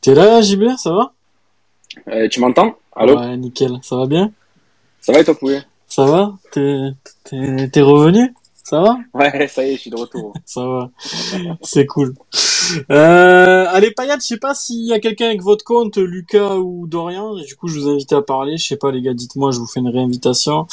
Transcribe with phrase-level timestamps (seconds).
[0.00, 1.12] T'es là, JB, ça va?
[2.08, 2.74] Euh, Tu m'entends?
[2.96, 3.18] Allô?
[3.18, 3.78] Ouais, nickel.
[3.82, 4.32] Ça va bien?
[5.00, 5.62] Ça va et toi, Poulet?
[5.86, 6.32] Ça va?
[6.52, 8.34] T'es revenu?
[8.64, 8.98] Ça va?
[9.12, 10.32] Ouais, ça y est, je suis de retour.
[10.46, 10.90] ça va.
[11.62, 12.14] C'est cool.
[12.90, 16.86] Euh, allez, Payat, je sais pas s'il y a quelqu'un avec votre compte, Lucas ou
[16.86, 17.34] Dorian.
[17.34, 18.56] Du coup, je vous invite à parler.
[18.56, 20.66] Je sais pas, les gars, dites-moi, je vous fais une réinvitation.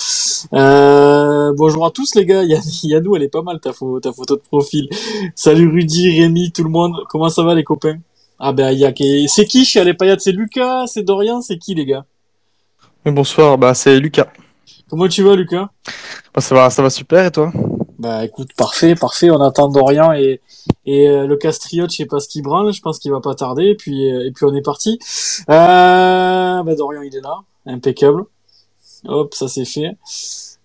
[0.53, 2.43] Euh, bonjour à tous, les gars.
[2.83, 4.87] Yannou, elle est pas mal, ta, photo, ta photo de profil.
[5.35, 6.95] Salut Rudy, Rémi, tout le monde.
[7.09, 7.97] Comment ça va, les copains?
[8.39, 8.93] Ah ben, il y a...
[9.27, 12.05] C'est qui chez Allez, Payat C'est Lucas C'est Dorian C'est qui, les gars?
[13.05, 14.27] Bonsoir, bah c'est Lucas.
[14.89, 15.69] Comment tu vas, Lucas?
[16.35, 17.51] Bah, ça va, ça va super, et toi?
[17.97, 19.31] Bah écoute, parfait, parfait.
[19.31, 20.41] On attend Dorian et,
[20.85, 23.33] et euh, le Castriote, je sais pas ce qu'il branle, je pense qu'il va pas
[23.33, 23.67] tarder.
[23.67, 24.99] Et puis, euh, et puis on est parti.
[25.49, 28.25] Euh, bah Dorian, il est là, impeccable.
[29.05, 29.97] Hop, ça c'est fait.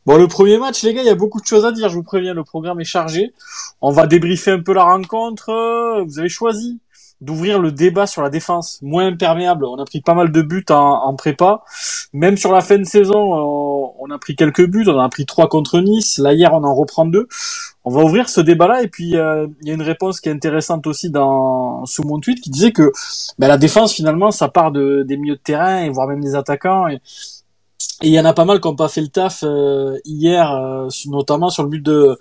[0.04, 1.88] Bon, le premier match, les gars, il y a beaucoup de choses à dire.
[1.88, 3.32] Je vous préviens, le programme est chargé.
[3.80, 6.02] On va débriefer un peu la rencontre.
[6.04, 6.80] Vous avez choisi
[7.22, 9.64] d'ouvrir le débat sur la défense moins imperméable.
[9.64, 11.62] On a pris pas mal de buts en, prépa.
[12.12, 14.84] Même sur la fin de saison, on, on, a pris quelques buts.
[14.88, 16.18] On en a pris trois contre Nice.
[16.18, 17.28] Là hier, on en reprend deux.
[17.84, 18.82] On va ouvrir ce débat-là.
[18.82, 22.18] Et puis euh, il y a une réponse qui est intéressante aussi dans sous mon
[22.18, 22.90] tweet qui disait que
[23.38, 26.34] ben, la défense finalement, ça part de, des milieux de terrain et voire même des
[26.34, 26.88] attaquants.
[26.88, 27.00] Et,
[28.02, 30.50] et il y en a pas mal qui n'ont pas fait le taf euh, hier,
[30.50, 32.18] euh, notamment sur le but de,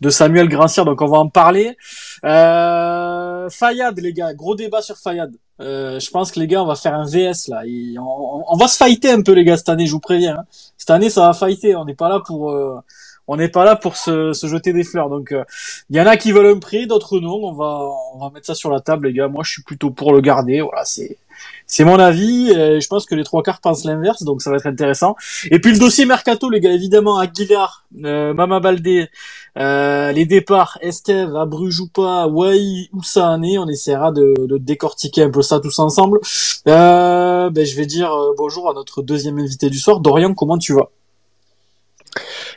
[0.00, 0.84] de Samuel Grancière.
[0.84, 1.76] Donc on va en parler.
[2.24, 5.32] Euh, Fayad, les gars, gros débat sur Fayad.
[5.60, 7.62] Euh, je pense que les gars, on va faire un VS là.
[8.00, 10.38] on, va se fighter un peu les gars cette année, je vous préviens.
[10.38, 10.44] Hein.
[10.76, 11.76] Cette année, ça va fighter.
[11.76, 12.80] On n'est pas là pour, euh,
[13.28, 15.08] on n'est pas là pour se, se, jeter des fleurs.
[15.08, 15.44] Donc, il euh,
[15.90, 17.40] y en a qui veulent un prix, d'autres non.
[17.44, 19.28] On va, on va mettre ça sur la table, les gars.
[19.28, 20.60] Moi, je suis plutôt pour le garder.
[20.60, 21.18] Voilà, c'est,
[21.66, 22.50] c'est mon avis.
[22.50, 25.16] Et je pense que les trois quarts pensent l'inverse, donc ça va être intéressant.
[25.50, 29.08] Et puis le dossier mercato, les gars, évidemment, Aguilar, euh, Mama Baldé,
[29.56, 35.60] euh, les départs, Esteve, Abrujupa, Wai, Oussane, on essaiera de, de, décortiquer un peu ça
[35.60, 36.18] tous ensemble.
[36.66, 40.00] Euh, ben, je vais dire euh, bonjour à notre deuxième invité du soir.
[40.00, 40.90] Dorian, comment tu vas?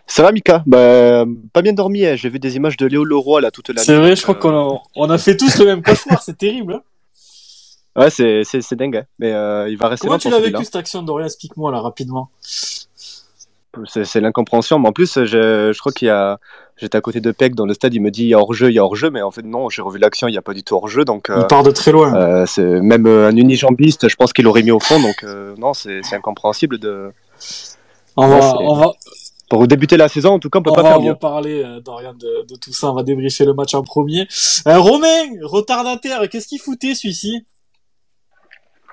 [0.08, 0.64] Ça va Mika?
[0.66, 2.16] Bah, Pas bien dormi, hein.
[2.16, 3.86] j'ai vu des images de Léo Leroy là toute la nuit.
[3.86, 6.74] C'est vrai, je crois qu'on a, on a fait tous le même cauchemar, c'est terrible.
[6.74, 6.82] Hein
[7.98, 8.98] Ouais, c'est, c'est, c'est dingue.
[8.98, 9.06] Hein.
[9.20, 11.26] Mais euh, il va rester Comment tu l'as vécu cette action, Dorian?
[11.26, 12.30] Explique-moi là rapidement.
[13.86, 14.80] C'est, c'est l'incompréhension.
[14.80, 16.40] Mais en plus, je, je crois qu'il y a.
[16.80, 18.70] J'étais à côté de Peck dans le stade, il me dit il y a hors-jeu,
[18.70, 20.54] il y a hors-jeu, mais en fait non, j'ai revu l'action, il n'y a pas
[20.54, 21.06] du tout hors-jeu.
[21.06, 22.14] Donc, euh, il part de très loin.
[22.14, 25.26] Euh, c'est, même un unijambiste, je pense qu'il aurait mis au fond, donc
[25.58, 27.12] non, c'est, incompréhensible de.
[28.16, 28.94] On va, on va,
[29.50, 31.10] pour débuter la saison, en tout cas, on peut on pas va, faire on mieux.
[31.10, 32.92] va parler, euh, Dorian, de, de, tout ça.
[32.92, 34.28] On va débriefer le match en premier.
[34.68, 37.46] Euh, Romain, retardataire, qu'est-ce qu'il foutait celui-ci?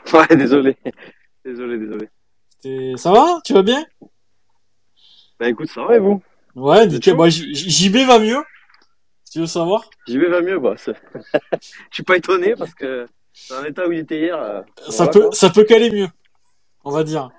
[0.13, 0.77] Ouais, désolé.
[1.45, 2.97] Désolé, désolé.
[2.97, 3.41] Ça va?
[3.45, 3.85] Tu vas bien?
[5.39, 6.23] Bah écoute, ça va et vous?
[6.55, 7.17] Ouais, nickel.
[7.17, 8.43] Bah, JB va mieux.
[9.25, 9.89] Si tu veux savoir.
[10.09, 10.75] Vais, va mieux, bah.
[10.87, 13.07] Je suis pas étonné parce que
[13.51, 14.39] dans l'état où il était hier.
[14.41, 15.33] euh, Ça voilà, peut, quoi.
[15.33, 16.09] ça peut caler mieux.
[16.85, 17.31] On va dire.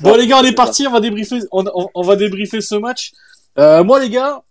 [0.00, 2.60] Bon ça, les gars, on est parti, on va débriefer, on, on, on va débriefer
[2.60, 3.12] ce match.
[3.58, 4.42] Euh, moi les gars,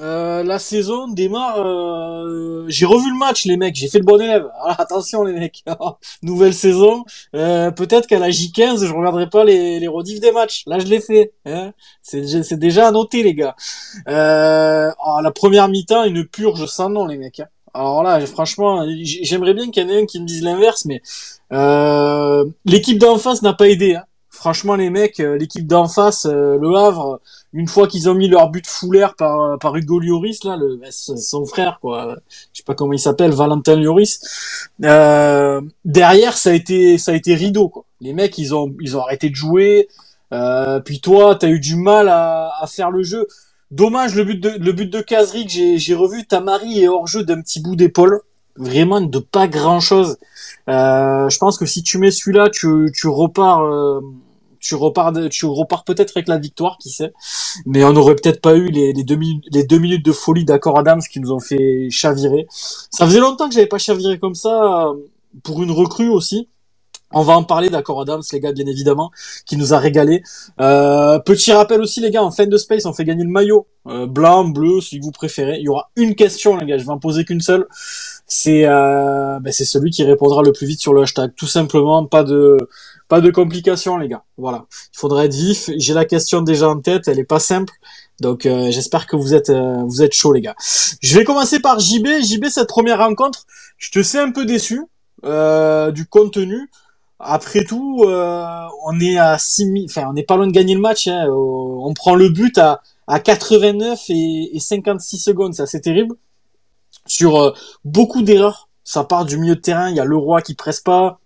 [0.00, 1.58] euh, la saison démarre.
[1.64, 4.46] euh, j'ai revu le match les mecs, j'ai fait le bon élève.
[4.64, 5.64] Ah, attention les mecs,
[6.22, 7.04] nouvelle saison.
[7.34, 10.64] Euh, Peut-être qu'à la J15, je regarderai pas les, les rediffs des matchs.
[10.66, 11.32] Là je l'ai fait.
[11.46, 12.20] Hein c'est
[12.58, 13.54] déjà- à noter les gars.
[14.06, 14.10] Oh,
[15.22, 17.40] la première mi-temps, une purge sans nom les mecs.
[17.40, 17.46] hein.
[17.74, 21.02] Alors là, franchement, j'aimerais bien qu'il y en ait un qui me dise l'inverse, mais
[22.64, 23.94] l'équipe d'en face n'a pas aidé.
[23.94, 24.04] Hein.
[24.30, 27.20] Franchement, les mecs, l'équipe d'en face, le Havre,
[27.56, 30.76] une fois qu'ils ont mis leur but foulaire par euh, par Hugo Lloris, là, le
[30.76, 32.16] bah, son frère, quoi.
[32.52, 34.20] Je sais pas comment il s'appelle, Valentin Lloris.
[34.84, 37.84] Euh, derrière, ça a été ça a été rideau, quoi.
[38.02, 39.88] Les mecs, ils ont ils ont arrêté de jouer.
[40.32, 43.26] Euh, puis toi, t'as eu du mal à, à faire le jeu.
[43.70, 46.26] Dommage le but de le but de Kazri que j'ai revu.
[46.26, 48.20] Tamari est hors jeu d'un petit bout d'épaule,
[48.56, 50.18] vraiment de pas grand chose.
[50.68, 53.62] Euh, je pense que si tu mets celui-là, tu tu repars.
[54.66, 57.12] Tu repars, tu repars peut-être avec la victoire, qui sait.
[57.66, 60.44] Mais on n'aurait peut-être pas eu les, les, deux minutes, les deux minutes de folie
[60.44, 62.46] d'accord Adams qui nous ont fait chavirer.
[62.50, 64.94] Ça faisait longtemps que j'avais pas chaviré comme ça euh,
[65.44, 66.48] pour une recrue aussi.
[67.12, 69.12] On va en parler d'accord Adams, les gars, bien évidemment,
[69.46, 70.22] qui nous a régalé.
[70.60, 73.68] Euh, petit rappel aussi, les gars, en fin de space, on fait gagner le maillot.
[73.86, 75.58] Euh, blanc, bleu, celui que vous préférez.
[75.58, 77.66] Il y aura une question, les gars, je vais en poser qu'une seule.
[78.26, 81.32] C'est euh, ben, c'est celui qui répondra le plus vite sur le hashtag.
[81.36, 82.56] Tout simplement, pas de
[83.08, 84.24] pas de complications, les gars.
[84.36, 84.66] Voilà.
[84.70, 85.70] Il faudra être vif.
[85.76, 87.08] J'ai la question déjà en tête.
[87.08, 87.72] Elle est pas simple.
[88.20, 90.56] Donc euh, j'espère que vous êtes euh, vous êtes chaud les gars.
[91.02, 92.06] Je vais commencer par JB.
[92.22, 93.44] JB cette première rencontre,
[93.76, 94.82] je te sais un peu déçu
[95.24, 96.70] euh, du contenu.
[97.18, 100.80] Après tout, euh, on est à 6 enfin on n'est pas loin de gagner le
[100.80, 101.08] match.
[101.08, 101.26] Hein.
[101.28, 106.16] On prend le but à à 89 et, et 56 secondes, c'est terrible.
[107.06, 107.54] Sur
[107.84, 109.90] beaucoup d'erreurs ça part du milieu de terrain.
[109.90, 111.18] Il y a Leroy qui presse pas.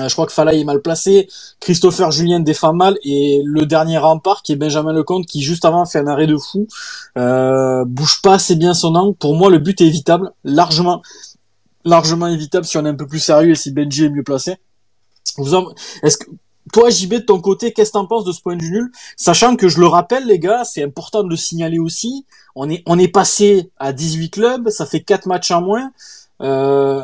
[0.00, 1.28] Euh, je crois que Falaï est mal placé.
[1.60, 2.96] Christopher Julien défend mal.
[3.02, 6.36] Et le dernier rempart qui est Benjamin Lecomte qui juste avant fait un arrêt de
[6.36, 6.66] fou.
[7.16, 9.16] Euh, bouge pas assez bien son angle.
[9.16, 10.32] Pour moi, le but est évitable.
[10.44, 11.02] Largement,
[11.84, 14.56] largement évitable si on est un peu plus sérieux et si Benji est mieux placé.
[16.02, 16.26] Est-ce que
[16.72, 18.90] toi, JB, de ton côté, qu'est-ce que t'en penses de ce point du nul?
[19.16, 22.24] Sachant que je le rappelle, les gars, c'est important de le signaler aussi.
[22.56, 25.92] On est, on est passé à 18 clubs, ça fait 4 matchs en moins.
[26.42, 27.02] Euh,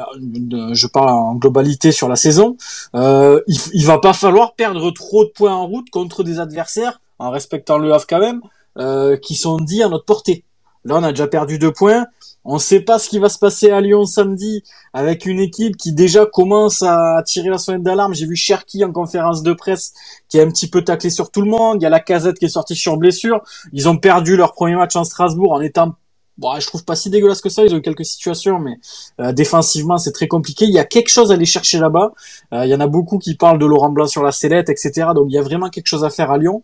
[0.73, 2.57] je parle en globalité sur la saison.
[2.95, 7.01] Euh, il, il va pas falloir perdre trop de points en route contre des adversaires,
[7.19, 8.41] en respectant le Havre quand même,
[8.79, 10.45] euh, qui sont dits à notre portée.
[10.85, 12.07] Là, on a déjà perdu deux points.
[12.43, 15.77] On ne sait pas ce qui va se passer à Lyon samedi avec une équipe
[15.77, 18.15] qui déjà commence à tirer la sonnette d'alarme.
[18.15, 19.93] J'ai vu Cherki en conférence de presse
[20.31, 21.77] qui a un petit peu taclé sur tout le monde.
[21.81, 23.43] Il y a la casette qui est sortie sur blessure.
[23.75, 25.95] Ils ont perdu leur premier match en Strasbourg en étant
[26.41, 27.63] Bon, je trouve pas si dégueulasse que ça.
[27.65, 28.79] Ils ont eu quelques situations, mais
[29.21, 30.65] euh, défensivement, c'est très compliqué.
[30.65, 32.13] Il y a quelque chose à aller chercher là-bas.
[32.55, 35.09] Euh, il y en a beaucoup qui parlent de Laurent Blanc sur la sellette, etc.
[35.15, 36.63] Donc, il y a vraiment quelque chose à faire à Lyon.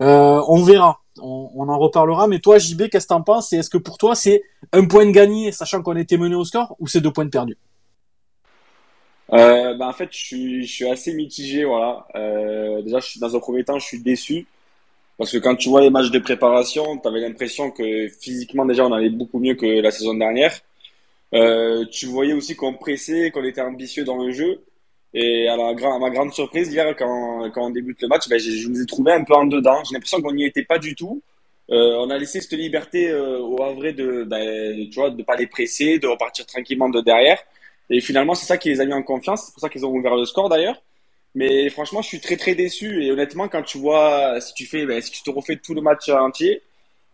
[0.00, 2.28] Euh, on verra on, en reparlera.
[2.28, 3.52] Mais toi, JB, qu'est-ce que t'en penses?
[3.52, 6.44] Et est-ce que pour toi, c'est un point de gagné, sachant qu'on était mené au
[6.44, 7.58] score, ou c'est deux points de perdu?
[9.32, 12.06] Euh, bah, en fait, je suis, je suis assez mitigé, voilà.
[12.14, 14.46] Euh, déjà, je suis, dans un premier temps, je suis déçu.
[15.18, 18.86] Parce que quand tu vois les matchs de préparation, tu avais l'impression que physiquement, déjà,
[18.86, 20.52] on allait beaucoup mieux que la saison dernière.
[21.34, 24.62] Euh, tu voyais aussi qu'on pressait, qu'on était ambitieux dans le jeu.
[25.14, 28.68] Et à, ma grande surprise, hier, quand, quand on débute le match, ben, je, je
[28.68, 29.82] nous ai trouvé un peu en dedans.
[29.84, 31.22] J'ai l'impression qu'on n'y était pas du tout.
[31.70, 35.36] Euh, on a laissé cette liberté euh, au Havre de, ben, tu vois, de pas
[35.36, 37.38] les presser, de repartir tranquillement de derrière.
[37.90, 39.46] Et finalement, c'est ça qui les a mis en confiance.
[39.46, 40.80] C'est pour ça qu'ils ont ouvert le score d'ailleurs.
[41.36, 43.04] Mais franchement, je suis très très déçu.
[43.04, 45.82] Et honnêtement, quand tu vois, si tu fais, ben, si tu te refais tout le
[45.82, 46.62] match entier,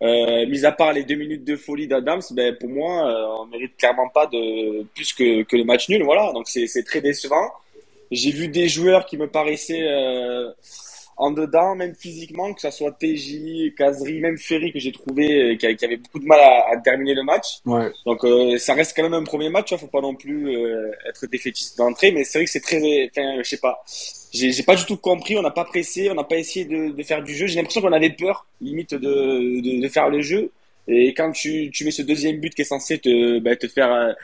[0.01, 3.47] euh, mis à part les deux minutes de folie d'Adams, ben, pour moi, euh, on
[3.47, 6.05] mérite clairement pas de plus que, que le match nul.
[6.05, 6.33] Voilà.
[6.33, 7.51] Donc c'est très décevant.
[8.13, 10.53] J'ai vu des joueurs qui me paraissaient euh,
[11.17, 15.57] en dedans, même physiquement, que ce soit TJ, Kazri, même Ferry que j'ai trouvé euh,
[15.57, 17.61] qui, avait beaucoup de mal à, terminer le match.
[17.67, 17.91] Ouais.
[18.07, 20.53] Donc euh, ça reste quand même un premier match, il hein, faut pas non plus
[21.09, 22.79] être défaitiste d'entrée, mais c'est vrai que c'est très,
[23.11, 23.83] enfin, je sais pas,
[24.33, 27.03] j'ai pas du tout compris, on n'a pas pressé, on n'a pas essayé de, de,
[27.03, 27.47] faire du jeu.
[27.47, 30.51] J'ai l'impression qu'on avait peur, limite, de, de, de, faire le jeu.
[30.89, 34.17] Et quand tu, tu mets ce deuxième but qui est censé te, bah, te faire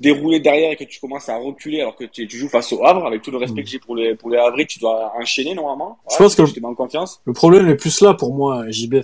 [0.00, 3.06] dérouler derrière et que tu commences à reculer alors que tu, joues face au Havre,
[3.06, 3.64] avec tout le respect mm.
[3.64, 5.98] que j'ai pour les, pour les Havre, tu dois enchaîner normalement.
[6.10, 7.20] je pense que je en confiance.
[7.24, 8.96] le problème est plus là pour moi, JB.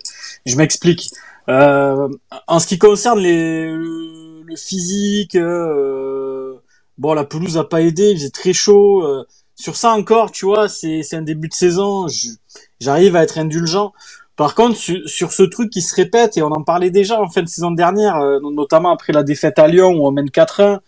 [0.46, 1.10] Je m'explique.
[1.48, 2.08] Euh,
[2.46, 6.56] en ce qui concerne les, le, physique, euh,
[6.98, 9.04] bon, la pelouse a pas aidé, il faisait très chaud.
[9.04, 12.06] Euh, sur ça encore, tu vois, c'est un début de saison,
[12.80, 13.92] j'arrive à être indulgent.
[14.40, 17.42] Par contre, sur, ce truc qui se répète, et on en parlait déjà en fin
[17.42, 20.78] de saison dernière, euh, notamment après la défaite à Lyon où on mène 4-1,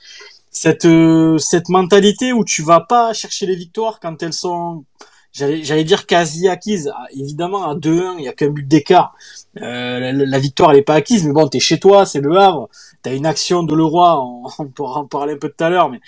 [0.51, 4.87] cette, euh, cette mentalité où tu vas pas chercher les victoires quand elles sont,
[5.35, 6.91] j'allais dire quasi acquises.
[6.97, 9.15] Ah, évidemment, à 2-1, il y a qu'un but d'écart.
[9.61, 12.71] Euh, la, victoire, elle est pas acquise, mais bon, t'es chez toi, c'est le Havre.
[13.03, 15.91] T'as une action de Leroy, on, on pourra en parler un peu tout à l'heure,
[15.91, 16.01] mais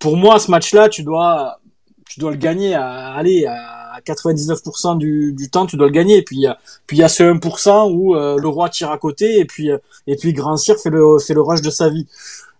[0.00, 1.60] pour moi, ce match-là, tu dois,
[2.08, 6.18] tu dois le gagner à aller à 99% du, du temps, tu dois le gagner.
[6.18, 6.46] Et puis,
[6.86, 9.70] puis il y a ce 1% où euh, le roi tire à côté et puis
[10.06, 12.06] et puis Grand Cyr fait le fait le rush de sa vie.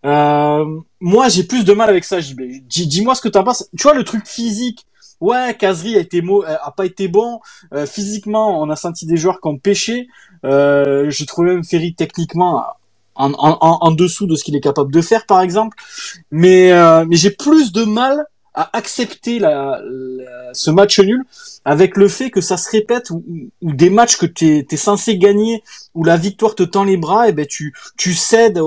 [0.05, 2.41] Euh, moi, j'ai plus de mal avec ça, JB.
[2.67, 3.69] Dis-moi ce que t'en penses.
[3.77, 4.87] Tu vois le truc physique.
[5.21, 7.41] Ouais, Kazri a été a pas été bon.
[7.73, 10.09] Euh, physiquement, on a senti des joueurs qui ont pêché.
[10.45, 12.65] Euh, j'ai trouvé même Ferry techniquement
[13.15, 15.77] en, en, en, dessous de ce qu'il est capable de faire, par exemple.
[16.31, 18.27] Mais, euh, mais j'ai plus de mal
[18.57, 19.81] à accepter la,
[20.55, 21.23] ce match nul
[21.67, 23.23] avec le fait que ça se répète ou,
[23.63, 25.63] des matchs que tu es, censé gagner
[25.95, 28.59] où la victoire te tend les bras et ben tu tu cèdes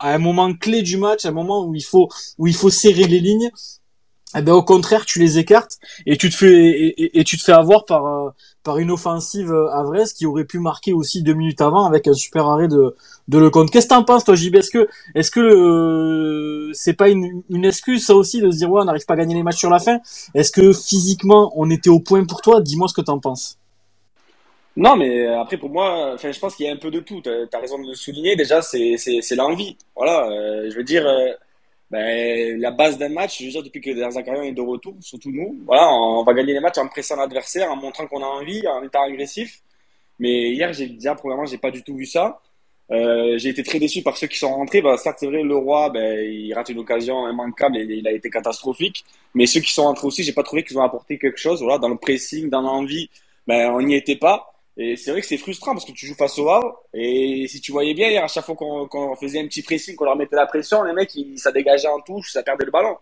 [0.00, 2.70] à, un moment clé du match à un moment où il faut où il faut
[2.70, 3.50] serrer les lignes.
[4.36, 7.44] Eh ben au contraire tu les écartes et tu te fais et, et, tu te
[7.44, 8.30] fais avoir par euh,
[8.68, 12.12] par une offensive à Vresse qui aurait pu marquer aussi deux minutes avant avec un
[12.12, 12.94] super arrêt de
[13.26, 13.70] de Lecomte.
[13.70, 18.04] Qu'est-ce que t'en penses toi JB Est-ce que est-ce que euh, c'est pas une, excuse
[18.04, 19.78] ça aussi de se dire ouais on n'arrive pas à gagner les matchs sur la
[19.78, 20.00] fin?
[20.34, 22.60] Est-ce que physiquement on était au point pour toi?
[22.60, 23.56] Dis-moi ce que t'en penses.
[24.76, 27.22] Non, mais après, pour moi, je pense qu'il y a un peu de tout.
[27.22, 28.36] Tu as, raison de le souligner.
[28.36, 29.78] Déjà, c'est l'envie.
[29.96, 31.06] Voilà, euh, je veux dire,
[31.90, 35.30] ben, la base d'un match, je veux dire, depuis que Zakarian est de retour, surtout
[35.30, 38.66] nous, voilà, on, va gagner les matchs en pressant l'adversaire, en montrant qu'on a envie,
[38.68, 39.62] en étant agressif.
[40.18, 42.40] Mais hier, j'ai déjà, premièrement, j'ai pas du tout vu ça.
[42.90, 44.82] Euh, j'ai été très déçu par ceux qui sont rentrés.
[44.82, 48.12] Bah, certes, c'est vrai, le roi, ben, il rate une occasion immanquable et il a
[48.12, 49.04] été catastrophique.
[49.34, 51.62] Mais ceux qui sont rentrés aussi, j'ai pas trouvé qu'ils ont apporté quelque chose.
[51.62, 53.10] Voilà, dans le pressing, dans l'envie,
[53.46, 54.52] ben, on n'y était pas.
[54.80, 56.80] Et c'est vrai que c'est frustrant parce que tu joues face au Havre.
[56.94, 60.04] Et si tu voyais bien, hier, à chaque fois qu'on faisait un petit pressing, qu'on
[60.04, 62.96] leur mettait la pression, les mecs, ils, ça dégageait en touche, ça perdait le ballon.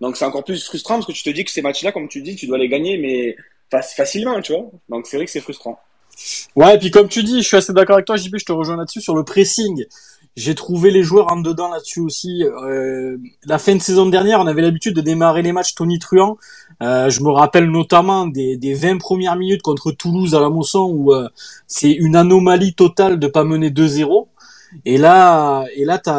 [0.00, 2.20] Donc c'est encore plus frustrant parce que tu te dis que ces matchs-là, comme tu
[2.20, 3.36] dis, tu dois les gagner, mais
[3.72, 4.70] fac- facilement, tu vois.
[4.90, 5.80] Donc c'est vrai que c'est frustrant.
[6.54, 8.52] Ouais, et puis comme tu dis, je suis assez d'accord avec toi, JB, je te
[8.52, 9.86] rejoins là-dessus sur le pressing.
[10.34, 12.42] J'ai trouvé les joueurs en dedans là-dessus aussi.
[12.44, 16.38] Euh, la fin de saison dernière, on avait l'habitude de démarrer les matchs Tony Truant.
[16.82, 20.90] Euh, je me rappelle notamment des, des 20 premières minutes contre Toulouse à la Mosson
[20.90, 21.28] où euh,
[21.66, 24.28] c'est une anomalie totale de pas mener 2-0.
[24.86, 26.18] Et là, et là, t'as,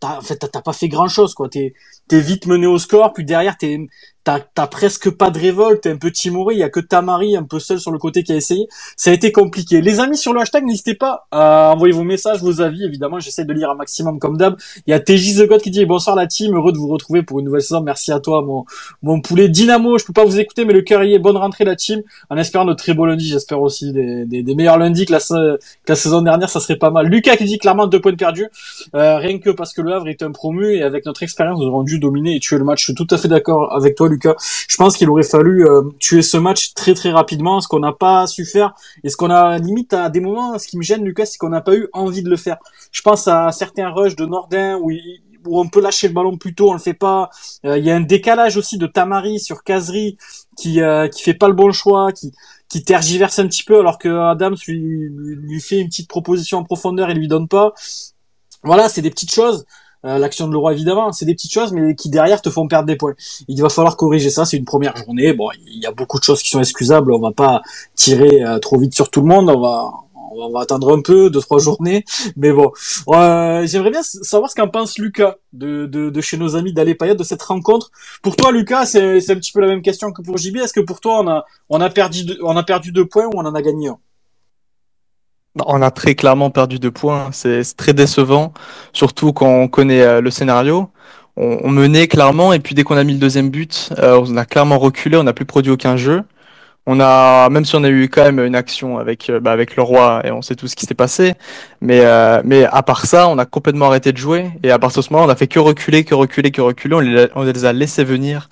[0.00, 1.48] t'as, en fait, t'as pas fait grand chose, quoi.
[1.48, 1.72] T'es,
[2.08, 3.86] t'es vite mené au score, puis derrière, t'es,
[4.24, 6.54] t'as, presque pas de révolte, t'es un peu timoré.
[6.54, 8.66] Il y a que Tamari, un peu seul sur le côté, qui a essayé.
[8.96, 9.80] Ça a été compliqué.
[9.80, 12.84] Les amis sur le hashtag, n'hésitez pas à envoyer vos messages, vos avis.
[12.84, 14.56] Évidemment, j'essaie de lire un maximum comme d'hab.
[14.86, 17.22] Il y a TJ The God qui dit bonsoir la team, heureux de vous retrouver
[17.22, 17.80] pour une nouvelle saison.
[17.82, 18.64] Merci à toi, mon,
[19.02, 19.48] mon poulet.
[19.48, 21.18] Dynamo, je peux pas vous écouter, mais le cœur y est.
[21.18, 22.02] Bonne rentrée la team.
[22.28, 25.20] En espérant de très beaux lundis, j'espère aussi des, des, des meilleurs lundis que la,
[25.20, 27.06] sa- que la saison dernière, ça serait pas mal.
[27.06, 28.48] Lucas qui dit clairement deux points perdus,
[28.94, 31.66] euh, rien que parce que le Havre est un promu et avec notre expérience, nous
[31.66, 32.80] aurons dû dominer et tuer le match.
[32.80, 34.34] Je suis tout à fait d'accord avec toi, Lucas.
[34.68, 37.92] Je pense qu'il aurait fallu euh, tuer ce match très très rapidement, ce qu'on n'a
[37.92, 40.58] pas su faire et ce qu'on a limite à des moments.
[40.58, 42.58] Ce qui me gêne, Lucas, c'est qu'on n'a pas eu envie de le faire.
[42.92, 46.70] Je pense à certains rushs de Nordin où on peut lâcher le ballon plus tôt,
[46.70, 47.30] on le fait pas.
[47.64, 50.18] Euh, Il y a un décalage aussi de Tamari sur Kazri
[50.56, 52.32] qui euh, qui fait pas le bon choix, qui
[52.68, 57.10] qui tergiverse un petit peu alors que Adams lui fait une petite proposition en profondeur
[57.10, 57.72] et lui donne pas.
[58.62, 59.64] Voilà, c'est des petites choses.
[60.06, 62.86] Euh, L'action de Leroy évidemment, c'est des petites choses mais qui derrière te font perdre
[62.86, 63.14] des points.
[63.48, 64.44] Il va falloir corriger ça.
[64.44, 65.32] C'est une première journée.
[65.32, 67.12] Bon, il y a beaucoup de choses qui sont excusables.
[67.12, 67.62] On va pas
[67.94, 69.50] tirer euh, trop vite sur tout le monde.
[69.50, 69.92] On va
[70.32, 72.04] on va- attendre un peu, deux trois journées.
[72.36, 72.70] Mais bon,
[73.08, 76.94] euh, j'aimerais bien savoir ce qu'en pense Lucas de, de, de chez nos amis d'Aller
[76.94, 77.90] Payet de cette rencontre.
[78.22, 80.58] Pour toi, Lucas, c'est un petit peu la même question que pour JB.
[80.58, 83.32] Est-ce que pour toi, on a on a perdu on a perdu deux points ou
[83.34, 83.98] on en a gagné un?
[85.58, 87.30] On a très clairement perdu deux points.
[87.32, 88.52] C'est très décevant,
[88.92, 90.90] surtout quand on connaît euh, le scénario.
[91.36, 94.44] On, menait clairement, et puis dès qu'on a mis le deuxième but, euh, on a
[94.44, 96.22] clairement reculé, on n'a plus produit aucun jeu.
[96.86, 99.74] On a, même si on a eu quand même une action avec, euh, bah, avec
[99.76, 101.34] le roi, et on sait tout ce qui s'est passé,
[101.80, 102.02] mais,
[102.44, 105.12] mais à part ça, on a complètement arrêté de jouer, et à partir de ce
[105.12, 107.28] moment, on a fait que reculer, que reculer, que reculer.
[107.34, 108.50] On les, a laissés venir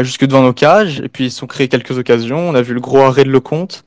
[0.00, 2.48] jusque devant nos cages, et puis ils se sont créés quelques occasions.
[2.48, 3.84] On a vu le gros arrêt de Lecomte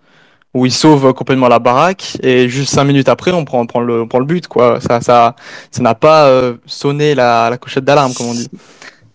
[0.57, 3.81] où il sauve complètement la baraque et juste cinq minutes après on prend, on prend
[3.81, 5.35] le on prend le but quoi ça ça
[5.71, 8.49] ça n'a pas euh, sonné la, la cochette d'alarme comme on dit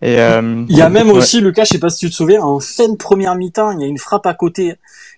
[0.03, 1.17] et euh, Il y a même ouais.
[1.17, 3.81] aussi, Lucas, je sais pas si tu te souviens, en fin de première mi-temps, il
[3.81, 4.75] y a une frappe à côté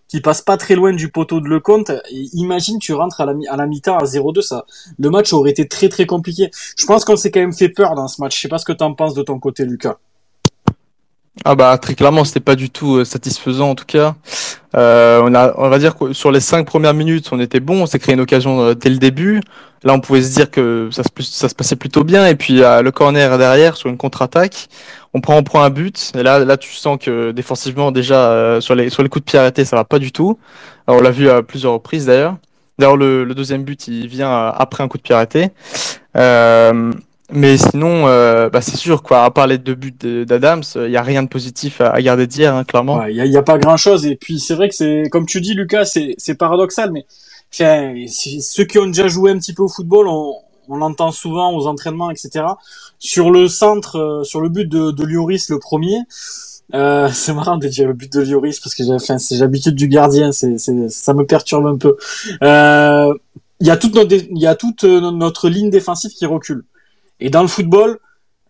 [0.09, 1.91] qui passe pas très loin du poteau de Lecomte.
[2.11, 4.67] Et imagine, tu rentres à la, à la mi-temps à 0-2, ça,
[4.99, 6.51] le match aurait été très très compliqué.
[6.77, 8.37] Je pense qu'on s'est quand même fait peur dans ce match.
[8.37, 9.97] Je sais pas ce que t'en penses de ton côté, Lucas.
[11.45, 14.15] Ah bah très clairement c'était pas du tout euh, satisfaisant en tout cas.
[14.77, 17.83] Euh, on a on va dire que sur les cinq premières minutes on était bon,
[17.83, 19.41] on s'est créé une occasion euh, dès le début.
[19.83, 22.63] Là on pouvait se dire que ça se ça se passait plutôt bien et puis
[22.63, 24.69] euh, le corner derrière sur une contre-attaque,
[25.13, 28.77] on prend on prend un but et là là tu sens que défensivement déjà sur
[28.77, 30.39] les sur les coups de pied arrêtés ça va pas du tout.
[30.87, 32.37] Alors, on l'a vu à plusieurs reprises d'ailleurs.
[32.79, 35.51] D'ailleurs le, le deuxième but il vient après un coup de pied arrêté.
[36.17, 36.93] Euh,
[37.31, 39.25] mais sinon, euh, bah c'est sûr, quoi.
[39.25, 42.55] À part les deux buts d'Adams, il y a rien de positif à, garder d'hier,
[42.55, 42.99] hein, clairement.
[42.99, 44.07] Ouais, il y a, y a pas grand chose.
[44.07, 47.07] Et puis c'est vrai que c'est, comme tu dis, Lucas, c'est, paradoxal, mais
[47.51, 50.37] ceux qui ont déjà joué un petit peu au football, on,
[50.77, 52.45] l'entend souvent aux entraînements, etc.
[52.99, 55.99] Sur le centre, euh, sur le but de, de Lloris, le premier.
[56.73, 59.75] Euh, c'est marrant de dire le but de Lloris parce que j'ai, enfin, c'est l'habitude
[59.75, 61.97] du gardien, c'est, ça me perturbe un peu.
[62.43, 63.15] Euh,
[63.61, 66.65] Il y il y a toute euh, notre ligne défensive qui recule.
[67.25, 68.01] Et dans le football,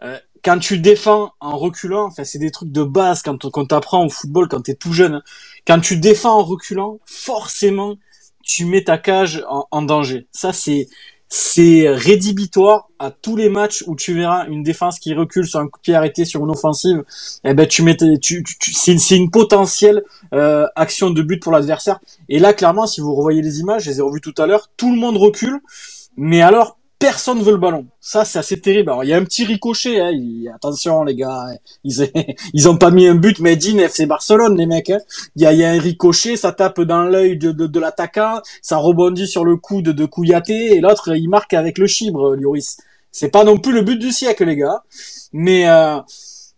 [0.02, 4.04] euh, quand tu défends en reculant, enfin c'est des trucs de base quand quand t'apprends
[4.04, 5.14] au football quand t'es tout jeune.
[5.14, 5.22] hein.
[5.64, 7.94] Quand tu défends en reculant, forcément
[8.42, 10.26] tu mets ta cage en, danger.
[10.32, 10.88] Ça c'est
[11.28, 15.68] c'est rédhibitoire à tous les matchs où tu verras une défense qui recule sur un
[15.68, 17.04] coup de pied arrêté sur une offensive.
[17.44, 20.02] Eh ben tu mets tu, tu- c'est c'est une potentielle
[20.34, 22.00] euh, action de but pour l'adversaire.
[22.28, 24.68] Et là clairement si vous revoyez les images, je les ai revues tout à l'heure,
[24.76, 25.60] tout le monde recule,
[26.16, 27.86] mais alors personne veut le ballon.
[28.00, 28.88] Ça, c'est assez terrible.
[28.90, 30.00] Alors, il y a un petit ricochet.
[30.00, 30.12] Hein.
[30.54, 31.48] Attention, les gars.
[31.84, 32.10] Ils,
[32.54, 34.88] ils ont pas mis un but made in FC Barcelone, les mecs.
[34.88, 35.00] hein.
[35.36, 37.80] Il y, a, il y a un ricochet, ça tape dans l'œil de, de, de
[37.80, 42.36] l'attaquant, ça rebondit sur le coude de Kouyaté, et l'autre, il marque avec le chibre,
[42.36, 42.78] Lloris.
[43.12, 44.82] C'est pas non plus le but du siècle, les gars.
[45.32, 45.98] Mais, euh,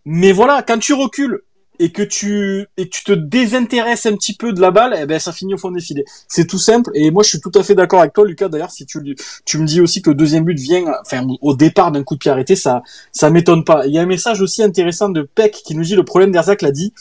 [0.05, 1.41] mais voilà, quand tu recules
[1.79, 5.05] et que tu et que tu te désintéresses un petit peu de la balle, eh
[5.05, 6.05] ben ça finit au fond des filets.
[6.27, 6.91] C'est tout simple.
[6.93, 8.47] Et moi, je suis tout à fait d'accord avec toi, Lucas.
[8.49, 9.15] D'ailleurs, si tu le-
[9.45, 12.19] tu me dis aussi que le deuxième but vient, enfin, au départ d'un coup de
[12.19, 13.85] pied arrêté, ça, ça m'étonne pas.
[13.87, 16.61] Il y a un message aussi intéressant de Peck qui nous dit le problème d'Erzak
[16.61, 16.93] l'a dit.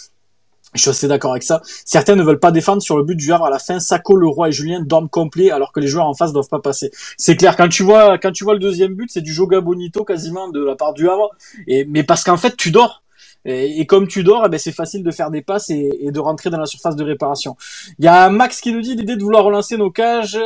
[0.74, 1.62] Je suis assez d'accord avec ça.
[1.86, 3.80] Certains ne veulent pas défendre sur le but du Havre à la fin.
[3.80, 6.90] Sako, Leroy et Julien dorment complet alors que les joueurs en face doivent pas passer.
[7.16, 7.56] C'est clair.
[7.56, 10.62] Quand tu vois, quand tu vois le deuxième but, c'est du Joga Bonito quasiment de
[10.62, 11.30] la part du Havre.
[11.66, 13.02] Et, mais parce qu'en fait, tu dors.
[13.46, 16.50] Et, comme tu dors, eh ben c'est facile de faire des passes et, de rentrer
[16.50, 17.56] dans la surface de réparation.
[17.98, 20.38] Il y a Max qui nous dit l'idée de vouloir relancer nos cages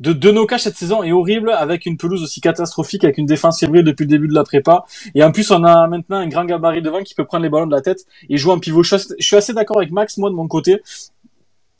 [0.00, 3.26] de, de nos cages cette saison est horrible avec une pelouse aussi catastrophique, avec une
[3.26, 4.84] défense fébrile depuis le début de la prépa.
[5.14, 7.66] Et en plus, on a maintenant un grand gabarit devant qui peut prendre les ballons
[7.66, 8.82] de la tête et jouer en pivot.
[8.82, 10.80] Je suis assez d'accord avec Max, moi de mon côté.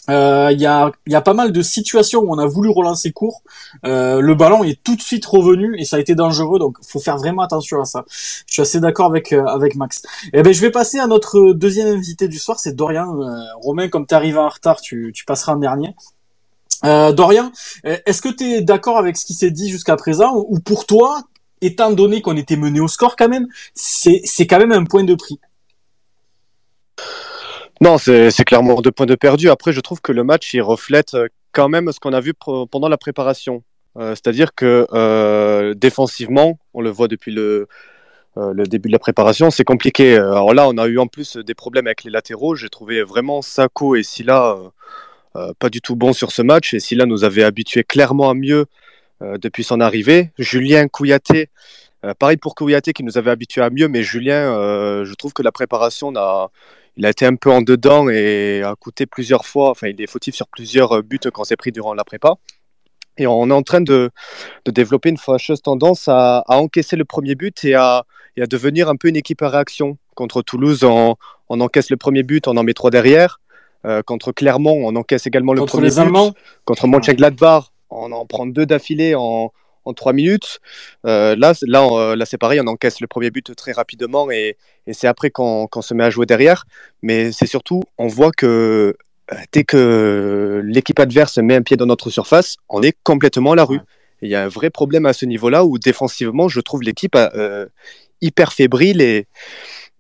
[0.09, 3.13] Il euh, y, a, y a pas mal de situations où on a voulu relancer
[3.13, 3.43] court.
[3.85, 7.01] Euh, le ballon est tout de suite revenu et ça a été dangereux, donc faut
[7.01, 8.05] faire vraiment attention à ça.
[8.47, 10.03] Je suis assez d'accord avec euh, avec Max.
[10.33, 13.21] Et eh ben je vais passer à notre deuxième invité du soir, c'est Dorian.
[13.21, 15.95] Euh, Romain, comme tu arrives en retard, tu, tu passeras en dernier.
[16.85, 17.53] Euh, Dorian,
[17.85, 21.21] est-ce que tu es d'accord avec ce qui s'est dit jusqu'à présent ou pour toi,
[21.61, 25.15] étant donné qu'on était mené au score quand même, c'est quand même un point de
[25.15, 25.39] prix?
[27.83, 29.49] Non, c'est clairement deux points de perdu.
[29.49, 32.35] Après, je trouve que le match, il reflète euh, quand même ce qu'on a vu
[32.71, 33.63] pendant la préparation.
[33.97, 37.69] Euh, C'est-à-dire que euh, défensivement, on le voit depuis le,
[38.67, 40.17] début de la préparation, c'est compliqué.
[40.17, 42.55] Alors là, on a eu en plus des problèmes avec les latéraux.
[42.55, 44.57] J'ai trouvé vraiment Sako et Silla
[45.59, 46.75] pas du tout bon sur ce match.
[46.75, 48.67] Et Silla nous avait habitué clairement à mieux
[49.21, 50.31] depuis son arrivée.
[50.39, 51.49] Julien Kouyaté,
[52.19, 54.55] pareil pour Kouyaté qui nous avait habitué à mieux, mais Julien,
[55.05, 56.51] je trouve que la préparation a,
[56.97, 60.07] il a été un peu en dedans et a coûté plusieurs fois, enfin il est
[60.07, 62.35] fautif sur plusieurs buts qu'on s'est pris durant la prépa.
[63.19, 64.11] Et on est en train de,
[64.65, 68.05] de développer une fâcheuse tendance à, à, encaisser le premier but et à,
[68.37, 69.99] et à, devenir un peu une équipe à réaction.
[70.15, 71.17] Contre Toulouse, on,
[71.49, 73.41] on encaisse le premier but, on en met trois derrière.
[73.85, 76.01] Euh, contre Clermont, on encaisse également le contre premier les but.
[76.01, 76.33] Allemands?
[76.65, 79.15] Contre Mönchengladbach, on en prend deux d'affilée
[79.85, 80.61] en trois minutes.
[81.07, 84.57] Euh, là, là, on- là c'est pareil, on encaisse le premier but très rapidement et,
[84.87, 86.65] et c'est après qu'on se met à jouer derrière.
[87.03, 88.95] Mais c'est surtout, on voit que
[89.33, 93.57] euh, dès que l'équipe adverse met un pied dans notre surface, on est complètement à
[93.57, 93.81] la rue.
[94.23, 97.67] Il y a un vrai problème à ce niveau-là où défensivement, je trouve l'équipe euh,
[98.21, 99.27] hyper fébrile et,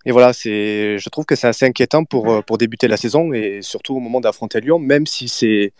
[0.05, 3.33] et voilà, c'est, je trouve que c'est assez inquiétant pour, euh, pour débuter la saison
[3.33, 5.73] et surtout au moment d'affronter Lyon, même si c'est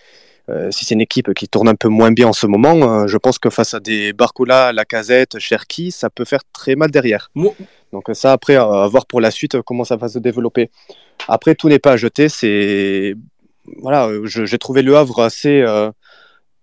[0.51, 3.07] euh, si c'est une équipe qui tourne un peu moins bien en ce moment, euh,
[3.07, 7.31] je pense que face à des Barcola, Lacazette, Cherki, ça peut faire très mal derrière.
[7.35, 7.55] Moi-
[7.93, 10.71] Donc ça, après, à voir pour la suite euh, comment ça va se développer.
[11.29, 12.29] Après, tout n'est pas à jeter.
[12.29, 13.15] C'est
[13.83, 15.63] voilà, j'ai trouvé le Havre assez.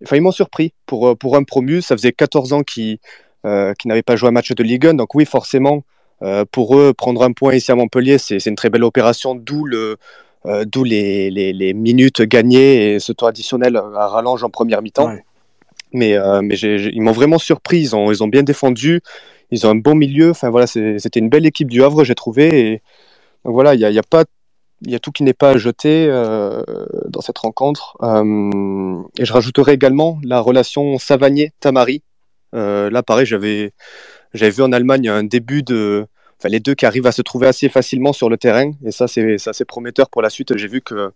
[0.03, 1.81] Enfin, ils m'ont surpris pour pour un promu.
[1.81, 2.99] Ça faisait 14 ans qu'ils
[3.43, 4.93] n'avaient pas joué un match de Ligue 1.
[4.95, 5.83] Donc oui, forcément,
[6.51, 9.35] pour eux, prendre un point ici à Montpellier, c'est c'est une très belle opération.
[9.35, 9.97] D'où le
[10.45, 14.81] euh, d'où les, les, les minutes gagnées et ce temps additionnel à rallonge en première
[14.81, 15.07] mi-temps.
[15.07, 15.23] Ouais.
[15.93, 17.79] Mais, euh, mais ils m'ont vraiment surpris.
[17.79, 19.01] Ils ont, ils ont bien défendu.
[19.51, 20.31] Ils ont un bon milieu.
[20.31, 22.59] Enfin voilà, c'était une belle équipe du Havre, j'ai trouvé.
[22.59, 22.81] Et
[23.45, 24.25] donc voilà, il y a, y a pas,
[24.85, 26.61] il y a tout qui n'est pas à jeter euh,
[27.07, 27.97] dans cette rencontre.
[28.03, 32.03] Euh, et je rajouterai également la relation Savanier-Tamari.
[32.53, 33.71] Euh, là, pareil, j'avais,
[34.33, 36.05] j'avais vu en Allemagne un début de,
[36.39, 38.71] enfin les deux qui arrivent à se trouver assez facilement sur le terrain.
[38.85, 40.55] Et ça, c'est, assez prometteur pour la suite.
[40.57, 41.11] J'ai vu que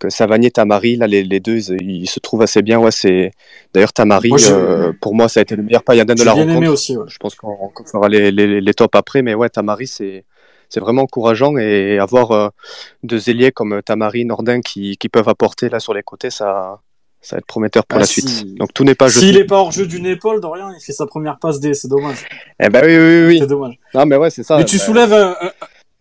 [0.00, 2.80] que Savanier, Tamari, là, les, les deux, ils, ils se trouvent assez bien.
[2.80, 3.30] Ouais, c'est
[3.72, 4.30] d'ailleurs Tamari.
[4.30, 6.56] Moi, euh, pour moi, ça a été le meilleur pailladin de la rencontre.
[6.56, 6.96] aimé aussi.
[6.96, 7.04] ouais.
[7.06, 10.24] Je pense qu'on qu'on fera les, les, les tops après, mais ouais, Tamari, c'est
[10.68, 12.48] c'est vraiment encourageant et avoir euh,
[13.04, 16.80] deux ailiers comme Tamari, Nordin qui, qui peuvent apporter là sur les côtés, ça,
[17.24, 18.54] ça va être prometteur pour Ah, la si- suite.
[18.56, 19.40] Donc tout n'est pas S'il jeté.
[19.40, 22.18] est pas hors jeu d'une épaule, Dorian, il fait sa première passe D, c'est dommage.
[22.62, 23.38] Eh ben oui, oui, oui.
[23.40, 23.78] C'est dommage.
[23.94, 24.56] Non, mais ouais, c'est ça.
[24.58, 25.50] Mais tu Ben, soulèves un, un-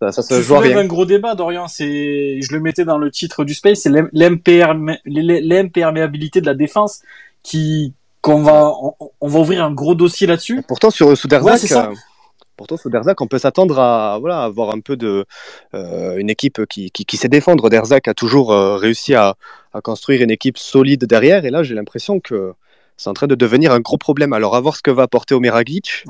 [0.01, 0.77] ça, ça se tu soulèves rien.
[0.79, 1.67] un gros débat, Dorian.
[1.69, 6.53] C'est, je le mettais dans le titre du space, c'est l'im- l'impermé- l'imperméabilité de la
[6.55, 7.01] défense
[7.41, 10.61] qui, qu'on va, on, on va ouvrir un gros dossier là-dessus.
[10.67, 11.93] Pourtant, sur Souderzac, Ouais, euh,
[12.57, 14.97] pourtant, sur Derzac, on peut s'attendre à avoir un peu
[15.73, 17.69] euh, une équipe qui, sait défendre.
[17.69, 19.35] Derzac a toujours euh, réussi à,
[19.83, 22.53] construire une équipe solide derrière, et là, j'ai l'impression que
[22.95, 24.33] c'est en train de devenir un gros problème.
[24.33, 26.05] Alors, à voir ce que va apporter Omeragic.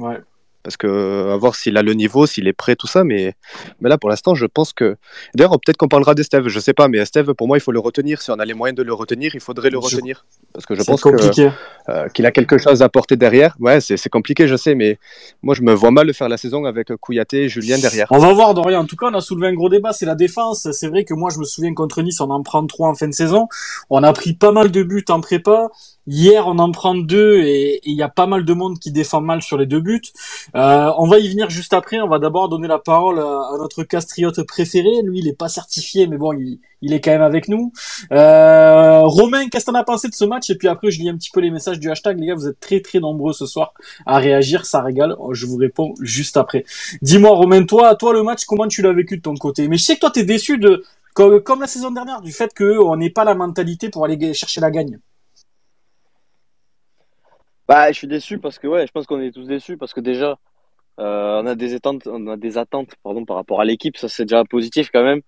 [0.64, 3.04] Parce que à voir s'il a le niveau, s'il est prêt, tout ça.
[3.04, 3.36] Mais,
[3.82, 4.96] mais là, pour l'instant, je pense que.
[5.36, 7.80] D'ailleurs, peut-être qu'on parlera d'Esteve, je sais pas, mais Esteve, pour moi, il faut le
[7.80, 8.22] retenir.
[8.22, 10.26] Si on a les moyens de le retenir, il faudrait le Je- retenir.
[10.54, 13.56] Parce que je pense euh, qu'il a quelque chose à apporter derrière.
[13.60, 15.00] Ouais, c'est compliqué, je sais, mais
[15.42, 18.08] moi, je me vois mal le faire la saison avec Kouyaté et Julien derrière.
[18.12, 18.82] On va voir, Dorian.
[18.82, 20.68] En tout cas, on a soulevé un gros débat, c'est la défense.
[20.72, 23.08] C'est vrai que moi, je me souviens contre Nice, on en prend trois en fin
[23.08, 23.48] de saison.
[23.90, 25.70] On a pris pas mal de buts en prépa.
[26.06, 29.22] Hier, on en prend deux et il y a pas mal de monde qui défend
[29.22, 30.02] mal sur les deux buts.
[30.56, 32.00] Euh, on va y venir juste après.
[32.00, 35.02] On va d'abord donner la parole à, à notre castriote préféré.
[35.04, 37.72] Lui, il est pas certifié, mais bon, il, est quand même avec nous.
[38.12, 40.50] Euh, Romain, qu'est-ce que t'en as pensé de ce match?
[40.50, 42.20] Et puis après, je lis un petit peu les messages du hashtag.
[42.20, 43.74] Les gars, vous êtes très très nombreux ce soir
[44.06, 44.66] à réagir.
[44.66, 45.16] Ça régale.
[45.32, 46.66] Je vous réponds juste après.
[47.02, 49.68] Dis-moi, Romain, toi, toi, le match, comment tu l'as vécu de ton côté?
[49.68, 52.54] Mais je sais que toi, t'es déçu de, comme, comme la saison dernière, du fait
[52.56, 55.00] qu'on n'ait pas la mentalité pour aller chercher la gagne.
[57.68, 60.02] Bah, je suis déçu parce que ouais, je pense qu'on est tous déçus parce que
[60.02, 60.38] déjà,
[61.00, 63.98] euh, on a des attentes, on a des attentes, pardon, par rapport à l'équipe.
[63.98, 65.22] Ça, c'est déjà positif quand même.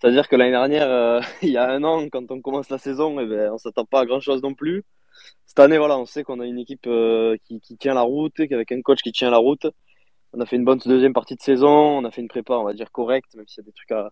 [0.00, 3.20] C'est-à-dire que l'année dernière, euh, il y a un an, quand on commence la saison,
[3.20, 4.84] eh ben, on s'attend pas à grand-chose non plus.
[5.46, 8.38] Cette année, voilà, on sait qu'on a une équipe euh, qui, qui tient la route,
[8.40, 9.66] avec un coach qui tient la route.
[10.32, 12.64] On a fait une bonne deuxième partie de saison, on a fait une prépa, on
[12.64, 14.10] va dire correcte, même s'il y a des trucs à,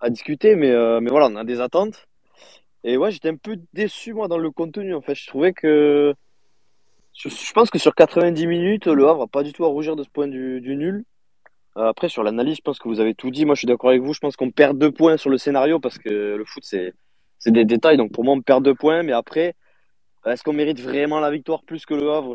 [0.00, 2.06] à discuter, mais, mais voilà, on a des attentes.
[2.84, 4.94] Et ouais, j'étais un peu déçu moi dans le contenu.
[4.94, 6.14] En fait, je trouvais que
[7.14, 10.02] je, pense que sur 90 minutes, le Havre n'a pas du tout à rougir de
[10.02, 11.04] ce point du, du nul.
[11.76, 13.44] Euh, après, sur l'analyse, je pense que vous avez tout dit.
[13.44, 14.12] Moi, je suis d'accord avec vous.
[14.12, 16.94] Je pense qu'on perd deux points sur le scénario parce que le foot, c'est
[17.38, 17.96] c'est des détails.
[17.96, 19.02] Donc, pour moi, on perd deux points.
[19.02, 19.54] Mais après,
[20.26, 22.34] est-ce qu'on mérite vraiment la victoire plus que le Havre?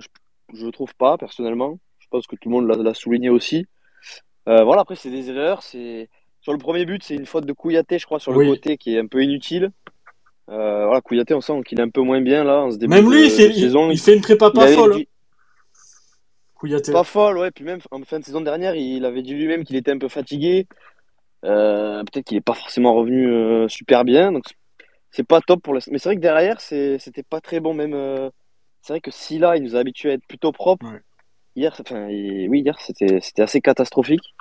[0.54, 1.80] Je ne trouve pas, personnellement.
[2.00, 3.66] Je pense que tout le monde l'a souligné aussi.
[4.48, 5.64] Euh, voilà, après, c'est des erreurs.
[5.64, 6.10] C'est
[6.42, 8.48] Sur le premier but, c'est une faute de Kouyaté, je crois, sur le Oui.
[8.48, 9.72] côté qui est un peu inutile.
[10.50, 12.94] Euh, voilà, Kouyaté, on sent qu'il est un peu moins bien là en ce début
[12.94, 13.90] Même lui, de, il fait, de saison.
[13.90, 14.96] il, il fait une prépa pas folle.
[14.96, 15.08] dit-
[16.56, 16.92] Kouyaté.
[16.92, 17.52] Pas folle, ouais.
[17.52, 20.10] Puis même en fin de saison dernière, il avait dit lui-même qu'il était un peu
[20.10, 20.68] fatigué.
[21.46, 24.32] Euh, peut-être qu'il n'est pas forcément revenu euh, super bien.
[24.32, 24.44] Donc
[25.12, 25.80] c'est pas top pour le.
[25.92, 27.74] Mais c'est vrai que derrière, c'était pas très bon.
[27.74, 27.94] Même
[28.82, 30.86] c'est vrai que Silla, il nous a habitués à être plutôt propre.
[30.88, 31.00] Ouais.
[31.56, 34.34] Hier, enfin, il- oui, hier, c'était assez catastrophique.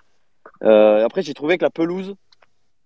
[0.63, 2.15] Après, j'ai trouvé que la pelouse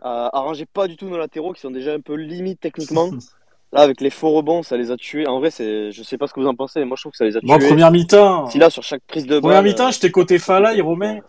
[0.04, 3.10] arrangeait pas du tout nos latéraux qui sont déjà un peu limite techniquement.
[3.74, 5.26] Là, avec les faux rebonds, ça les a tués.
[5.26, 7.12] En vrai, c'est, je sais pas ce que vous en pensez, mais moi je trouve
[7.12, 7.68] que ça les a Bon, tués.
[7.68, 8.46] première mi-temps.
[8.50, 11.20] Si là, sur chaque prise de Première balle, mi-temps, euh, j'étais côté Fala et Romain.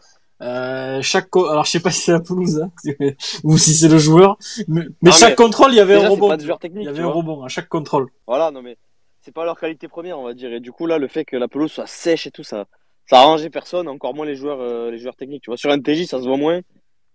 [0.42, 2.72] Euh, chaque co- alors je sais pas si c'est la pelouse hein,
[3.46, 4.36] ou si c'est le joueur,
[4.68, 6.36] mais, mais Non, chaque mais contrôle il y avait déjà, un rebond.
[6.36, 8.08] Il y avait un rebond à chaque contrôle.
[8.28, 8.76] Voilà, non mais
[9.22, 10.52] c'est pas leur qualité première, on va dire.
[10.52, 12.66] Et du coup là, le fait que la pelouse soit sèche et tout, ça,
[13.06, 15.44] ça a arrangé personne, encore moins les joueurs, euh, les joueurs techniques.
[15.44, 16.60] Tu vois, sur un TJ, ça se voit moins.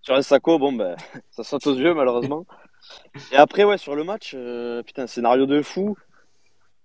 [0.03, 0.97] Sur un Sacco, bon ben,
[1.31, 2.47] ça saute aux yeux malheureusement.
[3.33, 5.97] Et après, ouais, sur le match, euh, putain, scénario de fou.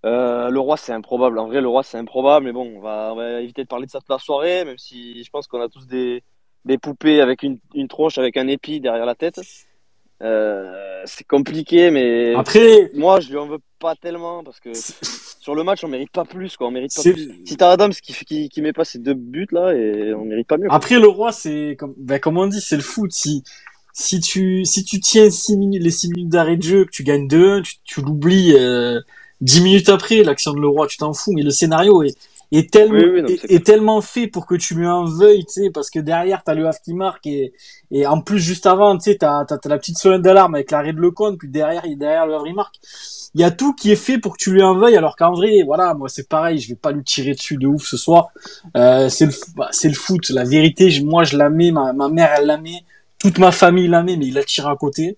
[0.06, 1.40] Euh, le roi, c'est improbable.
[1.40, 2.46] En vrai, le roi, c'est improbable.
[2.46, 4.78] Mais bon, on va, on va éviter de parler de ça toute la soirée, même
[4.78, 6.24] si je pense qu'on a tous des,
[6.66, 9.40] des poupées avec une, une tronche, avec un épi derrière la tête.
[10.22, 14.72] Euh, c'est compliqué, mais Après, moi, je lui en veux pas tellement parce que
[15.44, 16.68] sur le match, on mérite pas plus, quoi.
[16.68, 17.42] On mérite pas plus.
[17.46, 20.48] Si t'as Adams qui, qui, qui met pas ses deux buts là, et on mérite
[20.48, 20.70] pas mieux.
[20.70, 20.78] quoi.
[20.78, 23.44] après le roi c'est comme ben, comme on dit c'est le foot si
[23.92, 27.04] si tu si tu tiens six minutes les 6 minutes d'arrêt de jeu que tu
[27.04, 29.02] gagnes 2 tu, tu l'oublies euh,
[29.42, 32.16] 10 minutes après l'action de le roi tu t'en fous mais le scénario est
[32.58, 35.64] est tellement Oui, oui, non, est, tellement fait pour que tu lui en veuilles tu
[35.64, 37.54] sais parce que derrière t'as le Havre qui marque et
[37.92, 40.72] et en plus juste avant tu sais t'as t'as t'as la petite sonnette d'alarme avec
[40.72, 42.76] l'arrêt de Lecomte puis derrière il derrière le Havre il marque
[43.36, 45.32] il y a tout qui est fait pour que tu lui en veuilles alors qu'en
[45.34, 48.28] vrai voilà moi c'est pareil je vais pas lui tirer dessus de ouf ce soir.
[48.78, 51.94] Euh, c'est le bah, c'est le foot la vérité je- moi je la mets ma,
[51.94, 52.84] ma mère elle la met
[53.24, 55.18] toute ma famille la met mais il la tire à côté.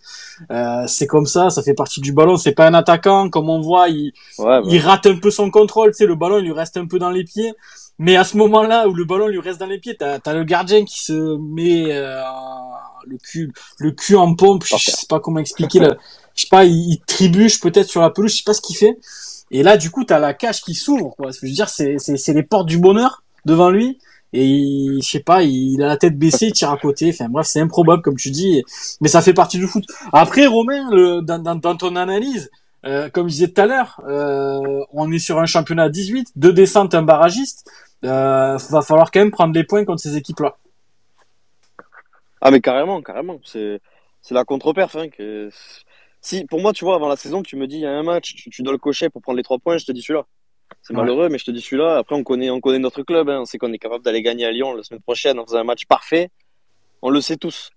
[0.52, 2.38] Euh, c'est comme ça ça fait partie du ballon.
[2.38, 5.50] C'est pas un attaquant comme on voit il, Ouais, bah, il rate un peu son
[5.50, 5.90] contrôle.
[5.90, 7.54] Tu sais le ballon il lui reste un peu dans les pieds.
[7.98, 10.44] Mais à ce moment-là où le ballon lui reste dans les pieds t'as as le
[10.44, 12.22] gardien qui se met euh,
[13.08, 14.64] le cul le cul en pompe.
[14.66, 15.98] Je sais pas comment expliquer le,
[16.36, 18.32] je sais pas il, il trébuche peut-être sur la pelouse.
[18.32, 19.00] Je sais pas ce qu'il fait.
[19.50, 21.32] Et là du coup t'as la cage qui s'ouvre quoi.
[21.32, 23.98] Je veux dire c'est les portes du bonheur devant lui
[24.36, 27.30] et il, je sais pas il a la tête baissée il tire à côté enfin
[27.30, 28.64] bref c'est improbable comme tu dis
[29.02, 32.50] mais ça fait partie du foot après Romain dans, ton analyse
[32.86, 36.34] euh, comme je disais tout à l'heure, euh, on est sur un championnat à 18,
[36.36, 37.70] deux descentes, un barragiste.
[38.04, 40.58] Euh, va falloir quand même prendre les points contre ces équipes-là.
[42.42, 43.40] Ah, mais carrément, carrément.
[43.44, 43.82] C'est,
[44.30, 45.08] la contre-perf, hein.
[46.22, 48.04] Si, pour moi, tu vois, avant la saison, tu me dis, il y a un
[48.04, 50.26] match, tu, tu dois le cocher pour prendre les trois points, je te dis celui-là.
[50.82, 51.00] C'est Ouais.
[51.02, 51.98] malheureux, mais je te dis celui-là.
[51.98, 53.42] Après, on connaît, on connaît notre club, hein.
[53.42, 55.64] On sait qu'on est capable d'aller gagner à Lyon la semaine prochaine en faisant un
[55.64, 56.30] match parfait.
[57.02, 57.72] On le sait tous.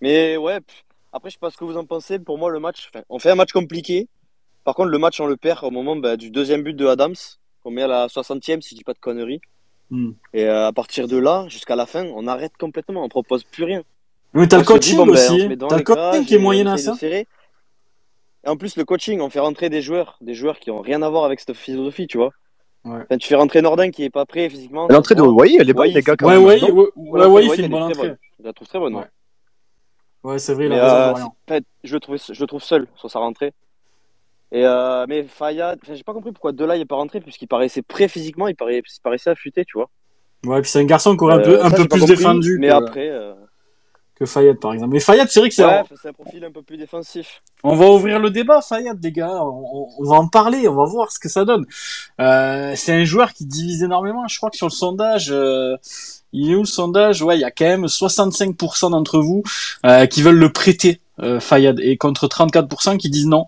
[0.00, 2.18] Mais ouais, pff, après, je sais pas ce que vous en pensez.
[2.18, 4.08] Pour moi, le match, on fait un match compliqué.
[4.64, 7.14] Par contre, le match, on le perd au moment bah, du deuxième but de Adams,
[7.62, 9.40] qu'on met à la 60e, si je dis pas de conneries.
[9.90, 10.12] Hmm.
[10.34, 13.02] Et euh, à partir de là, jusqu'à la fin, on arrête complètement.
[13.04, 13.82] On propose plus rien.
[14.34, 15.48] Mais t'as le dit, coaching bon, ben, aussi.
[15.48, 16.94] devant T'as le coaching qui est moyen à ça.
[16.94, 17.26] serrer.
[18.44, 21.02] Et en plus, le coaching, on fait rentrer des joueurs, des joueurs qui ont rien
[21.02, 22.30] à voir avec cette philosophie, tu vois.
[22.84, 23.00] Ouais.
[23.02, 24.88] Enfin, tu fais rentrer Nordin qui est pas prêt physiquement.
[24.88, 26.44] L'entrée de Wai, elle est bonne, les gars, quand Ouais, même.
[26.46, 28.14] ouais, ouais, ouais, ouais, fait une elle est bonne entrée.
[28.38, 28.94] Je la trouve très bonne.
[28.94, 29.02] Ouais.
[29.02, 30.32] ouais.
[30.32, 31.16] Ouais, c'est vrai, il a raison, euh, Dorian.
[31.48, 33.52] c'est- en fait, je le trouve, je le trouve seul sur sa rentrée.
[34.52, 38.08] Et euh, mais Fayad, j'ai pas compris pourquoi Delay est pas rentré puisqu'il paraissait prêt
[38.08, 39.88] physiquement, il, paraissait, il paraissait affûté, tu vois.
[40.44, 42.16] Ouais, puis c'est un garçon qui aurait un Euh, peu, un ça, peu plus compris,
[42.16, 43.34] défendu Mais que, après, euh,
[44.20, 44.92] que Fayette, par exemple.
[44.92, 47.42] Mais Fayette, c'est vrai que c'est, ouais, c'est un profil un peu plus défensif.
[47.64, 49.42] On va ouvrir le débat, Fayad, les gars.
[49.42, 51.64] On, on va en parler, on va voir ce que ça donne.
[52.20, 54.28] Euh, c'est un joueur qui divise énormément.
[54.28, 55.74] Je crois que sur le sondage, euh,
[56.34, 57.22] il est où le sondage?
[57.22, 59.42] Ouais, il y a quand même 65% d'entre vous
[59.86, 63.46] euh, qui veulent le prêter euh, Fayad, et contre 34% qui disent non.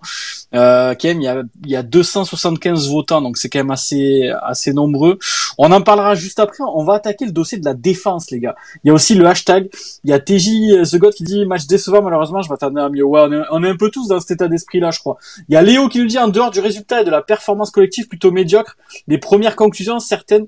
[0.53, 4.31] Euh, quand même, il y a, y a 275 votants, donc c'est quand même assez,
[4.43, 5.17] assez nombreux.
[5.57, 6.63] On en parlera juste après.
[6.75, 8.55] On va attaquer le dossier de la défense, les gars.
[8.83, 9.69] Il y a aussi le hashtag.
[10.03, 13.03] Il y a TJ The God qui dit match décevant, malheureusement, je m'attendais à mieux.
[13.03, 15.17] Ouais, on est, on est un peu tous dans cet état d'esprit-là, je crois.
[15.49, 17.71] Il y a Léo qui nous dit en dehors du résultat et de la performance
[17.71, 20.47] collective plutôt médiocre, les premières conclusions certaines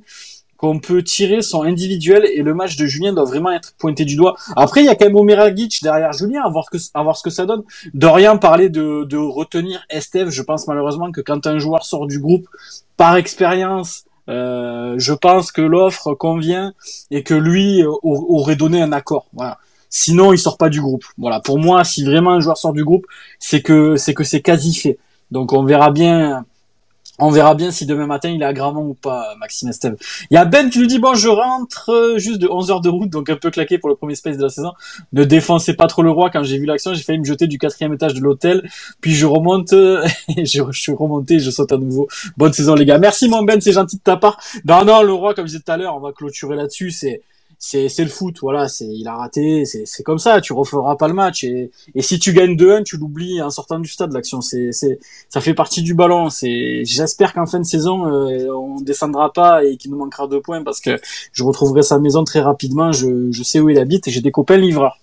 [0.57, 4.15] qu'on peut tirer sont individuelles et le match de Julien doit vraiment être pointé du
[4.15, 4.35] doigt.
[4.55, 7.23] Après, il y a quand même Omeragic derrière Julien, à voir, que, à voir ce
[7.23, 7.63] que ça donne.
[7.93, 10.29] Dorian parlait de, de retenir Esteve.
[10.29, 12.47] Je pense malheureusement que quand un joueur sort du groupe,
[12.97, 16.73] par expérience, euh, je pense que l'offre convient
[17.11, 19.27] et que lui aurait donné un accord.
[19.33, 19.59] Voilà.
[19.89, 21.05] Sinon, il sort pas du groupe.
[21.17, 21.39] Voilà.
[21.39, 23.05] Pour moi, si vraiment un joueur sort du groupe,
[23.39, 24.97] c'est que c'est que c'est quasi fait.
[25.31, 26.45] Donc, on verra bien
[27.19, 29.95] on verra bien si demain matin il est à Gramont ou pas, Maxime Esteve.
[30.29, 32.81] Il y a Ben qui nous dit, bon, je rentre euh, juste de 11 heures
[32.81, 34.73] de route, donc un peu claqué pour le premier space de la saison.
[35.13, 36.29] Ne défoncez pas trop le roi.
[36.29, 38.69] Quand j'ai vu l'action, j'ai failli me jeter du quatrième étage de l'hôtel.
[38.99, 42.07] Puis je remonte, et je, je, suis remonté, je saute à nouveau.
[42.37, 42.97] Bonne saison, les gars.
[42.97, 44.39] Merci, mon Ben, c'est gentil de ta part.
[44.65, 46.91] Non, non, le roi, comme je disais tout à l'heure, on va clôturer là-dessus.
[46.91, 47.21] C'est,
[47.59, 51.07] c'est le foot voilà c'est il a raté c'est c'est comme ça tu referas pas
[51.07, 51.43] le match.
[51.43, 54.41] Et et si tu gagnes 2-1 tu l'oublies en sortant du stade l'action.
[54.41, 56.29] C'est c'est ça fait partie du ballon.
[56.29, 60.41] C'est j'espère qu'en fin de saison euh, on descendra pas et qu'il nous manquera deux
[60.41, 60.99] points parce que
[61.31, 62.91] je retrouverai sa maison très rapidement.
[62.91, 64.97] Je je sais où il habite et j'ai des copains livreurs.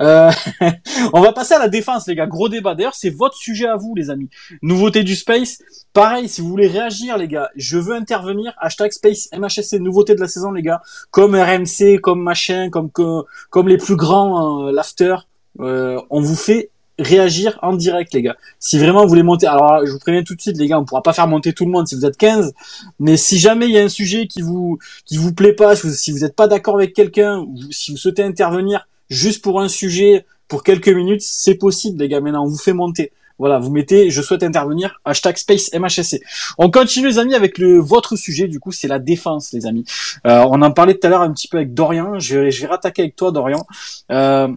[0.00, 0.30] Euh,
[1.12, 2.26] on va passer à la défense les gars.
[2.26, 2.74] Gros débat.
[2.74, 4.28] D'ailleurs c'est votre sujet à vous les amis.
[4.62, 5.58] Nouveauté du space.
[5.92, 8.52] Pareil si vous voulez réagir les gars je veux intervenir.
[8.58, 10.82] Hashtag space MHSC nouveauté de la saison les gars.
[11.10, 15.16] Comme RMC comme machin, comme comme les plus grands euh, l'after,
[15.60, 18.36] euh, on vous fait réagir en direct les gars.
[18.58, 20.84] Si vraiment vous voulez monter, alors je vous préviens tout de suite les gars, on
[20.84, 22.52] pourra pas faire monter tout le monde si vous êtes 15,
[22.98, 26.10] mais si jamais il y a un sujet qui vous qui vous plaît pas, si
[26.10, 30.62] vous n'êtes pas d'accord avec quelqu'un, si vous souhaitez intervenir juste pour un sujet pour
[30.64, 32.20] quelques minutes, c'est possible les gars.
[32.20, 33.12] Maintenant, on vous fait monter.
[33.38, 36.20] Voilà, vous mettez je souhaite intervenir, hashtag Space MHSC.
[36.58, 39.84] On continue les amis avec le votre sujet, du coup c'est la défense les amis.
[40.26, 42.62] Euh, on en parlait tout à l'heure un petit peu avec Dorian, je vais, je
[42.62, 43.66] vais rattaquer avec toi Dorian.
[44.10, 44.48] Euh,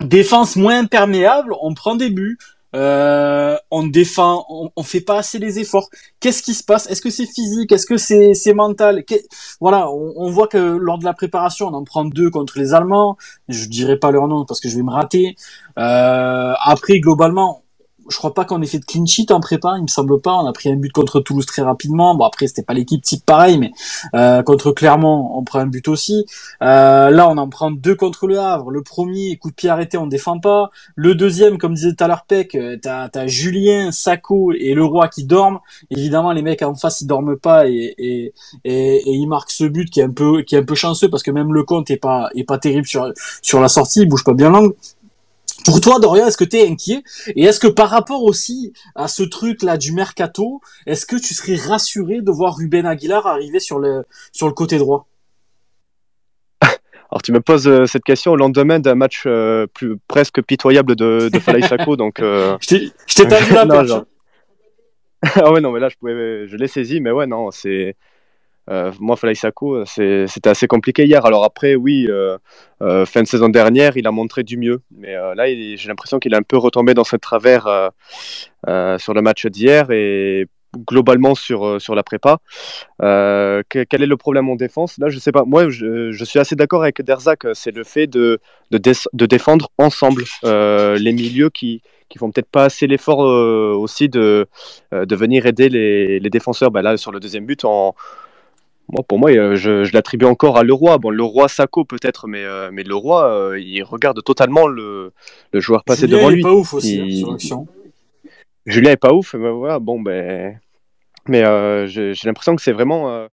[0.00, 2.38] défense moins imperméable, on prend des buts,
[2.76, 5.90] euh, on défend, on, on, fait pas assez les efforts.
[6.20, 6.88] Qu'est-ce qui se passe?
[6.88, 7.72] Est-ce que c'est physique?
[7.72, 9.04] Est-ce que c'est mental?
[9.60, 12.72] Voilà, on, on, voit que lors de la préparation, on en prend deux contre les
[12.72, 13.16] Allemands.
[13.48, 15.36] Je dirais pas leur nom parce que je vais me rater.
[15.78, 17.64] Euh, après, globalement,
[18.10, 20.34] je crois pas qu'on ait fait de clean sheet en prépa, il me semble pas.
[20.34, 22.14] On a pris un but contre Toulouse très rapidement.
[22.14, 23.72] Bon après c'était pas l'équipe type pareil, mais
[24.14, 26.26] euh, contre Clermont on prend un but aussi.
[26.62, 28.70] Euh, là on en prend deux contre le Havre.
[28.70, 30.70] Le premier coup de pied arrêté on défend pas.
[30.96, 35.08] Le deuxième comme disait tout à l'heure Peck, euh, t'as as Julien, Sacco et Leroy
[35.08, 35.60] qui dorment.
[35.90, 38.32] Évidemment les mecs en face ils dorment pas et et,
[38.64, 41.22] et, ils marquent ce but qui est un peu qui est un peu chanceux parce
[41.22, 44.24] que même le compte est pas est pas terrible sur sur la sortie, il bouge
[44.24, 44.74] pas bien l'angle.
[45.64, 47.02] Pour toi, Dorian, est-ce que tu es inquiet?
[47.36, 51.56] Et est-ce que par rapport aussi à ce truc-là du mercato, est-ce que tu serais
[51.56, 55.06] rassuré de voir Ruben Aguilar arriver sur le, sur le côté droit?
[57.12, 60.94] Alors tu me poses euh, cette question au lendemain d'un match euh, plus presque pitoyable
[60.94, 62.20] de, de Falaï Sako, donc.
[62.20, 62.56] Euh...
[62.60, 62.76] je
[63.14, 63.90] t'ai tendu la perche.
[65.34, 67.96] ah ouais non mais là je pouvais, je l'ai saisi, mais ouais non c'est
[68.70, 71.24] euh, moi, Falaï c'était assez compliqué hier.
[71.26, 72.38] Alors après, oui, euh,
[72.82, 74.80] euh, fin de saison dernière, il a montré du mieux.
[74.96, 77.90] Mais là, j'ai l'impression qu'il est un peu retombé dans ce travers
[78.98, 80.46] sur le match d'hier et
[80.86, 82.38] globalement sur, sur la prépa.
[83.00, 84.98] quel est le problème en défense?
[84.98, 85.44] Là, je sais pas.
[85.44, 87.46] Moi, je, suis assez d'accord avec Derzak.
[87.54, 88.38] C'est le fait de,
[88.70, 94.48] de, défendre ensemble les milieux qui qui font peut-être pas assez l'effort aussi de,
[94.90, 96.72] de venir aider les, défenseurs.
[96.72, 97.94] Ben là, sur le deuxième but, en,
[98.92, 100.98] moi, pour moi, euh, je, je l'attribue encore à Leroy.
[100.98, 105.12] Bon, Leroy Sacco peut-être, mais, euh, mais Leroy, euh, il regarde totalement le,
[105.52, 106.36] le joueur passer devant lui.
[106.36, 107.68] Julien est pas ouf aussi hein, sur l'action.
[108.66, 110.58] Julien est pas ouf, mais voilà, bon, ben.
[111.28, 111.42] Mais
[111.86, 113.28] j'ai l'impression que c'est vraiment.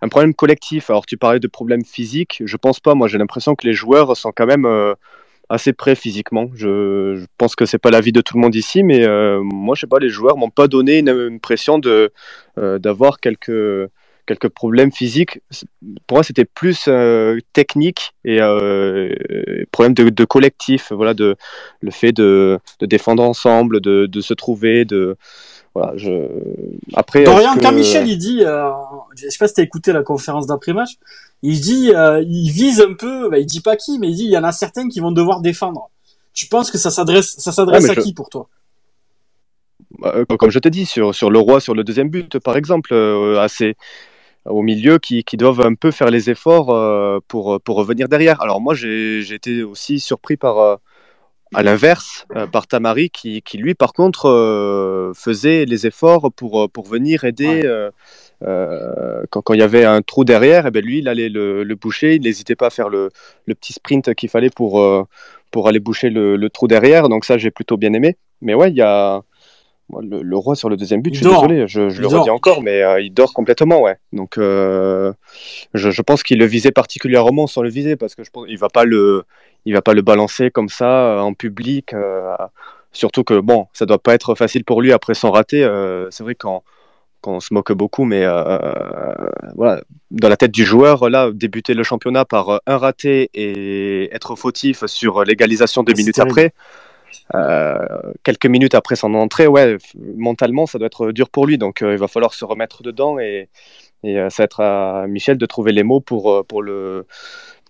[0.00, 0.90] un problème collectif.
[0.90, 2.42] Alors, tu parlais de problèmes physiques.
[2.44, 2.94] Je pense pas.
[2.94, 4.66] Moi, j'ai l'impression que les joueurs sont quand même
[5.48, 6.50] assez près physiquement.
[6.54, 9.82] Je, pense que c'est pas l'avis de tout le monde ici, mais euh, moi, je
[9.82, 12.12] sais pas, les joueurs m'ont pas donné une impression de
[12.58, 13.90] euh, d'avoir quelques
[14.26, 15.40] quelques problèmes physiques.
[16.06, 18.40] Pour moi, c'était plus euh, technique et
[19.72, 20.92] problème de, collectif.
[20.92, 21.34] Voilà, de
[21.80, 25.16] le fait de, de défendre ensemble, de, de se trouver, de
[25.78, 26.28] voilà, je...
[26.94, 27.60] Après, Dorian, que...
[27.60, 28.70] quand Michel il dit, euh,
[29.16, 30.92] je sais pas si t'as écouté la conférence d'après-match,
[31.42, 34.24] il dit, euh, il vise un peu, bah, il dit pas qui, mais il dit,
[34.24, 35.90] il y en a certains qui vont devoir défendre.
[36.34, 38.48] Tu penses que ça s'adresse, ça s'adresse à qui pour toi?
[39.98, 42.56] Bah, euh, Comme je te dis, sur, sur le roi, sur le deuxième but, par
[42.56, 42.94] exemple,
[43.38, 43.76] assez,
[44.48, 48.40] au milieu qui, qui, doivent un peu faire les efforts euh, pour, pour revenir derrière.
[48.40, 50.76] Alors moi, j'ai été aussi surpris par, euh,
[51.54, 56.86] à l'inverse, euh, par Tamari qui, qui, lui, par contre, faisait les efforts pour, pour
[56.86, 57.62] venir aider.
[58.40, 58.46] Ouais.
[59.30, 61.64] quand, quand, il y avait un trou derrière, et eh bien lui, il allait le,
[61.64, 62.14] le boucher.
[62.14, 63.10] Il n'hésitait pas à faire le,
[63.46, 64.82] le petit sprint qu'il fallait pour,
[65.50, 67.08] pour aller boucher le, le, trou derrière.
[67.08, 68.16] Donc ça, j'ai plutôt bien aimé.
[68.40, 69.22] Mais ouais, il y a
[70.00, 71.46] le, roi sur le deuxième but, il je suis dort.
[71.46, 72.20] désolé, je, je le dort.
[72.20, 73.96] redis encore, mais euh, il dort complètement, ouais.
[74.12, 75.12] Donc, euh,
[75.74, 78.58] je, je, pense qu'il le visait particulièrement sans le viser, parce que je pense il
[78.58, 79.24] va pas le,
[79.68, 81.92] il va pas le balancer comme ça euh, en public.
[81.92, 82.34] Euh,
[82.90, 85.62] surtout que bon, ça doit pas être facile pour lui après son raté.
[85.62, 86.62] Euh, c'est vrai qu'on
[87.20, 88.24] qu'on se moque beaucoup, mais
[89.56, 94.36] voilà, dans la tête du joueur, là, débuter le championnat par un raté et être
[94.36, 96.30] fautif sur l'égalisation deux minutes terrible.
[96.30, 96.54] après.
[97.34, 97.76] Euh,
[98.22, 99.78] quelques minutes après son entrée, ouais,
[100.16, 101.58] mentalement, ça doit être dur pour lui.
[101.58, 103.48] Donc, euh, il va falloir se remettre dedans et,
[104.04, 107.04] et ça va être à Michel de trouver les mots pour, pour, le,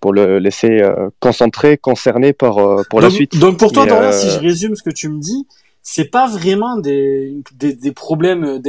[0.01, 0.83] pour le laisser
[1.21, 3.39] concentrer, concerné par, pour donc, la suite.
[3.39, 5.47] Donc, pour toi, Mais, Dorian, si je résume ce que tu me dis,
[5.83, 8.61] c'est pas vraiment des, des, des problèmes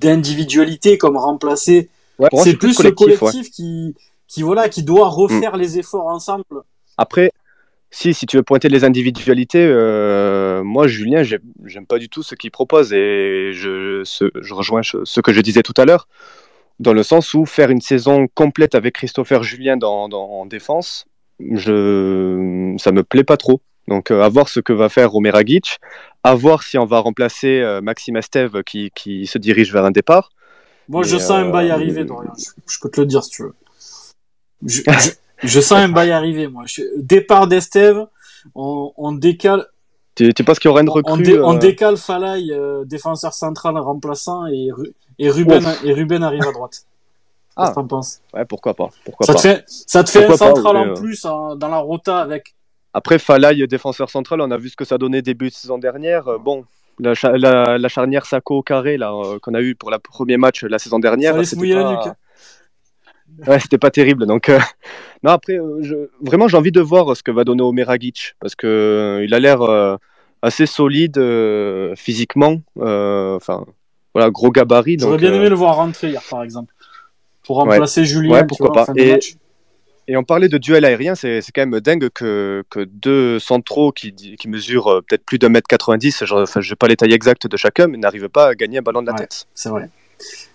[0.00, 1.90] d'individualité comme remplacer.
[2.18, 3.50] Ouais, c'est plus, le collectif ouais.
[3.52, 3.94] qui,
[4.28, 5.60] qui, voilà, qui doit refaire mm.
[5.60, 6.44] les efforts ensemble.
[6.96, 7.32] Après,
[7.90, 12.34] si, si tu veux pointer les individualités, euh, moi, Julien, j'aime pas du tout ce
[12.34, 16.08] qu'il propose et je, ce, je rejoins ce que je disais tout à l'heure,
[16.80, 21.06] dans le sens où faire une saison complète avec Christopher Julien dans, dans, en défense,
[21.40, 23.60] je, ça me plaît pas trop.
[23.88, 25.78] Donc, euh, à voir ce que va faire Romeragic,
[26.22, 29.90] à voir si on va remplacer euh, Maxime Esteve qui, qui, se dirige vers un
[29.90, 30.30] départ.
[30.88, 32.32] Moi, je sens un bail arriver, Dorian.
[32.36, 33.54] Je, je, peux te le dire si tu veux.
[34.64, 34.82] Je,
[35.42, 36.64] je sens un bail arriver, moi.
[36.96, 38.06] Départ d'Esteve,
[38.54, 39.66] on, on, décale.
[40.16, 41.58] Tu, penses qu'il y aura une recrue On, dé, on euh...
[41.58, 44.68] décale Falay, euh, défenseur central remplaçant, et,
[45.18, 46.86] et, Ruben, et Ruben arrive à droite.
[47.56, 47.62] Ah.
[47.62, 48.20] Qu'est-ce que t'en penses?
[48.32, 48.90] Ouais, pourquoi pas.
[49.04, 49.38] Pourquoi ça, pas.
[49.38, 52.54] Te fait, ça te fait pourquoi un central pas, en plus dans la rota avec.
[52.92, 56.28] Après, Falay, défenseur central, on a vu ce que ça donnait début de saison dernière.
[56.28, 56.64] Euh, bon,
[57.00, 60.78] la, la, la, charnière Sako carré là qu'on a eu pour le premier match la
[60.78, 61.44] saison dernière.
[61.44, 61.82] Ça mouiller pas...
[61.82, 62.14] la nuque.
[63.46, 64.26] Ouais, c'était pas terrible.
[64.26, 64.58] Donc, euh...
[65.22, 65.94] non, après, euh, je...
[66.20, 69.40] vraiment, j'ai envie de voir ce que va donner Omeragic parce que euh, il a
[69.40, 69.96] l'air euh,
[70.42, 71.20] assez solide
[71.96, 72.62] physiquement.
[72.76, 73.64] Enfin,
[74.14, 74.96] voilà, gros gabarit.
[74.98, 76.72] J'aurais bien aimé le voir rentrer hier, par exemple,
[77.44, 78.06] pour remplacer ouais.
[78.06, 78.32] Julien.
[78.32, 78.92] Ouais, pourquoi vois, pas.
[78.96, 79.18] Et...
[80.06, 84.12] Et on parlait de duel aérien, c'est quand même dingue que, que deux centraux qui,
[84.12, 87.56] qui mesurent peut-être plus d'un mètre 90, je enfin, n'ai pas les tailles exactes de
[87.56, 89.46] chacun, mais n'arrivent pas à gagner un ballon de la ouais, tête.
[89.54, 89.88] C'est vrai.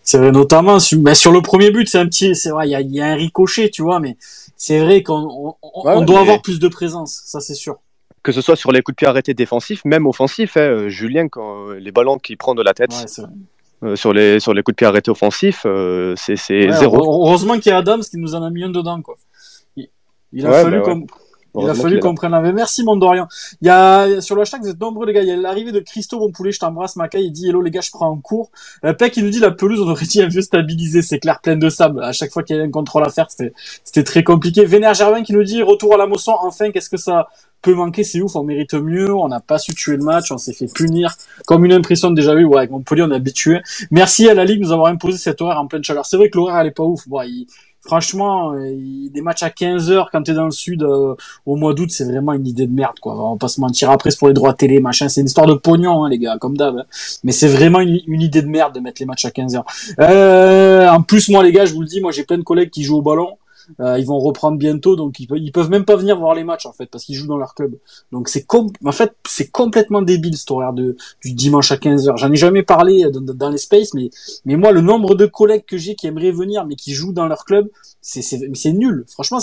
[0.04, 2.72] C'est vrai, notamment sur, ben sur le premier but, c'est un petit, c'est vrai, il
[2.72, 4.18] y a, y a, un ricochet, tu vois, mais
[4.58, 6.22] c'est vrai qu'on on, ouais, on doit mais...
[6.22, 7.78] avoir plus de présence, ça c'est sûr.
[8.24, 11.70] Que ce soit sur les coups de pied arrêtés défensifs, même offensifs, hein, Julien, quand
[11.72, 12.92] les ballons qu'il prend de la tête.
[12.92, 13.26] Ouais,
[13.82, 16.98] euh, sur les sur les coups de pied arrêtés offensifs, euh, c'est ouais, zéro.
[16.98, 19.16] Heureusement qu'il y a Adams qui nous en a mis un dedans, quoi.
[19.78, 19.88] Il,
[20.34, 21.06] il a fallu comme
[21.56, 23.28] il a fallu qu'on prenne la Merci, mon Dorian.
[23.62, 25.22] Il y a, sur le hashtag, vous êtes nombreux, les gars.
[25.22, 26.52] Il y a l'arrivée de Christo Bonpoulet.
[26.52, 27.26] Je t'embrasse, Macaille.
[27.26, 28.52] Il dit, hello, les gars, je prends en cours.
[28.86, 31.02] Euh, Peck, il nous dit, la pelouse, on aurait dit un vieux stabilisé.
[31.02, 32.04] C'est clair, pleine de sable.
[32.04, 34.66] À chaque fois qu'il y a un contrôle à faire, c'était, c'était très compliqué.
[34.66, 36.36] Vénère Gervin qui nous dit, retour à la moisson.
[36.42, 37.28] Enfin, qu'est-ce que ça
[37.62, 38.04] peut manquer?
[38.04, 38.36] C'est ouf.
[38.36, 39.14] On mérite mieux.
[39.14, 40.32] On n'a pas su tuer le match.
[40.32, 41.16] On s'est fait punir.
[41.46, 42.46] Comme une impression déjà eu.
[42.46, 43.60] Ouais, avec Montpellier, on est habitué.
[43.92, 46.06] Merci à la Ligue de nous avoir imposé cet horaire en pleine chaleur.
[46.06, 47.08] C'est vrai que l'horaire, elle est pas ouf.
[47.08, 47.48] Bon, il,
[47.82, 48.76] franchement, euh,
[49.10, 51.16] des matchs à 15 heures quand t'es dans le sud euh,
[51.46, 53.16] au mois d'août, c'est vraiment une idée de merde, quoi.
[53.16, 53.90] On va pas se mentir.
[53.90, 55.10] Après, c'est pour les droits télé, machin.
[55.10, 56.78] C'est une histoire de pognon, hein, les gars, comme d'hab.
[56.78, 56.86] Hein.
[57.24, 59.66] Mais c'est vraiment une, idée de merde de mettre les matchs à 15 heures.
[60.00, 62.70] Euh, en plus, moi, les gars, je vous le dis, moi, j'ai plein de collègues
[62.70, 63.38] qui jouent au ballon.
[63.80, 66.44] Euh, ils vont reprendre bientôt, donc ils peuvent, ils peuvent même pas venir voir les
[66.44, 67.78] matchs en fait parce qu'ils jouent dans leur club.
[68.12, 68.46] Donc c'est
[68.86, 72.18] en fait c'est complètement débile cette horaire de du dimanche à 15h.
[72.18, 74.10] J'en ai jamais parlé dans, dans, spaces, mais
[74.46, 77.28] mais moi le nombre de collègues que j'ai qui aimeraient venir mais qui jouent dans
[77.28, 77.70] leur club,
[78.02, 79.06] c'est c'est nul.
[79.08, 79.40] Franchement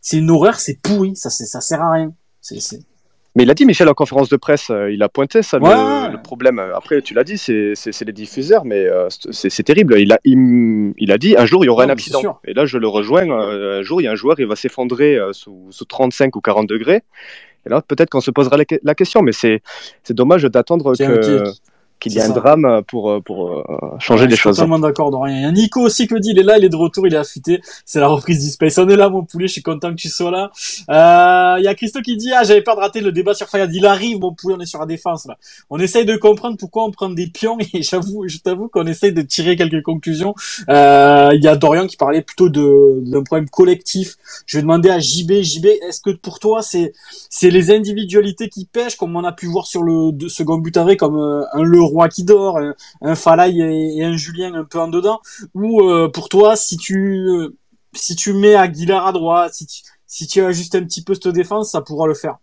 [0.00, 2.12] c'est une horaire, c'est pourri, ça ça sert à rien.
[2.40, 2.80] C'est
[3.36, 5.68] mais il a dit, Michel, en conférence de presse, euh, il a pointé ça, ouais.
[5.70, 6.58] le, le, problème.
[6.58, 9.98] Après, tu l'as dit, c'est les diffuseurs, mais euh, c'est terrible.
[10.00, 12.40] Il a, il, il, a dit, un jour, il y aura non, un accident.
[12.44, 13.30] Et là, je le rejoins.
[13.30, 16.40] Euh, un jour, il y a un joueur, il va s'effondrer sous, sous 35 ou
[16.40, 17.02] 40 degrés.
[17.66, 19.62] Et là, peut-être qu'on se posera la, la, question, mais c'est
[20.10, 21.44] dommage d'attendre que
[22.00, 23.62] qu'il y ait un drame pour, pour euh,
[23.98, 24.56] changer ouais, les choses.
[24.56, 26.64] Je suis totalement d'accord, y a Nico aussi qui le dit, il est là, il
[26.64, 27.60] est de retour, il est affûté.
[27.84, 28.78] C'est la reprise du Space.
[28.78, 30.50] On est là, mon poulet, je suis content que tu sois là.
[30.90, 33.48] Euh, il y a Christo qui dit, ah, j'avais peur de rater le débat sur
[33.48, 33.72] Fayad.
[33.72, 35.36] Il arrive, mon poulet, on est sur la défense, là.
[35.68, 39.12] On essaye de comprendre pourquoi on prend des pions et j'avoue, je t'avoue qu'on essaye
[39.12, 40.34] de tirer quelques conclusions.
[40.68, 44.16] Euh, il y a Dorian qui parlait plutôt de, d'un problème collectif.
[44.46, 46.92] Je vais demander à JB, JB, est-ce que pour toi, c'est,
[47.28, 50.96] c'est les individualités qui pêchent, comme on a pu voir sur le second but arrêt,
[50.96, 54.78] comme euh, un Leroy Roi qui dort, un, un Falaï et, un Julien un peu
[54.78, 55.20] en dedans,
[55.54, 55.82] ou
[56.12, 57.28] pour toi, si tu
[57.92, 61.28] si tu mets Aguilar à droite, si tu, si tu ajustes un petit peu cette
[61.28, 62.38] défense, ça pourra le faire.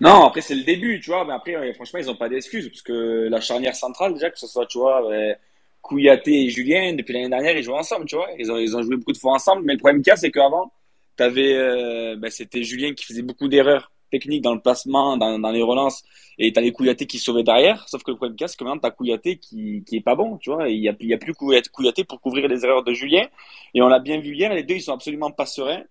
[0.00, 1.24] Non, après c'est le début, tu vois.
[1.26, 4.46] Mais après, franchement, ils n'ont pas d'excuses parce que la charnière centrale, déjà que ce
[4.46, 5.34] soit, tu vois, euh,
[5.82, 8.28] Kouyaté et Julien, depuis l'année dernière, ils jouent ensemble, tu vois.
[8.38, 9.62] Ils ont, ils ont joué beaucoup de fois ensemble.
[9.64, 10.72] Mais le problème qu'il y a, c'est qu'avant,
[11.20, 16.02] euh, ben, c'était Julien qui faisait beaucoup d'erreurs techniques dans le placement, dans, les relances,
[16.38, 17.88] et t'as les Kouyaté qui sauvaient derrière.
[17.88, 20.50] Sauf que le problème c'est que maintenant t'as Kouyaté qui, qui est pas bon, tu
[20.50, 20.68] vois.
[20.68, 23.26] Il y a, plus Kouyaté pour couvrir les erreurs de Julien.
[23.74, 25.82] Et on l'a bien vu hier, les deux, ils sont absolument pas sereins.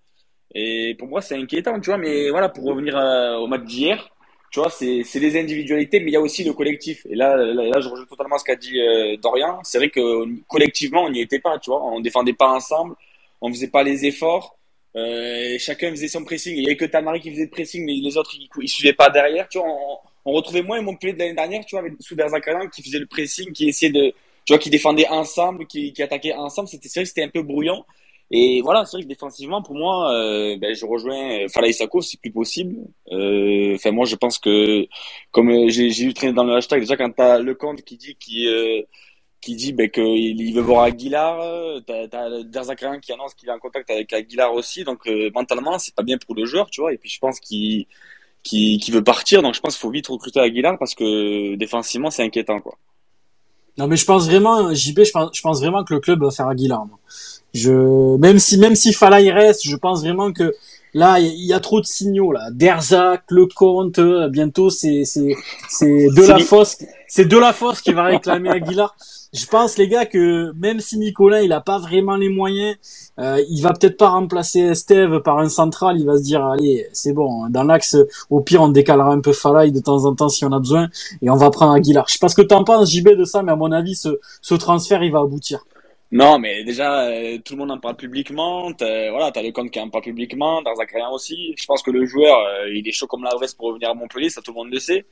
[0.55, 1.97] Et pour moi, c'est inquiétant, tu vois.
[1.97, 4.09] Mais voilà, pour revenir euh, au match d'hier,
[4.51, 7.05] tu vois, c'est les individualités, mais il y a aussi le collectif.
[7.09, 9.59] Et là, là, je rejoins totalement ce qu'a dit euh, Dorian.
[9.63, 11.84] C'est vrai que collectivement, on n'y était pas, tu vois.
[11.84, 12.95] On défendait pas ensemble,
[13.41, 14.57] on faisait pas les efforts.
[14.96, 16.56] Euh, chacun faisait son pressing.
[16.56, 19.10] Il y avait que Tamari qui faisait le pressing, mais les autres, ils, suivaient pas
[19.10, 19.48] derrière.
[19.50, 22.84] Tu vois, on, on retrouvait moins Montpellier de l'année dernière, tu vois, avec Zakaran qui
[22.84, 24.14] faisait le pressing, qui essayait de,
[24.46, 26.68] tu vois, qui défendait ensemble, qui, qui attaquait ensemble.
[26.68, 27.84] C'était vrai c'était un peu brouillon.
[28.32, 32.20] Et voilà, c'est vrai que défensivement, pour moi, euh, ben, je rejoins Falaï Sako, c'est
[32.22, 32.76] plus possible.
[33.12, 34.88] Euh, enfin, moi, je pense que,
[35.32, 38.16] comme euh, j'ai eu traîné dans le hashtag, déjà quand t'as le compte qui dit
[38.20, 38.82] qui euh,
[39.42, 43.52] qui dit ben, qu'il il veut voir Aguilar, t'as as Derzakarian qui annonce qu'il est
[43.52, 46.82] en contact avec Aguilar aussi, donc euh, mentalement, c'est pas bien pour le joueur, tu
[46.82, 46.94] vois.
[46.94, 47.86] Et puis, je pense qu'il
[48.44, 52.10] qui, qui veut partir, donc je pense qu'il faut vite recruter Aguilar parce que défensivement,
[52.12, 52.78] c'est inquiétant, quoi.
[53.78, 56.32] Non, mais je pense vraiment, JB, je pense, je pense vraiment que le club va
[56.32, 56.86] faire Aguilar.
[57.54, 60.54] Je, même si, même si Fala y reste, je pense vraiment que
[60.94, 62.50] là, il y, a trop de signaux, là.
[62.52, 65.36] Derzac, Lecomte, bientôt, c'est, c'est,
[65.70, 66.78] c'est de la fosse,
[67.08, 68.96] c'est de la fosse qui va réclamer Aguilar.
[69.32, 72.76] Je pense, les gars, que même si Nicolas, il a pas vraiment les moyens,
[73.20, 76.00] euh, il va peut-être pas remplacer Esteve par un central.
[76.00, 77.48] Il va se dire, allez, c'est bon.
[77.50, 77.96] Dans l'axe,
[78.32, 80.90] au pire, on décalera un peu Falaï de temps en temps si on a besoin,
[81.22, 82.06] et on va prendre Aguilar.
[82.08, 84.20] Je sais pas ce que t'en penses, JB, de ça, mais à mon avis, ce,
[84.42, 85.66] ce transfert, il va aboutir.
[86.12, 88.74] Non, mais déjà, euh, tout le monde en parle publiquement.
[88.74, 91.53] T'as, voilà, t'as le compte qui en parle publiquement, Darzakarian aussi.
[91.55, 93.93] Je pense que le joueur, euh, il est chaud comme la veste pour revenir à
[93.93, 95.05] Montpellier, ça tout le monde le sait.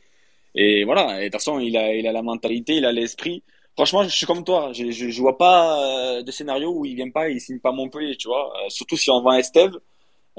[0.55, 3.43] Et voilà, et de toute façon, il a, il a la mentalité, il a l'esprit.
[3.75, 4.71] Franchement, je suis comme toi.
[4.73, 7.71] Je, je, je vois pas euh, de scénario où il vient pas, il signe pas
[7.71, 8.51] Montpellier, tu vois.
[8.69, 9.79] surtout si on vend Esteve.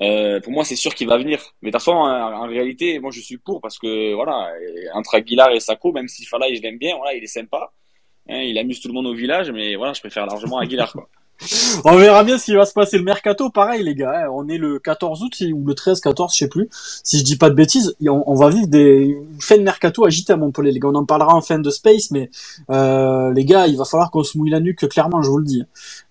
[0.00, 1.40] Euh, pour moi, c'est sûr qu'il va venir.
[1.62, 4.52] Mais de toute façon, en, réalité, moi, je suis pour parce que voilà,
[4.94, 7.72] entre Aguilar et Sako, même si Fala, je l'aime bien, voilà, il est sympa.
[8.28, 10.92] Hein, il amuse tout le monde au village, mais voilà, je préfère largement Aguilar.
[10.92, 11.08] Quoi.
[11.84, 13.48] On verra bien ce qui va se passer le mercato.
[13.50, 14.24] Pareil, les gars.
[14.24, 14.28] Hein.
[14.32, 16.68] on est le 14 août ou le 13, 14, je sais plus.
[16.72, 20.32] Si je dis pas de bêtises, on, va vivre des une fin de mercato agité
[20.32, 20.72] à Montpellier.
[20.72, 22.30] Les gars, on en parlera en fin de Space, mais
[22.70, 25.44] euh, les gars, il va falloir qu'on se mouille la nuque clairement, je vous le
[25.44, 25.62] dis.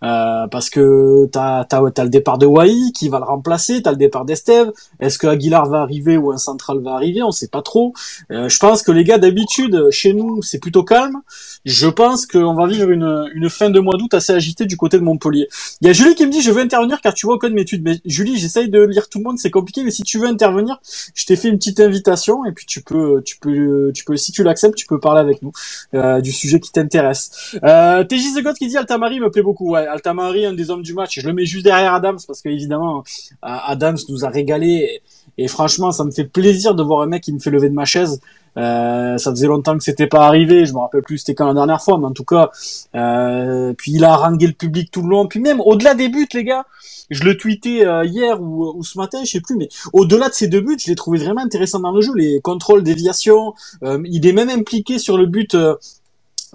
[0.04, 3.92] Euh, parce que t'as as, as, le départ de Wai qui va le remplacer, t'as
[3.92, 4.72] le départ d'Esteve.
[5.00, 7.22] Est-ce que Aguilar va arriver ou un central va arriver?
[7.22, 7.94] On sait pas trop.
[8.32, 11.18] Euh, je pense que les gars, d'habitude, chez nous, c'est plutôt calme.
[11.66, 14.98] Je pense qu'on va vivre une, une fin de mois d'août assez agitée du côté
[14.98, 15.17] de Montpellier.
[15.26, 17.54] Il y a Julie qui me dit je veux intervenir car tu vois aucun de
[17.54, 17.84] mes études.
[17.84, 19.84] Mais Julie, j'essaye de lire tout le monde, c'est compliqué.
[19.84, 20.80] Mais si tu veux intervenir,
[21.14, 24.32] je t'ai fait une petite invitation et puis tu peux, tu peux, tu peux, si
[24.32, 25.52] tu l'acceptes, tu peux parler avec nous
[25.94, 27.58] euh, du sujet qui t'intéresse.
[27.64, 29.72] Euh, TJ The God qui dit Altamari me plaît beaucoup.
[29.72, 31.20] Ouais, Altamari, un des hommes du match.
[31.20, 33.04] Je le mets juste derrière Adams parce qu'évidemment
[33.42, 35.02] Adams nous a régalé
[35.38, 37.76] et franchement, ça me fait plaisir de voir un mec qui me fait lever de
[37.76, 38.20] ma chaise.
[38.58, 40.66] Euh, ça faisait longtemps que c'était pas arrivé.
[40.66, 42.50] Je me rappelle plus c'était quand la dernière fois, mais en tout cas,
[42.96, 45.28] euh, puis il a harangué le public tout le long.
[45.28, 46.66] Puis même au-delà des buts, les gars,
[47.12, 50.48] je le tweetais euh, hier ou, ce matin, je sais plus, mais au-delà de ces
[50.48, 52.14] deux buts, je l'ai trouvé vraiment intéressant dans le jeu.
[52.16, 55.56] Les contrôles, déviations, il est même impliqué sur le but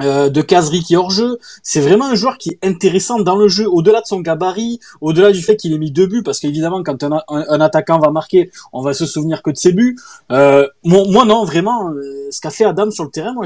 [0.03, 1.39] euh, de Kazri qui est hors jeu.
[1.63, 5.33] C'est vraiment un joueur qui est intéressant dans le jeu, au-delà de son gabarit, au-delà
[5.33, 8.51] du fait qu'il ait mis deux buts, parce qu'évidemment quand un, un, attaquant va marquer,
[8.73, 9.97] on va se souvenir que de ses buts.
[10.31, 13.45] Euh, moi, non, vraiment, euh, ce qu'a fait Adam sur le terrain, moi,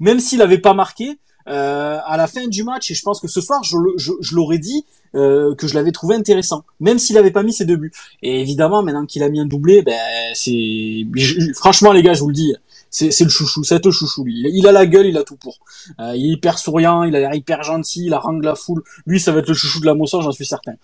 [0.00, 3.28] même s'il avait pas marqué, euh, à la fin du match, et je pense que
[3.28, 4.84] ce soir, je, je, je l'aurais dit,
[5.14, 7.92] euh, que je l'avais trouvé intéressant, même s'il avait pas mis ses deux buts.
[8.22, 9.98] Et évidemment, maintenant qu'il a mis un doublé, ben
[10.34, 11.04] c'est
[11.54, 12.54] franchement les gars, je vous le dis,
[12.92, 14.44] c'est le chouchou, c'est le chouchou lui.
[14.52, 15.58] Il, a la gueule, il a tout pour.
[15.98, 18.82] Euh, il est hyper souriant, il a l'air hyper gentil, il harangue la foule.
[19.06, 20.74] Lui, ça va être le chouchou de la Mosson, j'en suis certain.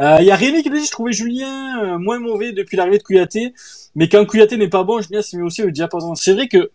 [0.00, 2.76] Euh, il y a Rémi qui me dit, je trouvais Julien euh, moins mauvais depuis
[2.76, 3.52] l'arrivée de Kouyaté,
[3.94, 6.14] mais quand Kouyaté n'est pas bon, Julien s'y met aussi au diapason.
[6.14, 6.70] C'est vrai que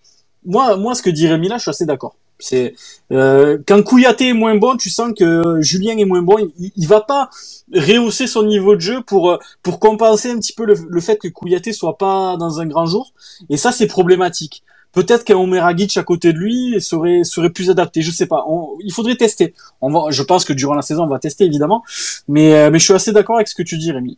[0.46, 2.16] moi, moi, ce que dit Rémi là, je suis assez d'accord.
[2.40, 2.76] C'est
[3.12, 6.38] euh, quand Kouyaté est moins bon, tu sens que Julien est moins bon.
[6.60, 7.30] Il, va pas
[7.74, 11.18] rehausser son niveau de jeu pour euh, pour compenser un petit peu le, le, fait
[11.18, 13.14] que Kouyaté soit pas dans un grand jour.
[13.50, 14.64] Et ça, c'est problématique.
[14.94, 15.74] Peut-être qu'un Omer à
[16.04, 18.02] côté de lui serait serait plus adapté.
[18.02, 18.46] Je sais pas.
[18.84, 19.54] il faudrait tester.
[19.82, 21.84] Je pense que durant la saison, on va tester évidemment.
[22.28, 24.18] Mais euh, mais je suis assez d'accord avec ce que tu dis, Rémi.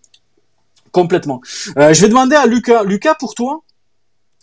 [0.91, 1.41] Complètement.
[1.77, 2.83] Euh, je vais demander à Lucas.
[2.83, 3.61] Lucas, pour toi,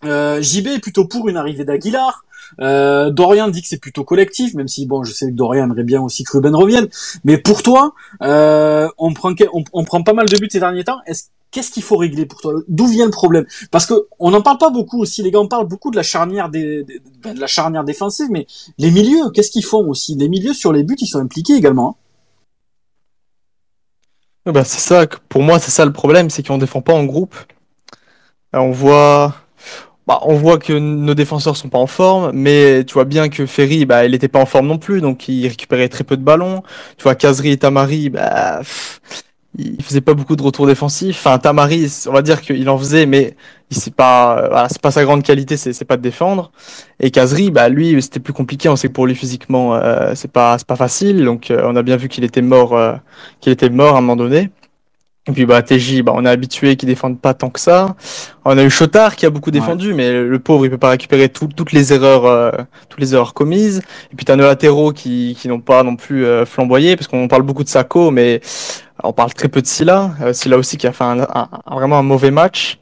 [0.04, 2.24] Euh, JB est plutôt pour une arrivée d'Aguilar.
[2.60, 5.84] Euh, Dorian dit que c'est plutôt collectif, même si bon, je sais que Dorian aimerait
[5.84, 6.88] bien aussi que Ruben revienne.
[7.24, 9.32] Mais pour toi, euh, on prend
[9.72, 10.98] on, prend pas mal de buts ces derniers temps.
[11.06, 12.54] Est-ce qu'est-ce qu'il faut régler pour toi?
[12.68, 13.46] D'où vient le problème?
[13.70, 15.22] Parce que on n'en parle pas beaucoup aussi.
[15.22, 18.46] Les gars, on parle beaucoup de la charnière ben, de la charnière défensive, mais
[18.78, 20.14] les milieux, qu'est-ce qu'ils font aussi?
[20.16, 21.96] Les milieux sur les buts, ils sont impliqués également.
[24.46, 24.52] Hein.
[24.52, 25.06] bah c'est ça.
[25.28, 27.36] Pour moi, c'est ça le problème, c'est qu'on défend pas en groupe.
[28.52, 29.34] on voit
[30.06, 33.46] bah, on voit que nos défenseurs sont pas en forme, mais tu vois bien que
[33.46, 36.22] Ferry, bah, il était pas en forme non plus, donc il récupérait très peu de
[36.24, 36.62] ballons.
[36.96, 38.62] Tu vois, Kazri et Tamari, bah,
[39.58, 41.18] il faisait pas beaucoup de retours défensifs.
[41.18, 43.36] Enfin, Tamari, on va dire qu'il en faisait, mais
[43.70, 46.52] c'est pas, voilà, c'est pas sa grande qualité, c'est pas de défendre.
[47.00, 48.68] Et Kazri, bah, lui, c'était plus compliqué.
[48.68, 51.24] On sait que pour lui physiquement, euh, c'est pas, c'est pas facile.
[51.24, 52.94] Donc, euh, on a bien vu qu'il était mort, euh,
[53.40, 54.50] qu'il était mort à un moment donné.
[55.28, 57.94] Et puis bah TJ, bah, on est habitué qu'ils défendent pas tant que ça.
[58.44, 61.28] On a eu Chotard qui a beaucoup défendu, mais le pauvre il peut pas récupérer
[61.28, 62.50] toutes les erreurs, euh,
[62.88, 63.82] toutes les erreurs commises.
[64.12, 67.28] Et puis t'as nos latéraux qui, qui n'ont pas non plus euh, flamboyé, parce qu'on
[67.28, 68.40] parle beaucoup de Sako, mais
[69.02, 70.12] on parle très peu de Silla.
[70.22, 71.26] Euh, Silla aussi qui a fait un,
[71.70, 72.78] vraiment un mauvais match.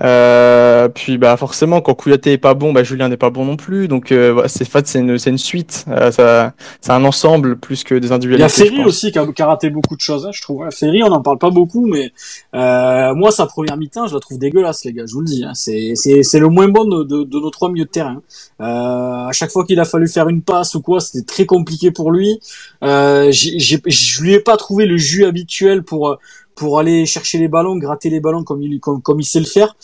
[0.00, 3.56] Euh, puis bah forcément quand Kouyaté est pas bon, bah Julien n'est pas bon non
[3.56, 3.86] plus.
[3.86, 5.84] Donc euh, c'est fait c'est une une suite.
[5.88, 8.62] Euh, ça c'est un ensemble plus que des individualités.
[8.62, 10.26] Il y a Ferry aussi qui a, qui a, raté beaucoup de choses.
[10.26, 10.68] Hein, je trouve.
[10.70, 12.12] Ferry on n'en parle pas beaucoup, mais
[12.54, 15.04] euh, moi sa première mi-temps je la trouve dégueulasse les gars.
[15.06, 15.44] Je vous le dis.
[15.44, 15.52] Hein.
[15.54, 18.20] C'est le moins bon de, de, de, nos trois milieux de terrain.
[18.60, 21.92] Euh, à chaque fois qu'il a fallu faire une passe ou quoi, c'était très compliqué
[21.92, 22.40] pour lui.
[22.82, 25.43] Euh, je lui ai pas trouvé le jus habituel
[25.86, 26.18] pour
[26.54, 29.46] pour aller chercher les ballons, gratter les ballons comme il comme, comme il sait le
[29.46, 29.76] faire.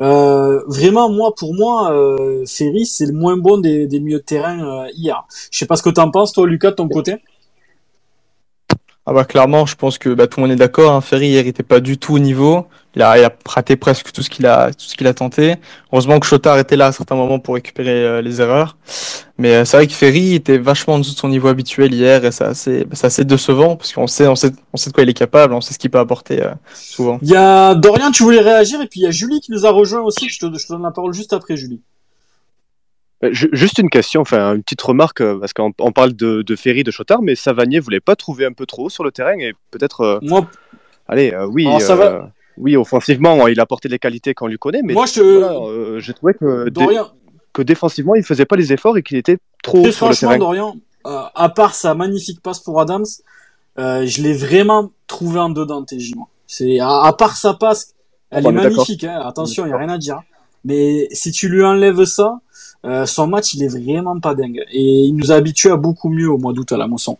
[0.00, 4.24] Euh, vraiment, moi, pour moi, euh, Ferry, c'est le moins bon des, des milieux de
[4.24, 5.24] terrain euh, hier.
[5.50, 7.16] Je sais pas ce que t'en penses, toi, Lucas, de ton côté.
[9.10, 10.92] Ah bah clairement, je pense que bah, tout le monde est d'accord.
[10.92, 11.00] Hein.
[11.00, 12.66] Ferry hier était pas du tout au niveau.
[12.98, 15.54] Il a, il a raté presque tout ce qu'il a, tout ce qu'il a tenté.
[15.92, 18.76] Heureusement que Chotard était là à certains moments pour récupérer euh, les erreurs.
[19.38, 22.24] Mais euh, c'est vrai que Ferry était vachement en dessous de son niveau habituel hier
[22.24, 25.04] et c'est assez, c'est assez décevant parce qu'on sait, on sait, on sait de quoi
[25.04, 27.20] il est capable, on sait ce qu'il peut apporter euh, souvent.
[27.22, 29.64] Il y a Dorian, tu voulais réagir et puis il y a Julie qui nous
[29.64, 30.28] a rejoint aussi.
[30.28, 31.80] Je te, je te donne la parole juste après, Julie.
[33.30, 37.22] Juste une question, enfin une petite remarque, parce qu'on parle de, de Ferry, de Chotard,
[37.22, 40.18] mais Savanier, vous l'avez pas trouvé un peu trop haut sur le terrain et peut-être.
[40.22, 40.48] Moi.
[41.08, 41.66] Allez, euh, oui.
[41.80, 42.30] ça va.
[42.58, 45.22] Oui, offensivement, il a apporté les qualités qu'on lui connaît, mais moi, je.
[45.22, 47.08] Voilà, j'ai trouvé que, Dorian...
[47.52, 50.38] que défensivement, il faisait pas les efforts et qu'il était trop haut sur le terrain.
[50.38, 53.06] Dorian, à part sa magnifique passe pour Adams,
[53.76, 56.14] je l'ai vraiment trouvé en dedans, TJ.
[56.46, 57.94] C'est à, à, part sa passe,
[58.30, 59.04] elle est magnifique.
[59.04, 60.20] Hein, attention, il y a rien à dire.
[60.64, 62.40] Mais si tu lui enlèves ça,
[62.84, 64.64] euh, son match, il est vraiment pas dingue.
[64.70, 67.18] Et il nous a habitués à beaucoup mieux au mois d'août à la moisson.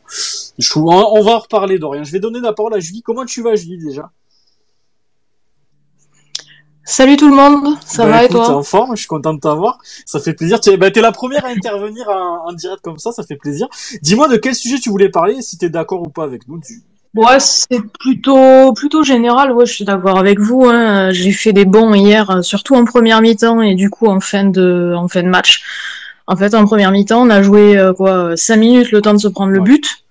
[0.58, 2.04] Je trouve, on va en reparler, Dorian.
[2.04, 3.02] Je vais donner la parole à Julie.
[3.02, 4.10] Comment tu vas, Julie, déjà?
[6.90, 9.34] Salut tout le monde, ça bah, va écoute, et toi en forme, je suis content
[9.34, 9.76] de t'avoir.
[10.06, 10.58] Ça fait plaisir.
[10.58, 13.36] Tu es, bah, es la première à intervenir en, en, direct comme ça, ça fait
[13.36, 13.68] plaisir.
[14.00, 16.58] Dis-moi de quel sujet tu voulais parler, si tu es d'accord ou pas avec nous.
[16.66, 16.82] Tu...
[17.14, 19.52] Ouais, c'est plutôt plutôt général.
[19.52, 20.64] Ouais, je suis d'accord avec vous.
[20.64, 21.10] Hein.
[21.10, 24.94] J'ai fait des bons hier, surtout en première mi-temps et du coup en fin de
[24.96, 25.62] en fin de match.
[26.26, 29.18] En fait, en première mi-temps, on a joué euh, quoi cinq minutes, le temps de
[29.18, 30.04] se prendre le but.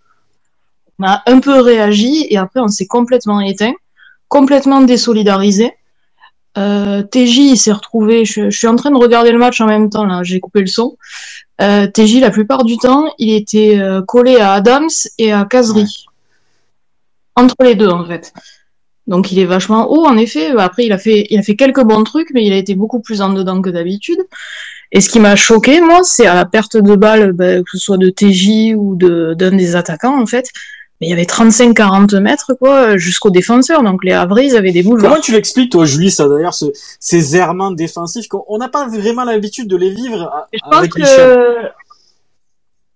[0.99, 3.73] On a un peu réagi et après on s'est complètement éteint,
[4.27, 5.73] complètement désolidarisé.
[6.57, 8.25] Euh, TJ il s'est retrouvé.
[8.25, 10.23] Je, je, suis en train de regarder le match en même temps là.
[10.23, 10.97] J'ai coupé le son.
[11.61, 15.81] Euh, TJ la plupart du temps, il était euh, collé à Adams et à Kazri.
[15.81, 16.13] Ouais
[17.37, 18.33] entre les deux en fait.
[19.05, 20.49] Donc il est vachement haut en effet.
[20.57, 22.99] Après il a fait il a fait quelques bons trucs, mais il a été beaucoup
[22.99, 24.19] plus en dedans que d'habitude.
[24.91, 27.77] Et ce qui m'a choqué moi, c'est à la perte de balle, ben, que ce
[27.77, 30.49] soit de TJ ou de d'un des attaquants en fait.
[30.99, 33.83] Mais il y avait 35-40 mètres quoi jusqu'aux défenseurs.
[33.83, 35.11] Donc les Havrais ils avaient des boulevards.
[35.11, 36.65] Comment tu l'expliques toi, Julie, ça d'ailleurs ce,
[36.99, 41.03] ces errements défensifs qu'on n'a pas vraiment l'habitude de les vivre à, je avec pense
[41.03, 41.55] que...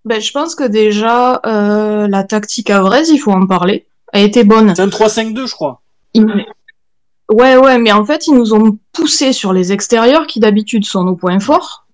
[0.04, 4.44] Ben, je pense que déjà euh, la tactique havraise, il faut en parler a été
[4.44, 4.74] bonne.
[4.74, 5.80] C'est un 3-5-2, je crois.
[6.14, 6.26] Il...
[7.30, 11.04] Ouais, ouais, mais en fait, ils nous ont poussé sur les extérieurs, qui d'habitude sont
[11.04, 11.86] nos points forts.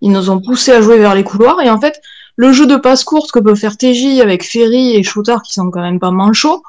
[0.00, 2.00] Ils nous ont poussé à jouer vers les couloirs, et en fait,
[2.40, 5.70] le jeu de passe courte que peut faire TJ avec Ferry et Shootard, qui sont
[5.70, 6.62] quand même pas manchots,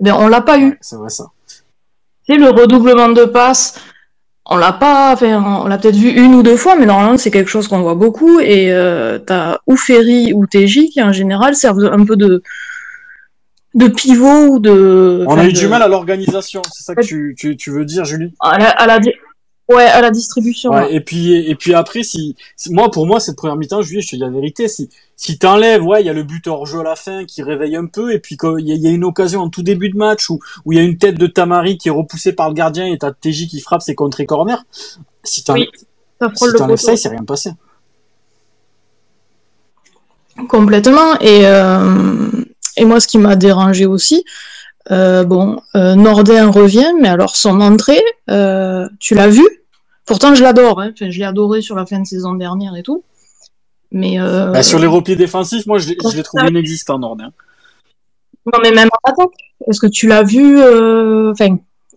[0.00, 0.76] ben, on l'a pas eu.
[0.80, 1.26] c'est vrai ça.
[2.26, 3.80] C'est le redoublement de passes.
[4.44, 7.30] On l'a pas, enfin, on l'a peut-être vu une ou deux fois, mais normalement c'est
[7.30, 8.40] quelque chose qu'on voit beaucoup.
[8.40, 12.42] Et euh, t'as ou Ferry ou TJ qui en général servent un peu de,
[13.74, 15.24] de pivot ou de.
[15.28, 15.58] On a eu de...
[15.58, 18.34] du mal à l'organisation, c'est ça que tu, tu, tu, veux dire, Julie?
[18.40, 18.98] À la, à la,
[19.68, 20.72] Ouais, à la distribution.
[20.72, 23.98] Ouais, Et puis et puis après, si, si moi pour moi cette première mi-temps, je
[23.98, 26.80] te dis la vérité, si si t'enlèves, ouais, il y a le but hors jeu
[26.80, 29.40] à la fin qui réveille un peu, et puis il y, y, a une occasion
[29.40, 31.88] en tout début de match où où il y a une tête de Tamari qui
[31.88, 34.64] est repoussée par le gardien et t'as TJ qui frappe ses contrées corner.
[35.22, 35.44] Si oui.
[35.44, 35.68] t'enlèves
[36.18, 36.76] poteau.
[36.76, 37.50] ça, il s'est rien passé.
[40.48, 41.18] Complètement.
[41.20, 42.28] Et, euh,
[42.76, 44.24] et moi, ce qui m'a dérangé aussi,
[44.90, 49.46] euh, bon, euh, Nordin revient, mais alors son entrée, euh, tu l'as vu?
[50.06, 50.80] Pourtant, je l'adore.
[50.80, 50.90] Hein.
[50.92, 53.02] Enfin, je l'ai adoré sur la fin de saison dernière et tout.
[53.90, 57.30] Mais euh, Bah, sur les replis défensifs, moi, je l'ai je l'ai trouvé inexistant, Nordin.
[58.52, 59.30] non, mais même en attaque.
[59.68, 60.58] Est-ce que tu l'as vu
[61.30, 61.56] Enfin,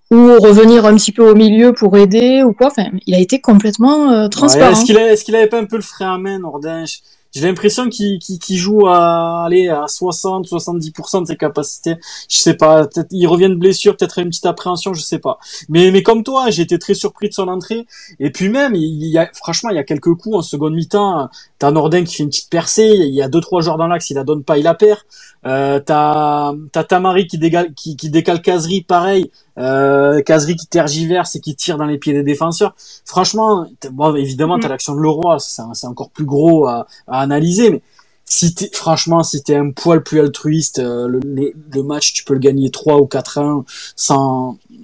[0.09, 2.67] ou revenir un petit peu au milieu pour aider ou quoi?
[2.67, 4.71] Enfin, il a été complètement Ouais, transparent.
[4.71, 6.97] Est-ce qu'il a- est-ce qu'il avait pas un peu le frein à main, Nordin Je-
[7.33, 11.95] J'ai l'impression qu'il joue à aller à 60, 70% de ses capacités.
[12.29, 12.87] Je sais pas.
[13.11, 15.37] Il revient de blessure, peut-être une petite appréhension, je sais pas.
[15.69, 17.85] Mais comme toi, j'ai été très surpris de son entrée.
[18.19, 21.29] Et puis même, il y a franchement, il y a quelques coups en seconde mi-temps.
[21.59, 22.91] T'as Nordin qui fait une petite percée.
[22.95, 24.99] Il y a deux trois joueurs dans l'axe, il la donne pas, il la perd.
[25.45, 26.53] Euh, t'as
[26.83, 29.31] Tamari qui décale qui, décale Kazri, pareil.
[29.57, 32.75] Euh, Kazri qui tergiverse et qui tire dans les pieds des défenseurs.
[33.05, 34.71] Franchement, bon, évidemment, t'as Mhm.
[34.71, 37.81] l'action de Leroy, c'est encore plus gros à, à analyser, mais
[38.25, 42.69] si franchement, si t'es un poil plus altruiste, euh, le, match, tu peux le gagner
[42.69, 43.63] 3 ou 4-1
[43.95, 44.77] sans, Et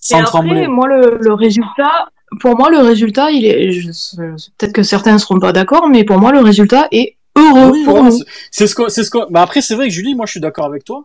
[0.00, 0.66] sans après, trembler.
[0.68, 2.08] moi, le, le résultat,
[2.40, 3.70] pour moi, le résultat, il est,
[4.56, 7.84] peut-être que certains ne seront pas d'accord, mais pour moi, le résultat est heureux Oui,
[7.84, 8.16] pour voilà, nous.
[8.18, 10.30] c'est- c'est ce qu'on, c'est ce qu'on, bah après, c'est vrai que Julie, moi, je
[10.32, 11.04] suis d'accord avec toi.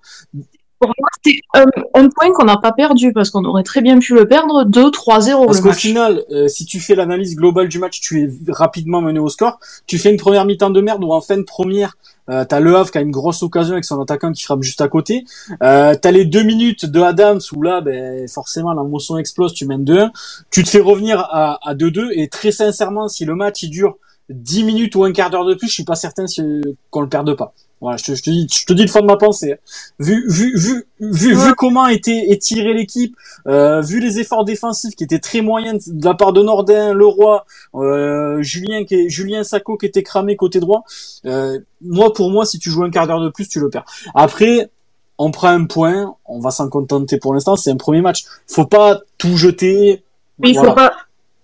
[0.85, 1.65] Pour moi, c'est un,
[1.95, 5.45] un point qu'on n'a pas perdu parce qu'on aurait très bien pu le perdre 2-3-0
[5.45, 9.19] Parce qu'au final, euh, si tu fais l'analyse globale du match, tu es rapidement mené
[9.19, 9.59] au score.
[9.87, 11.97] Tu fais une première mi-temps de merde ou en fin de première,
[12.29, 14.81] euh, t'as Le Havre qui a une grosse occasion avec son attaquant qui frappe juste
[14.81, 15.25] à côté.
[15.63, 19.65] Euh, t'as les deux minutes de Adams où là, ben, forcément, la motion explose, tu
[19.65, 20.11] mènes 2-1.
[20.51, 23.97] Tu te fais revenir à, à 2-2 et très sincèrement, si le match il dure
[24.29, 26.41] 10 minutes ou un quart d'heure de plus, je suis pas certain si,
[26.89, 27.53] qu'on le perde pas.
[27.81, 29.51] Voilà, je te, je te dis, je te dis le fond de ma pensée.
[29.53, 29.57] hein.
[29.99, 33.15] Vu, vu, vu, vu, vu comment était étirée l'équipe,
[33.47, 37.45] euh, vu les efforts défensifs qui étaient très moyens de la part de Nordin, Leroy,
[37.75, 40.83] euh, Julien, qui est, Julien Sacco qui était cramé côté droit,
[41.25, 43.85] euh, moi pour moi, si tu joues un quart d'heure de plus, tu le perds.
[44.15, 44.69] Après,
[45.17, 47.55] on prend un point, on va s'en contenter pour l'instant.
[47.57, 48.23] C'est un premier match.
[48.47, 50.03] Faut pas tout jeter.
[50.39, 50.69] Mais il Voilà.
[50.71, 50.93] faut pas,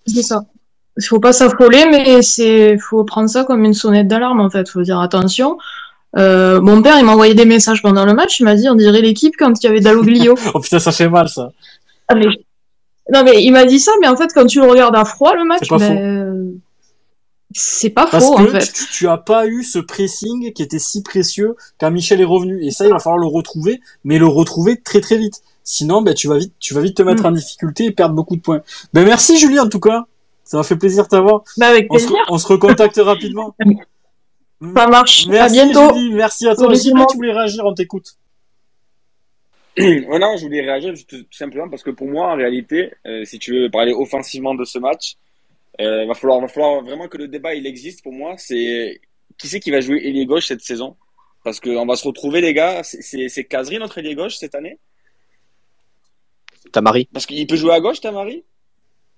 [0.06, 0.44] c'est ça.
[0.98, 4.68] Il faut pas s'affoler, mais c'est, faut prendre ça comme une sonnette d'alarme, en fait.
[4.68, 5.56] Faut dire attention.
[6.18, 8.38] Euh, mon père, il m'a envoyé des messages pendant le match.
[8.40, 10.34] Il m'a dit, on dirait l'équipe quand il y avait Dalloglio.
[10.54, 11.50] Oh putain, ça fait mal ça.
[12.08, 12.26] Ah, mais...
[13.12, 15.34] Non, mais il m'a dit ça, mais en fait, quand tu le regardes à froid,
[15.34, 16.52] le match, C'est pas ben,
[17.54, 18.72] c'est pas Parce faux, que en fait.
[18.72, 22.64] tu, tu as pas eu ce pressing qui était si précieux quand Michel est revenu.
[22.64, 25.42] Et ça, il va falloir le retrouver, mais le retrouver très très vite.
[25.64, 27.26] Sinon, ben, tu vas vite, tu vas vite te mettre Mm.
[27.26, 28.62] en difficulté et perdre beaucoup de points.
[28.94, 30.06] Ben, merci Julie, en tout cas.
[30.44, 31.44] Ça m'a fait plaisir de t'avoir.
[31.56, 32.24] Bah, avec On se, plaisir.
[32.28, 33.54] on se recontacte rapidement.
[34.76, 35.26] Ça marche.
[35.26, 35.94] Merci à bientôt.
[35.94, 36.68] Julie, merci à toi.
[36.68, 37.06] Monde.
[37.10, 38.16] tu voulais réagir, on t'écoute.
[39.78, 43.54] Non, je voulais réagir tout simplement parce que pour moi, en réalité, euh, si tu
[43.54, 45.16] veux parler offensivement de ce match,
[45.80, 48.34] euh, va falloir, va falloir vraiment que le débat il existe pour moi.
[48.36, 49.00] C'est
[49.38, 50.96] qui c'est qui va jouer ailier gauche cette saison?
[51.42, 52.82] Parce qu'on va se retrouver, les gars.
[52.84, 54.78] C'est Kazri notre ailier gauche cette année?
[56.70, 57.08] Tamari.
[57.12, 58.44] Parce qu'il peut jouer à gauche, Tamari?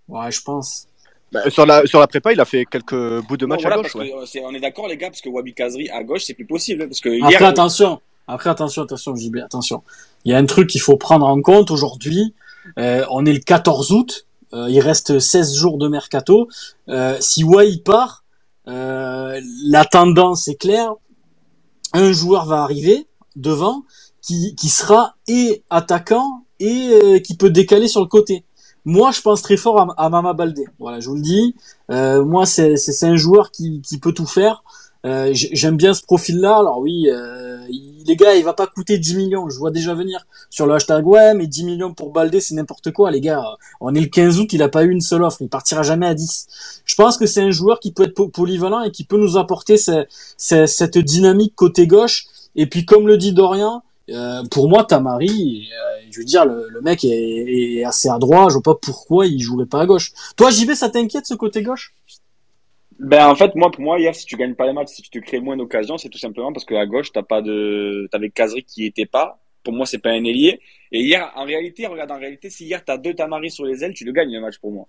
[0.08, 0.86] Ouais, je pense.
[1.34, 3.76] Bah, sur, la, sur la prépa, il a fait quelques bouts de Non, match voilà,
[3.76, 3.92] à gauche.
[3.92, 4.10] parce ouais.
[4.10, 6.46] que, euh, on est d'accord, les gars, parce que Wabi Kazri à gauche, c'est plus
[6.46, 6.82] possible.
[6.82, 8.00] hein, Parce que Après, hier, attention.
[8.28, 9.82] Après, attention, attention, JB, attention.
[10.24, 12.34] Il y a un truc qu'il faut prendre en compte aujourd'hui.
[12.78, 14.26] Euh, on est le 14 août.
[14.54, 16.48] Euh, il reste 16 jours de mercato.
[16.88, 18.24] Euh, si Wai part,
[18.68, 20.92] euh, la tendance est claire.
[21.92, 23.06] Un joueur va arriver
[23.36, 23.82] devant
[24.22, 28.44] qui, qui sera et attaquant et euh, qui peut décaler sur le côté.
[28.84, 30.64] Moi, je pense très fort à, à Mama Baldé.
[30.78, 31.54] Voilà, je vous le dis.
[31.90, 34.62] Euh, moi, c'est un joueur qui, qui peut tout faire.
[35.06, 36.56] Euh, J'aime bien ce profil-là.
[36.58, 37.58] Alors oui, euh,
[38.06, 39.48] les gars, il va pas coûter 10 millions.
[39.50, 42.90] Je vois déjà venir sur le hashtag ouais, mais 10 millions pour Baldé, c'est n'importe
[42.92, 43.42] quoi, les gars.
[43.80, 45.38] On est le 15 août, il a pas eu une seule offre.
[45.40, 46.46] Il partira jamais à 10.
[46.84, 49.36] Je pense que c'est un joueur qui peut être po- polyvalent et qui peut nous
[49.36, 50.06] apporter ce-
[50.38, 52.24] ce- cette dynamique côté gauche.
[52.56, 56.68] Et puis, comme le dit Dorian, euh, pour moi, Tamari, euh, je veux dire, le,
[56.68, 58.48] le mec est, est assez adroit.
[58.48, 60.12] Je vois pas pourquoi il jouerait pas à gauche.
[60.36, 61.94] Toi, JB, ça t'inquiète ce côté gauche?
[63.00, 65.10] Ben en fait moi pour moi hier si tu gagnes pas les matchs si tu
[65.10, 68.30] te crées moins d'occasions c'est tout simplement parce que à gauche t'as pas de t'avais
[68.30, 70.60] Kazri qui était pas pour moi c'est pas un ailier
[70.92, 73.94] et hier en réalité regarde en réalité si hier t'as deux Tamari sur les ailes
[73.94, 74.86] tu le gagnes le match pour moi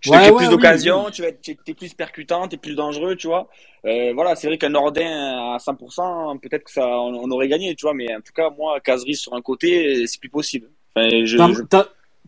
[0.00, 1.12] tu Ouais, ouais, plus oui, d'occasions oui.
[1.12, 3.48] tu vas être t'es plus percutant t'es plus dangereux tu vois
[3.84, 7.74] euh, voilà c'est vrai qu'un Nordin à 100% peut-être que ça on, on aurait gagné
[7.74, 11.08] tu vois mais en tout cas moi Kazri sur un côté c'est plus possible enfin,
[11.24, 11.36] je,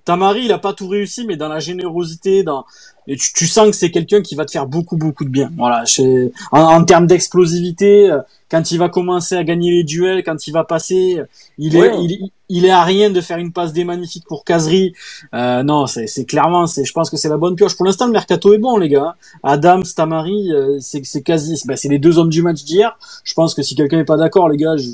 [0.04, 2.64] Tamari, il a pas tout réussi, mais dans la générosité, dans
[3.06, 5.50] et tu, tu sens que c'est quelqu'un qui va te faire beaucoup beaucoup de bien.
[5.56, 6.32] Voilà, chez...
[6.52, 8.20] en, en termes d'explosivité, euh,
[8.50, 11.20] quand il va commencer à gagner les duels, quand il va passer,
[11.58, 14.92] il est il, il est à rien de faire une passe des magnifiques pour Kazri.
[15.34, 17.76] Euh, non, c'est c'est clairement, c'est je pense que c'est la bonne pioche.
[17.76, 19.16] Pour l'instant, le mercato est bon, les gars.
[19.42, 22.98] Adam, Tamari, euh, c'est c'est quasi, bah, c'est les deux hommes du match d'hier.
[23.24, 24.88] Je pense que si quelqu'un n'est pas d'accord, les gars, je,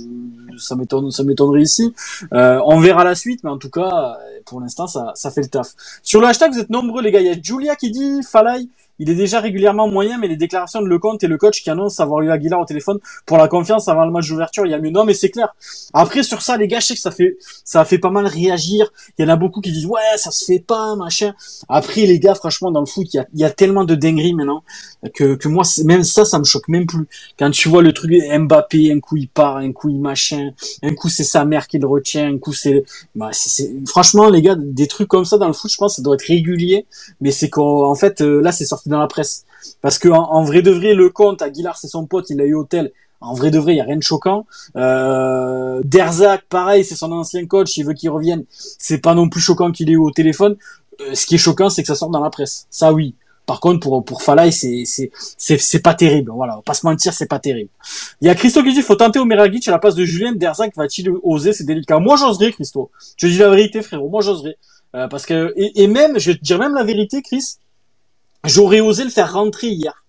[0.59, 1.95] ça m'étonne, ça m'étonnerait ici.
[2.33, 5.49] Euh, on verra la suite, mais en tout cas, pour l'instant, ça, ça fait le
[5.49, 5.75] taf.
[6.03, 7.21] Sur le hashtag, vous êtes nombreux, les gars.
[7.21, 8.69] Il y a Julia qui dit Falai,
[8.99, 12.03] il est déjà régulièrement moyen, mais les déclarations de Lecomte et le coach qui annoncent
[12.03, 14.79] avoir eu Aguilar au téléphone pour la confiance avant le match d'ouverture, il y a
[14.79, 14.91] mieux.
[14.91, 15.55] Non, mais c'est clair.
[15.93, 18.27] Après, sur ça, les gars, je sais que ça fait, ça a fait pas mal
[18.27, 18.93] réagir.
[19.19, 21.35] Il y en a beaucoup qui disent ouais, ça se fait pas, machin.
[21.69, 23.95] Après, les gars, franchement, dans le foot, il y a, il y a tellement de
[23.95, 24.63] dingueries maintenant
[25.15, 27.07] que, que moi, même ça, ça me choque même plus.
[27.39, 30.51] Quand tu vois le truc Mbappé, un coup il part, un coup il machin,
[30.83, 32.85] un coup c'est sa mère qui le retient, un coup c'est,
[33.15, 36.03] bah, c'est, franchement, les gars, des trucs comme ça dans le foot, je pense, ça
[36.03, 36.87] doit être régulier.
[37.21, 39.45] Mais c'est qu'en en fait, euh, là, c'est sorti dans la presse.
[39.83, 42.55] Parce que en, vrai de vrai, le compte, Aguilar, c'est son pote, il l'a eu
[42.55, 42.93] au tel.
[43.21, 44.47] En vrai de vrai, il y a rien de choquant.
[44.77, 48.45] Euh, Derzak, pareil, c'est son ancien coach, il veut qu'il revienne.
[48.51, 50.57] C'est pas non plus choquant qu'il ait eu au téléphone.
[51.01, 52.67] Euh, ce qui est choquant, c'est que ça sorte dans la presse.
[52.71, 53.15] Ça, oui.
[53.47, 56.33] Par contre, pour pour Falai, c'est c'est pas terrible.
[56.35, 57.71] Voilà, on va pas se mentir, c'est pas terrible.
[58.21, 60.33] Il y a Christo qui dit faut tenter Omeragic à la place de Julien.
[60.33, 62.01] Derzak va-t-il oser C'est délicat.
[62.01, 62.91] Moi, j'oserais, Christo.
[63.17, 64.09] Je dis la vérité, frérot.
[64.09, 64.57] Moi, j'oserais.
[64.97, 67.59] Euh, parce que et, et même, je vais te dire même la vérité, Chris.
[68.45, 70.05] J'aurais osé le faire rentrer hier.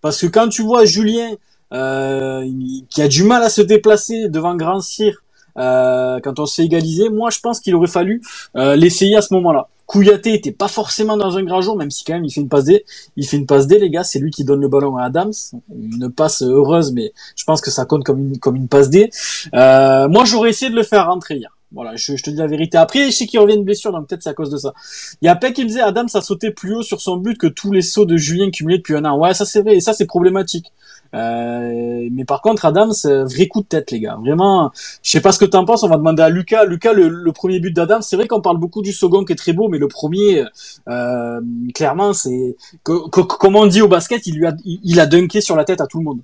[0.00, 1.30] Parce que quand tu vois Julien
[1.72, 2.46] euh,
[2.90, 5.22] qui a du mal à se déplacer devant Grand Cyr
[5.56, 8.20] euh, quand on se fait égaliser, moi je pense qu'il aurait fallu
[8.54, 9.68] euh, l'essayer à ce moment-là.
[9.86, 12.48] Kouyaté était pas forcément dans un grand jour, même si quand même il fait une
[12.48, 12.84] passe D.
[13.16, 15.32] Il fait une passe D, les gars, c'est lui qui donne le ballon à Adams.
[15.74, 19.10] Une passe heureuse, mais je pense que ça compte comme une, comme une passe D.
[19.52, 21.56] Moi j'aurais essayé de le faire rentrer hier.
[21.74, 22.78] Voilà, je, je te dis la vérité.
[22.78, 24.72] Après, je sais qu'il revient de blessure, donc peut-être c'est à cause de ça.
[25.20, 27.36] Il y a Peck qui me disait Adam, ça sautait plus haut sur son but
[27.36, 29.18] que tous les sauts de Julien cumulés depuis un an.
[29.18, 30.72] Ouais, ça c'est vrai, et ça c'est problématique.
[31.14, 34.16] Euh, mais par contre, Adam, c'est un vrai coup de tête, les gars.
[34.20, 34.72] Vraiment,
[35.02, 35.82] je sais pas ce que t'en penses.
[35.84, 36.64] On va demander à Lucas.
[36.64, 39.36] Lucas, le, le premier but d'Adam, c'est vrai qu'on parle beaucoup du second qui est
[39.36, 40.44] très beau, mais le premier,
[40.88, 41.40] euh,
[41.74, 45.40] clairement, c'est co- comme on dit au basket, il lui a, il, il a dunké
[45.40, 46.20] sur la tête à tout le monde.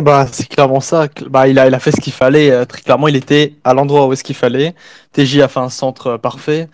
[0.00, 1.08] Ah Bah, c'est clairement ça.
[1.28, 2.50] Bah, il a, il a fait ce qu'il fallait.
[2.50, 4.74] euh, Très clairement, il était à l'endroit où est-ce qu'il fallait.
[5.12, 6.70] TJ a fait un centre euh, parfait.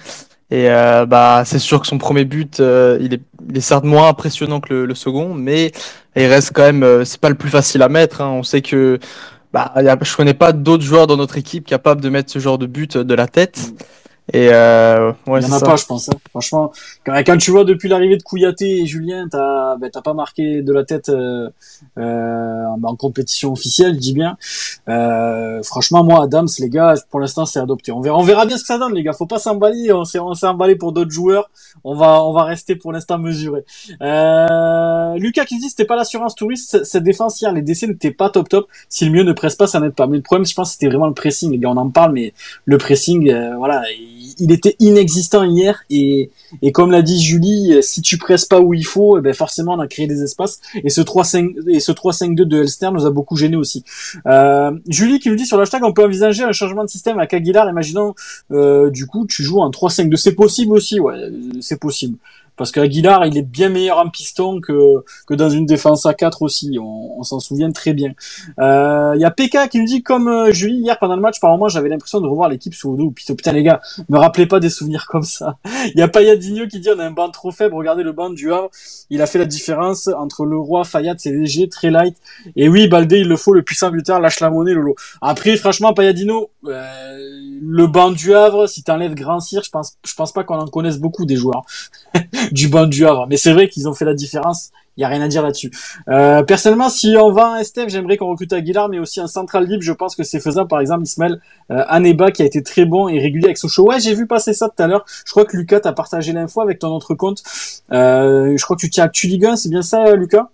[0.52, 3.14] Et euh, bah, c'est sûr que son premier but, il
[3.52, 5.72] est, certes moins impressionnant que le, second, mais
[6.14, 6.84] il reste quand même.
[6.84, 8.20] euh, c'est pas le plus facile à mettre.
[8.20, 8.28] hein.
[8.30, 9.00] On sait que
[9.52, 12.58] bah, y je connais pas d'autres joueurs dans notre équipe capables de mettre ce genre
[12.58, 13.72] de but de la tête.
[14.32, 15.66] Et euh, ouais, Il y c'est en a ça.
[15.66, 16.08] pas, je pense.
[16.08, 16.12] hein.
[16.30, 16.72] Franchement,
[17.04, 20.62] quand, quand tu vois depuis l'arrivée de Kouyaté et Julien, t'as ben, t'as pas marqué
[20.62, 21.48] de la tête euh,
[21.96, 24.36] euh, en, compétition officielle, je dis bien.
[24.88, 27.92] Euh, franchement, moi, Adams, les gars, pour l'instant, c'est adopté.
[27.92, 29.12] On verra, on verra bien ce que ça donne, les gars.
[29.12, 29.92] Faut pas s'emballer.
[29.92, 31.48] On s'est on s'est emballé pour d'autres joueurs.
[31.84, 33.64] On va on va rester pour l'instant mesuré.
[34.02, 36.82] Euh, Lucas qui dit c'était pas l'assurance touriste.
[36.84, 38.66] Cette défense hier, les décès n'étaient pas top top.
[38.88, 40.06] Si le mieux ne presse pas, ça n'aide pas.
[40.06, 41.52] Mais le problème, je pense, c'était vraiment le pressing.
[41.52, 42.32] Les gars, on en parle, mais
[42.64, 46.30] le pressing, euh, voilà, il, il était inexistant hier et,
[46.62, 49.34] et comme l'a dit Julie, euh, si tu presses pas où il faut, eh ben
[49.34, 53.06] forcément on a créé des espaces et ce 3-5 et ce 3-5-2 de Elster nous
[53.06, 53.84] a beaucoup gêné aussi.
[54.26, 57.26] Euh, Julie qui nous dit sur l'hashtag on peut envisager un changement de système à
[57.30, 58.14] Aguilar, imaginons
[58.50, 61.30] euh, du coup tu joues en 3-5-2, c'est possible aussi, ouais, euh,
[61.60, 62.16] c'est possible.
[62.56, 66.42] Parce qu'Aguilar, il est bien meilleur en piston que, que dans une défense à 4
[66.42, 66.78] aussi.
[66.80, 68.12] On, s'en souvient très bien.
[68.60, 71.40] Euh, Il y a PK qui me dit, comme euh, Julie, hier pendant le match,
[71.40, 73.10] par moment, j'avais l'impression de revoir l'équipe sous dos.
[73.10, 75.56] Putain, putain, les gars, me rappelez pas des souvenirs comme ça.
[75.94, 77.74] Il y a Payadinho qui dit, on a un banc trop faible.
[77.74, 78.70] Regardez le banc du Havre.
[79.10, 82.16] Il a fait la différence entre le roi, Fayad, c'est léger, très light.
[82.56, 84.94] Et oui, Baldé, il le faut, le puissant buteur, lâche la monnaie, Lolo.
[85.20, 87.18] Après, franchement, Payadino, euh,
[87.62, 90.66] le banc du Havre, si t'enlèves Grand Cyr, je pense, je pense pas qu'on en
[90.66, 91.64] connaisse beaucoup des joueurs
[92.52, 93.26] du banc du Havre.
[93.28, 94.70] Mais c'est vrai qu'ils ont fait la différence.
[94.96, 95.70] Il y a rien à dire là-dessus.
[96.08, 99.66] Euh, personnellement, si on va à Estève, j'aimerais qu'on recrute Aguilar, mais aussi un central
[99.66, 99.82] libre.
[99.82, 100.68] Je pense que c'est faisable.
[100.68, 101.40] Par exemple, Ismaël
[101.70, 103.88] euh, Aneba, qui a été très bon et régulier avec Sochaux.
[103.88, 105.04] Ouais, j'ai vu passer ça tout à l'heure.
[105.26, 107.42] Je crois que Lucas t'a partagé l'info avec ton autre compte.
[107.92, 110.48] Euh, je crois que tu tiens à 1, c'est bien ça, Lucas?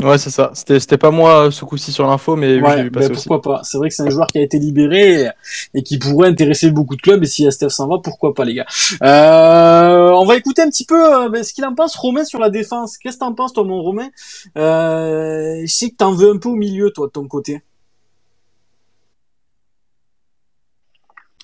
[0.00, 0.52] Ouais, c'est ça.
[0.54, 3.28] C'était, c'était pas moi ce coup-ci sur l'info, mais oui, vu passer ben aussi.
[3.28, 3.64] pourquoi pas.
[3.64, 5.28] C'est vrai que c'est un joueur qui a été libéré et,
[5.74, 7.22] et qui pourrait intéresser beaucoup de clubs.
[7.24, 8.66] Et si Estève s'en va, pourquoi pas, les gars.
[9.02, 12.38] Euh, on va écouter un petit peu euh, ben, ce qu'il en pense, Romain, sur
[12.38, 12.96] la défense.
[12.96, 14.08] Qu'est-ce que t'en penses, toi, mon Romain?
[14.56, 17.60] Euh, Je sais que t'en veux un peu au milieu, toi, de ton côté.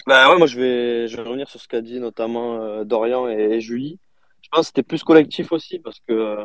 [0.06, 3.26] Bah ouais, moi je vais, je vais revenir sur ce qu'a dit notamment euh, Dorian
[3.28, 3.98] et, et Julie.
[4.42, 6.44] Je pense que c'était plus collectif aussi parce que euh,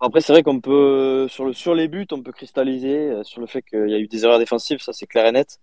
[0.00, 3.40] après c'est vrai qu'on peut sur le sur les buts on peut cristalliser euh, sur
[3.40, 5.60] le fait qu'il y a eu des erreurs défensives, ça c'est clair et net.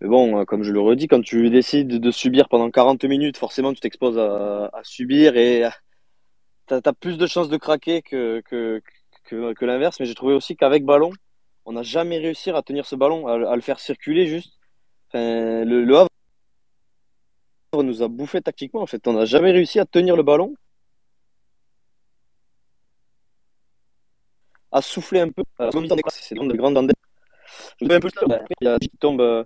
[0.00, 3.38] Mais bon, euh, comme je le redis, quand tu décides de subir pendant 40 minutes,
[3.38, 5.64] forcément, tu t'exposes à, subir et
[6.68, 8.42] tu as, plus de chances de craquer que,
[9.62, 9.98] l'inverse.
[10.00, 11.12] Mais j'ai trouvé aussi qu'avec ballon,
[11.64, 14.52] on n'a jamais réussi à tenir ce ballon, à, le faire circuler juste.
[15.14, 16.10] Le, le Havre
[17.82, 18.82] nous a bouffé tactiquement.
[18.82, 20.54] En fait, on n'a jamais réussi à tenir le ballon,
[24.72, 25.42] à souffler un peu.
[25.58, 26.92] C'est de grande
[27.78, 28.08] peu
[28.60, 29.44] Il y a qui tombe euh,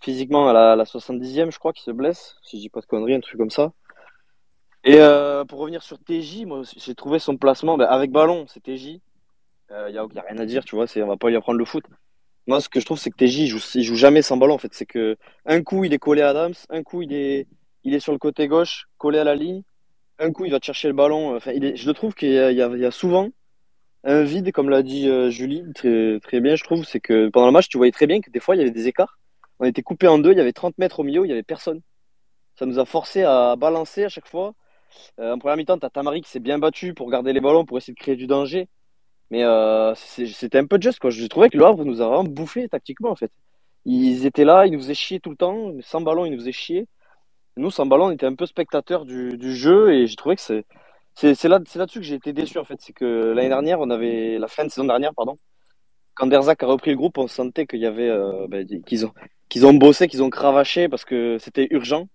[0.00, 2.86] physiquement à la, la 70e, je crois, qui se blesse, si je dis pas de
[2.86, 3.72] conneries, un truc comme ça.
[4.84, 8.62] Et euh, pour revenir sur TJ, moi j'ai trouvé son placement ben, avec ballon, c'est
[8.62, 8.86] TJ.
[8.86, 9.00] Il
[9.70, 11.84] euh, n'y a, rien à dire, tu vois, on va pas y apprendre le foot.
[12.46, 14.54] Moi, ce que je trouve, c'est que TJ, il joue, il joue jamais sans ballon,
[14.54, 14.74] en fait.
[14.74, 17.48] C'est que un coup, il est collé à Adams, un coup, il est,
[17.82, 19.62] il est sur le côté gauche, collé à la ligne.
[20.18, 21.34] Un coup, il va chercher le ballon.
[21.34, 23.30] Enfin, il est, je le trouve qu'il y, a souvent
[24.04, 26.84] un vide, comme l'a dit euh, Julie, très, très bien, je trouve.
[26.84, 28.70] C'est que pendant le match, tu voyais très bien que des fois, il y avait
[28.70, 29.18] des écarts.
[29.60, 31.42] On était coupé en deux, il y avait 30 mètres au milieu, il y avait
[31.42, 31.80] personne.
[32.58, 34.54] Ça nous a forcé à balancer à chaque fois.
[35.20, 37.64] Euh, en première mi-temps, tu as Tamari qui s'est bien battu pour garder les ballons,
[37.64, 38.68] pour essayer de créer du danger.
[39.30, 41.10] Mais euh, c'était un peu juste, quoi.
[41.10, 43.32] Je trouvais que le Havre nous a vraiment bouffé tactiquement, en fait.
[43.86, 45.72] Ils étaient là, ils nous faisaient chier tout le temps.
[45.80, 46.86] Sans ballon, ils nous faisaient chier.
[47.56, 50.42] Nous, sans ballon, on était un peu spectateurs du, du jeu et j'ai trouvé que
[50.42, 50.64] c'est.
[51.14, 52.76] C'est là, là-dessus que j'ai été déçu, en fait.
[52.80, 54.38] C'est que l'année dernière, on avait.
[54.38, 55.36] La fin de saison dernière, pardon.
[56.14, 58.08] Quand Derzak a repris le groupe, on sentait qu'il y avait.
[58.08, 59.12] Euh, ben, qu'ils ont,
[59.48, 62.08] qu'ils ont bossé, qu'ils ont cravaché parce que c'était urgent.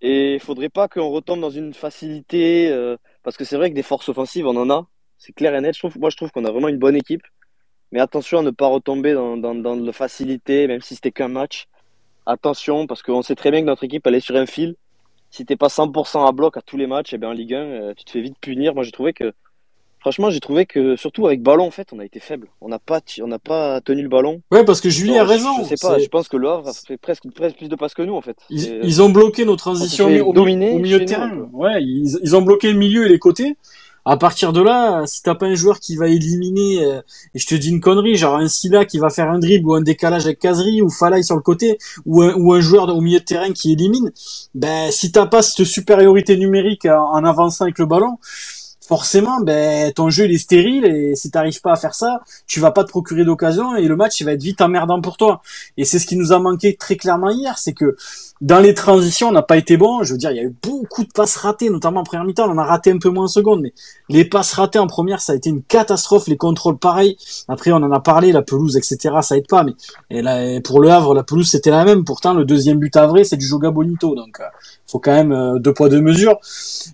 [0.00, 2.68] Et il faudrait pas qu'on retombe dans une facilité.
[2.70, 4.86] Euh, parce que c'est vrai que des forces offensives, on en a
[5.18, 5.74] c'est clair et net.
[5.74, 7.22] Je trouve, moi, je trouve qu'on a vraiment une bonne équipe.
[7.92, 11.66] Mais attention à ne pas retomber dans la facilité, même si c'était qu'un match.
[12.26, 14.74] Attention, parce qu'on sait très bien que notre équipe, elle est sur un fil.
[15.34, 17.54] Si t'es pas 100% à bloc à tous les matchs, et eh bien en Ligue
[17.54, 18.72] 1, euh, tu te fais vite punir.
[18.72, 19.32] Moi, j'ai trouvé que,
[19.98, 22.46] franchement, j'ai trouvé que, surtout avec ballon, en fait, on a été faible.
[22.60, 24.42] On n'a pas, on n'a pas tenu le ballon.
[24.52, 25.64] Ouais, parce que Julie a raison.
[25.64, 27.94] Je, sais pas, je pense que le Havre a fait presque, presque plus de passes
[27.94, 28.36] que nous, en fait.
[28.48, 31.48] Ils, ils ont bloqué nos transitions au, au, milieu de terrain.
[31.52, 33.56] Ouais, ils, ils ont bloqué le milieu et les côtés
[34.04, 37.00] à partir de là, si t'as pas un joueur qui va éliminer, euh,
[37.34, 39.74] et je te dis une connerie, genre un Silla qui va faire un dribble ou
[39.74, 43.00] un décalage avec Kazri ou Falay sur le côté, ou un, ou un joueur au
[43.00, 44.12] milieu de terrain qui élimine,
[44.54, 48.18] ben si t'as pas cette supériorité numérique en avançant avec le ballon,
[48.86, 52.60] forcément, ben, ton jeu il est stérile et si t'arrives pas à faire ça, tu
[52.60, 55.40] vas pas te procurer d'occasion et le match il va être vite emmerdant pour toi.
[55.76, 57.96] Et c'est ce qui nous a manqué très clairement hier, c'est que
[58.40, 60.02] dans les transitions, on n'a pas été bon.
[60.02, 62.46] Je veux dire, il y a eu beaucoup de passes ratées, notamment en première mi-temps.
[62.46, 63.72] On en a raté un peu moins en seconde, mais
[64.10, 66.26] les passes ratées en première, ça a été une catastrophe.
[66.26, 67.16] Les contrôles, pareil.
[67.48, 69.16] Après, on en a parlé, la pelouse, etc.
[69.22, 69.72] Ça aide pas, mais
[70.10, 72.04] et là, pour le Havre, la pelouse c'était la même.
[72.04, 74.44] Pourtant, le deuxième but à vrai, c'est du Joga Bonito, donc euh,
[74.86, 76.36] faut quand même euh, deux poids deux mesures.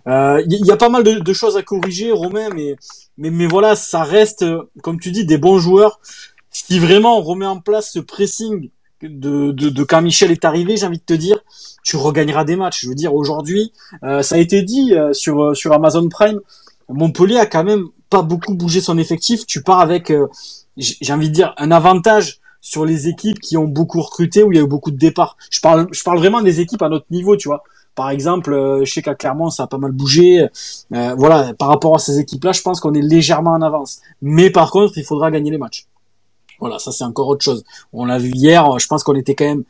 [0.06, 1.62] Il euh, y, y, a pas mal de, de choses à
[2.12, 2.76] Romain, mais
[3.18, 4.44] mais mais voilà, ça reste,
[4.82, 6.00] comme tu dis, des bons joueurs.
[6.50, 8.70] Si vraiment on remet en place ce pressing
[9.02, 11.38] de, de, quand Michel est arrivé, j'ai envie de te dire,
[11.82, 12.82] tu regagneras des matchs.
[12.82, 13.72] Je veux dire, aujourd'hui,
[14.04, 16.40] euh, ça a été dit euh, sur, euh, sur Amazon Prime,
[16.88, 19.46] Montpellier a quand même pas beaucoup bougé son effectif.
[19.46, 20.12] Tu pars avec,
[20.76, 24.56] j'ai envie de dire, un avantage sur les équipes qui ont beaucoup recruté, où il
[24.56, 25.36] y a eu beaucoup de départs.
[25.50, 27.62] Je parle, je parle vraiment des équipes à notre niveau, tu vois.
[28.00, 30.46] Par exemple, je sais qu'à Clermont, ça a pas mal bougé.
[30.90, 34.00] voilà, par rapport à ces équipes-là, je pense qu'on est légèrement en avance.
[34.22, 35.86] Mais par contre, il faudra gagner les matchs.
[36.60, 37.62] Voilà, ça c'est encore autre chose.
[37.92, 39.64] On l'a vu hier, je pense qu'on était quand même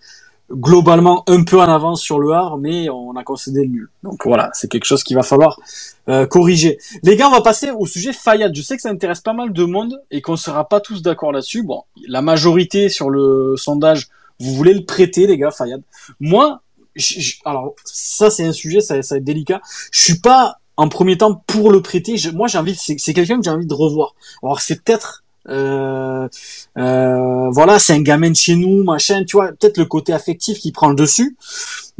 [0.52, 3.88] globalement un peu en avance sur le Havre, mais on a concédé le nul.
[4.04, 5.58] Donc voilà, c'est quelque chose qu'il va falloir
[6.08, 6.78] euh, corriger.
[7.02, 8.54] Les gars, on va passer au sujet Fayad.
[8.54, 11.32] Je sais que ça intéresse pas mal de monde et qu'on sera pas tous d'accord
[11.32, 11.64] là-dessus.
[11.64, 14.08] Bon, la majorité sur le sondage,
[14.38, 15.82] vous voulez le prêter, les gars, Fayad.
[16.20, 16.60] Moi,
[17.44, 19.60] alors ça c'est un sujet, ça, ça va être délicat.
[19.90, 22.16] Je suis pas en premier temps pour le prêter.
[22.32, 24.14] moi, j'ai envie, c'est quelqu'un que j'ai envie de revoir.
[24.42, 26.28] Alors c'est peut-être euh,
[26.78, 30.58] euh, voilà, c'est un gamin de chez nous, machin, tu vois, peut-être le côté affectif
[30.58, 31.36] qui prend le dessus.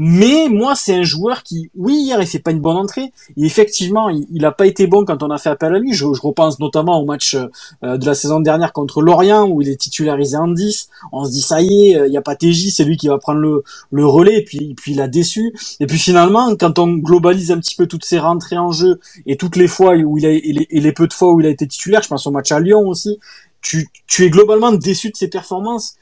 [0.03, 3.13] Mais moi, c'est un joueur qui, oui, hier, il fait pas une bonne entrée.
[3.37, 5.93] Et effectivement, il, il a pas été bon quand on a fait appel à lui.
[5.93, 9.69] Je, je repense notamment au match euh, de la saison dernière contre Lorient où il
[9.69, 10.89] est titularisé en 10.
[11.13, 13.09] On se dit, ça y est, euh, il y a pas TJ, c'est lui qui
[13.09, 14.39] va prendre le, le relais.
[14.39, 15.53] Et puis, puis il a déçu.
[15.81, 19.37] Et puis finalement, quand on globalise un petit peu toutes ses rentrées en jeu et
[19.37, 21.67] toutes les fois où il a, et les peu de fois où il a été
[21.67, 23.19] titulaire, je pense au match à Lyon aussi,
[23.61, 25.97] tu, tu es globalement déçu de ses performances.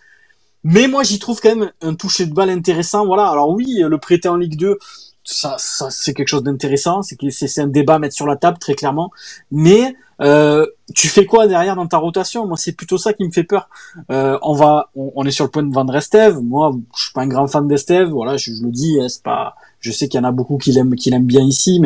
[0.71, 3.07] Mais moi, j'y trouve quand même un toucher de balle intéressant.
[3.07, 3.27] Voilà.
[3.29, 4.79] Alors oui, le prêter en Ligue 2,
[5.25, 7.01] ça, ça c'est quelque chose d'intéressant.
[7.03, 9.11] C'est c'est un débat à mettre sur la table très clairement.
[9.51, 12.47] Mais Euh, tu fais quoi derrière dans ta rotation?
[12.47, 13.69] Moi, c'est plutôt ça qui me fait peur.
[14.11, 16.41] Euh, on va, on, est sur le point de vendre Estève.
[16.41, 18.09] Moi, je suis pas un grand fan d'Estève.
[18.09, 20.73] Voilà, je, le dis, hein, c'est pas je sais qu'il y en a beaucoup qui
[20.73, 21.81] l'aiment, qui l'aiment bien ici,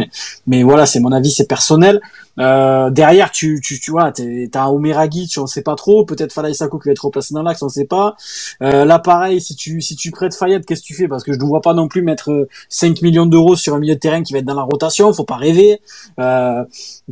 [0.46, 2.00] mais voilà, c'est mon avis, c'est personnel.
[2.38, 6.04] Euh, derrière, tu, tu, tu vois, t'as un Omeragi, tu en sais pas trop.
[6.04, 8.16] Peut-être Falaï Sako qui va être replacé dans l'axe, on sait pas.
[8.62, 11.08] Euh, là, pareil, si tu, si tu prêtes Fayette, qu'est-ce que tu fais?
[11.08, 13.78] Parce que je ne vois pas non plus mettre 5 euh, millions d'euros sur un
[13.78, 15.12] milieu de terrain qui va être dans la rotation.
[15.12, 15.80] Faut pas rêver.
[16.18, 16.64] Euh,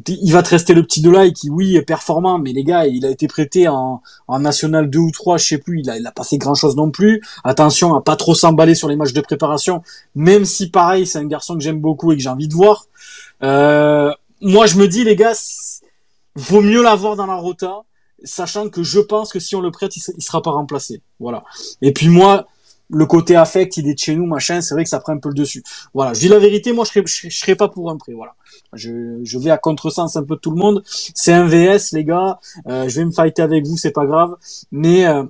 [0.06, 3.04] il va te rester le petit Delay qui, oui, est performant, mais les gars, il
[3.04, 5.80] a été prêté en, en national 2 ou 3, je sais plus.
[5.80, 7.20] Il a, il a pas grand chose non plus.
[7.44, 9.82] Attention à pas trop s'emballer sur les matchs de préparation,
[10.14, 12.86] même si pareil, c'est un garçon que j'aime beaucoup et que j'ai envie de voir.
[13.42, 15.34] Euh, moi, je me dis, les gars,
[16.34, 17.82] vaut mieux l'avoir dans la rota,
[18.24, 21.02] sachant que je pense que si on le prête, il, sera pas remplacé.
[21.18, 21.44] Voilà.
[21.82, 22.46] Et puis moi,
[22.88, 25.18] le côté affect, il est de chez nous, machin, c'est vrai que ça prend un
[25.18, 25.62] peu le dessus.
[25.94, 26.12] Voilà.
[26.12, 28.12] Je dis la vérité, moi, je, serais pas pour un prêt.
[28.12, 28.34] Voilà.
[28.72, 30.82] Je, je vais à contresens un peu de tout le monde.
[30.86, 32.38] C'est un VS, les gars.
[32.66, 34.36] Euh, je vais me fighter avec vous, c'est pas grave.
[34.72, 35.24] Mais euh,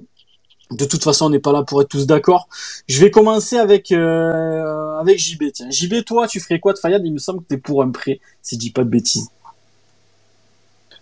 [0.71, 2.49] de toute façon, on n'est pas là pour être tous d'accord.
[2.89, 5.53] Je vais commencer avec euh, avec JB.
[5.53, 7.03] Tiens, JB, toi, tu ferais quoi de Fayad?
[7.05, 9.31] Il me semble que tu pour un prêt, si je dis pas de bêtises.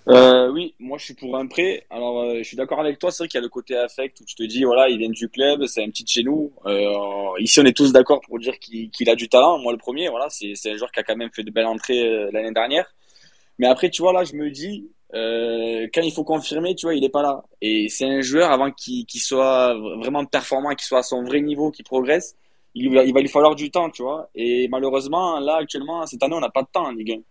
[0.09, 1.85] Euh, oui, moi je suis pour un prêt.
[1.91, 4.19] Alors euh, je suis d'accord avec toi, c'est vrai qu'il y a le côté affect
[4.21, 6.51] où tu te dis voilà, il vient du club, c'est un petit chez nous.
[6.65, 6.95] Euh,
[7.41, 9.59] ici on est tous d'accord pour dire qu'il a du talent.
[9.59, 12.09] Moi le premier, voilà, c'est un joueur qui a quand même fait de belles entrées
[12.09, 12.87] euh, l'année dernière.
[13.59, 16.95] Mais après tu vois là, je me dis euh, quand il faut confirmer, tu vois,
[16.95, 17.43] il est pas là.
[17.63, 21.71] Et c'est un joueur avant qu'il soit vraiment performant, qu'il soit à son vrai niveau,
[21.71, 22.37] qu'il progresse,
[22.75, 24.29] il va, il va lui falloir du temps, tu vois.
[24.35, 27.15] Et malheureusement, là actuellement, cette année, on n'a pas de temps en Ligue 1.
[27.15, 27.23] Tu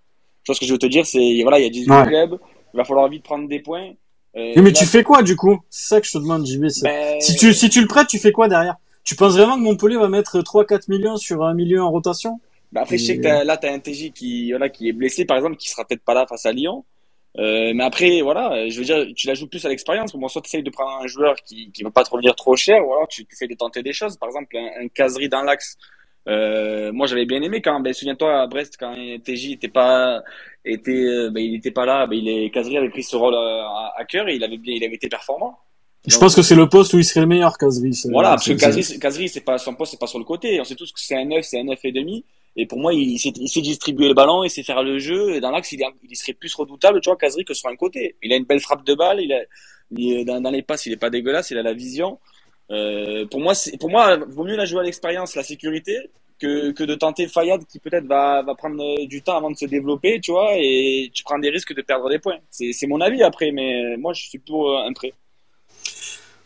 [0.48, 2.40] vois ce que je veux te dire, c'est voilà, il y a 18 clubs,
[2.74, 3.92] il va falloir vite prendre des points.
[4.36, 5.60] Euh, mais tu fais quoi du coup?
[5.70, 6.66] C'est ça que je te demande, JB.
[6.84, 7.20] Ben...
[7.22, 8.76] Si tu si tu le prêtes, tu fais quoi derrière?
[9.04, 12.40] Tu penses vraiment que Montpellier va mettre 3-4 millions sur un milieu en rotation?
[12.74, 14.92] Bah après, je sais que as, là, tu as un TJ qui, voilà, qui est
[14.92, 16.84] blessé, par exemple, qui sera peut-être pas là face à Lyon.
[17.38, 20.14] Euh, mais après, voilà, je veux dire, tu la joues plus à l'expérience.
[20.16, 22.56] Moi, soit tu essayes de prendre un joueur qui ne va pas te revenir trop
[22.56, 24.18] cher, ou alors tu fais de tenter des choses.
[24.18, 25.78] Par exemple, un, un caserie dans l'axe.
[26.28, 30.22] Euh, moi, j'avais bien aimé quand, ben, souviens-toi, à Brest, quand TJ était pas,
[30.66, 33.34] était, euh, ben, il était pas là, ben, il est, Casery avait pris ce rôle
[33.34, 35.58] euh, à, à cœur et il avait bien, il avait été performant.
[36.06, 37.92] je pense que c'est le poste où il serait le meilleur, Casery.
[38.12, 40.60] Voilà, parce que Casery, c'est pas, son poste, c'est pas sur le côté.
[40.60, 42.26] On sait tous que c'est un 9, c'est un 9 et demi.
[42.60, 45.36] Et pour moi, il, sait, il distribuer le ballon, il sait faire le jeu.
[45.36, 48.16] Et dans l'axe, il, serait plus redoutable, tu vois, Kazri, que sur un côté.
[48.24, 49.22] Il a une belle frappe de balle.
[49.22, 49.42] Il a,
[49.92, 51.52] il, dans, dans, les passes, il est pas dégueulasse.
[51.52, 52.20] Il a la vision.
[52.72, 56.84] Euh, pour moi, pour moi, vaut mieux la jouer à l'expérience, la sécurité, que, que
[56.84, 60.32] de tenter Fayad qui peut-être va, va prendre du temps avant de se développer, tu
[60.32, 62.40] vois, et tu prends des risques de perdre des points.
[62.50, 65.14] C'est mon avis après, mais moi, je suis pour un prêt.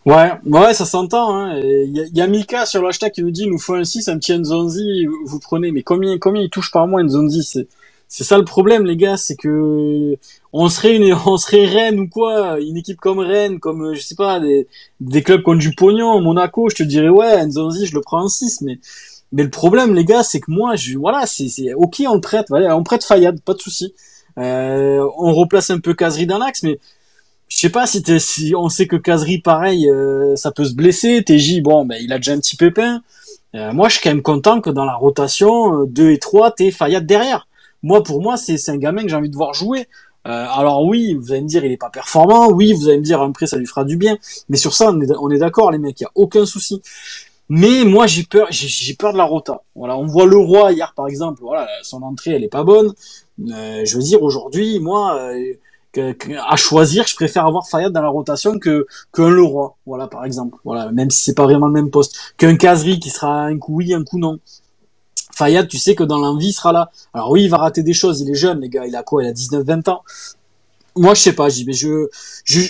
[0.06, 1.36] Ouais, ouais, ça s'entend.
[1.36, 1.60] Hein.
[1.60, 4.18] Il y, a Mika sur l'hashtag qui nous dit, il nous faut un 6, un
[4.18, 5.72] petit Nzonzi, vous prenez.
[5.72, 7.44] Mais combien, combien il touche par mois Nzonzi?
[7.44, 7.68] C'est,
[8.08, 10.18] c'est ça le problème, les gars, c'est que
[10.54, 14.16] on serait une, on serait Rennes ou quoi, une équipe comme Rennes, comme je sais
[14.16, 14.68] pas, des,
[15.00, 18.28] des clubs comme du pognon, Monaco, je te dirais ouais, Nzonzi, je le prends en
[18.28, 18.80] 6, mais
[19.34, 22.22] mais le problème, les gars, c'est que moi, je, voilà, c'est, c'est ok, on le
[22.22, 23.94] prête, voilà, on prête Fayad, pas de souci.
[24.38, 26.80] Euh, on replace un peu Casery dans mais
[27.52, 31.22] je sais pas si, si on sait que Casery pareil euh, ça peut se blesser.
[31.22, 33.02] TJ bon ben il a déjà un petit pépin.
[33.56, 36.52] Euh, moi je suis quand même content que dans la rotation 2 euh, et 3
[36.52, 37.50] t'es Fayad derrière.
[37.84, 39.90] Moi pour moi c'est un gamin que j'ai envie de voir jouer.
[40.24, 42.50] Alors oui vous allez me dire il est pas performant.
[42.50, 44.18] Oui vous allez me dire après ça lui fera du bien.
[44.48, 46.82] Mais sur ça on est, on est d'accord les mecs il y a aucun souci.
[47.50, 49.62] Mais moi j'ai peur j'ai peur de la rota.
[49.76, 51.42] Voilà on voit le roi hier par exemple.
[51.42, 52.94] Voilà son entrée elle est pas bonne.
[53.38, 55.34] Je veux dire aujourd'hui moi
[55.98, 60.58] à choisir, je préfère avoir Fayad dans la rotation que qu'un Leroy, voilà par exemple.
[60.64, 63.76] Voilà, même si c'est pas vraiment le même poste, qu'un Casery qui sera un coup
[63.76, 64.40] oui, un coup non.
[65.36, 66.92] Fayad, tu sais que dans l'envie, sera là.
[67.14, 69.24] Alors oui, il va rater des choses, il est jeune, les gars, il a quoi?
[69.24, 70.04] Il a 19-20 ans.
[70.96, 72.10] Moi, je sais pas, mais je,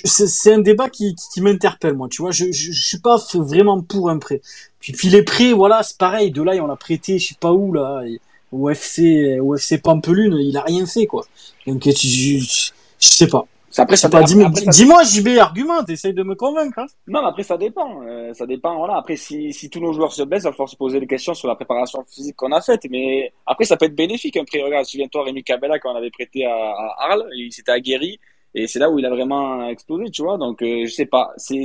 [0.06, 2.30] c'est un débat qui, m'interpelle, moi, tu vois.
[2.32, 4.42] Je, je, suis pas vraiment pour un prêt.
[4.80, 6.30] Puis, puis les prêts, voilà, c'est pareil.
[6.30, 8.04] De là, on l'a prêté, je sais pas où là,
[8.52, 11.26] au FC, au FC Pampelune, il a rien fait, quoi.
[11.66, 12.72] Donc, je,
[13.02, 13.46] je sais pas.
[13.78, 14.24] Après, ça pas.
[14.24, 16.80] Dis-moi, JB, argument, essaye de me convaincre.
[16.80, 16.88] Hein.
[17.08, 18.02] Non, mais après, ça dépend.
[18.04, 18.76] Euh, ça dépend.
[18.78, 18.98] Voilà.
[18.98, 21.34] Après, si, si tous nos joueurs se blessent, il va falloir se poser des questions
[21.34, 22.86] sur la préparation physique qu'on a faite.
[22.90, 24.38] Mais après, ça peut être bénéfique.
[24.46, 28.20] Prix, regarde, souviens-toi, Rémi Cabella, quand on avait prêté à, à Arles, il s'était aguerri.
[28.54, 30.38] Et c'est là où il a vraiment explosé, tu vois.
[30.38, 31.32] Donc, euh, je sais pas.
[31.38, 31.64] C'est,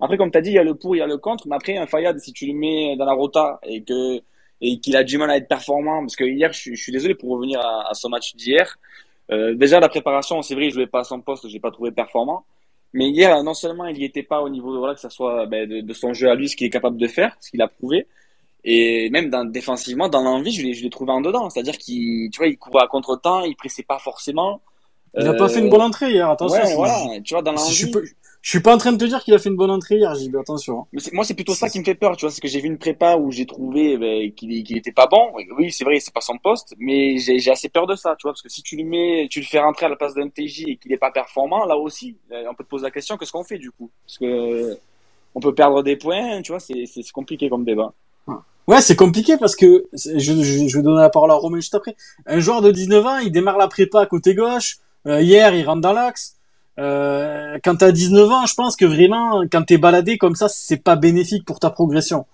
[0.00, 1.46] après, comme tu as dit, il y a le pour, il y a le contre.
[1.46, 4.20] Mais après, un Fayad, si tu le mets dans la rota et que,
[4.60, 7.14] et qu'il a du mal à être performant, parce que hier, je, je suis désolé
[7.14, 8.76] pour revenir à, à ce match d'hier,
[9.30, 11.90] euh, déjà, la préparation, c'est vrai, je ne pas à son poste, j'ai pas trouvé
[11.90, 12.44] performant.
[12.92, 15.68] Mais hier, non seulement il n'y était pas au niveau voilà, que ça soit ben,
[15.68, 17.66] de, de, son jeu à lui, ce qu'il est capable de faire, ce qu'il a
[17.66, 18.06] prouvé,
[18.64, 21.50] et même dans, défensivement, dans l'envie, je l'ai, je l'ai trouvé en dedans.
[21.50, 24.62] C'est-à-dire qu'il, tu vois, il courait à contre-temps, il pressait pas forcément.
[25.16, 26.62] Il a pas fait une bonne entrée hier, attention.
[26.62, 27.20] Ouais, voilà.
[27.22, 28.00] Tu vois, dans je, pas,
[28.44, 30.14] je suis pas en train de te dire qu'il a fait une bonne entrée hier,
[30.14, 30.80] JB, attention.
[30.80, 30.86] hein.
[30.92, 32.66] Mais moi, c'est plutôt ça qui me fait peur, tu vois, c'est que j'ai vu
[32.68, 35.32] une prépa où j'ai trouvé ben, qu'il qu'il était pas bon.
[35.56, 38.32] Oui, c'est vrai, c'est pas son poste, mais j'ai assez peur de ça, tu vois,
[38.32, 40.64] parce que si tu le mets, tu le fais rentrer à la place d'un TJ
[40.68, 43.32] et qu'il est pas performant, là aussi, euh, on peut te poser la question, qu'est-ce
[43.32, 43.90] qu'on fait du coup?
[44.06, 44.76] Parce que
[45.34, 46.84] on peut perdre des points, tu vois, c'est
[47.14, 47.94] compliqué comme débat.
[48.66, 51.74] Ouais, c'est compliqué parce que je, je, je vais donner la parole à Romain juste
[51.74, 51.96] après.
[52.26, 54.78] Un joueur de 19 ans, il démarre la prépa à côté gauche.
[55.06, 56.36] Euh, hier, il rentre dans l'axe.
[56.78, 60.76] Euh, quand t'as 19 ans, je pense que vraiment, quand t'es baladé comme ça, c'est
[60.76, 62.26] pas bénéfique pour ta progression.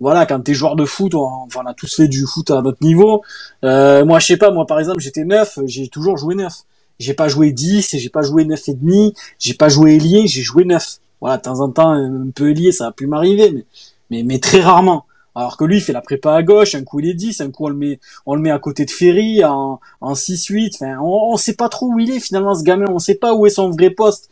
[0.00, 2.82] Voilà, quand t'es joueur de foot, on, enfin, a tous fait du foot à notre
[2.84, 3.22] niveau.
[3.64, 6.52] Euh, moi, je sais pas, moi par exemple, j'étais neuf, j'ai toujours joué neuf.
[6.98, 10.42] J'ai pas joué 10, j'ai pas joué neuf et demi, j'ai pas joué ailier, j'ai
[10.42, 10.98] joué neuf.
[11.20, 13.64] Voilà, de temps en temps, un peu ailier, ça a pu m'arriver,
[14.10, 15.06] mais, mais très rarement.
[15.34, 17.50] Alors que lui, il fait la prépa à gauche, un coup il est 10, un
[17.50, 20.72] coup on le met, on le met à côté de Ferry en, en 6-8.
[20.76, 23.34] Enfin, on, on sait pas trop où il est finalement ce gamin, on sait pas
[23.34, 24.28] où est son vrai poste.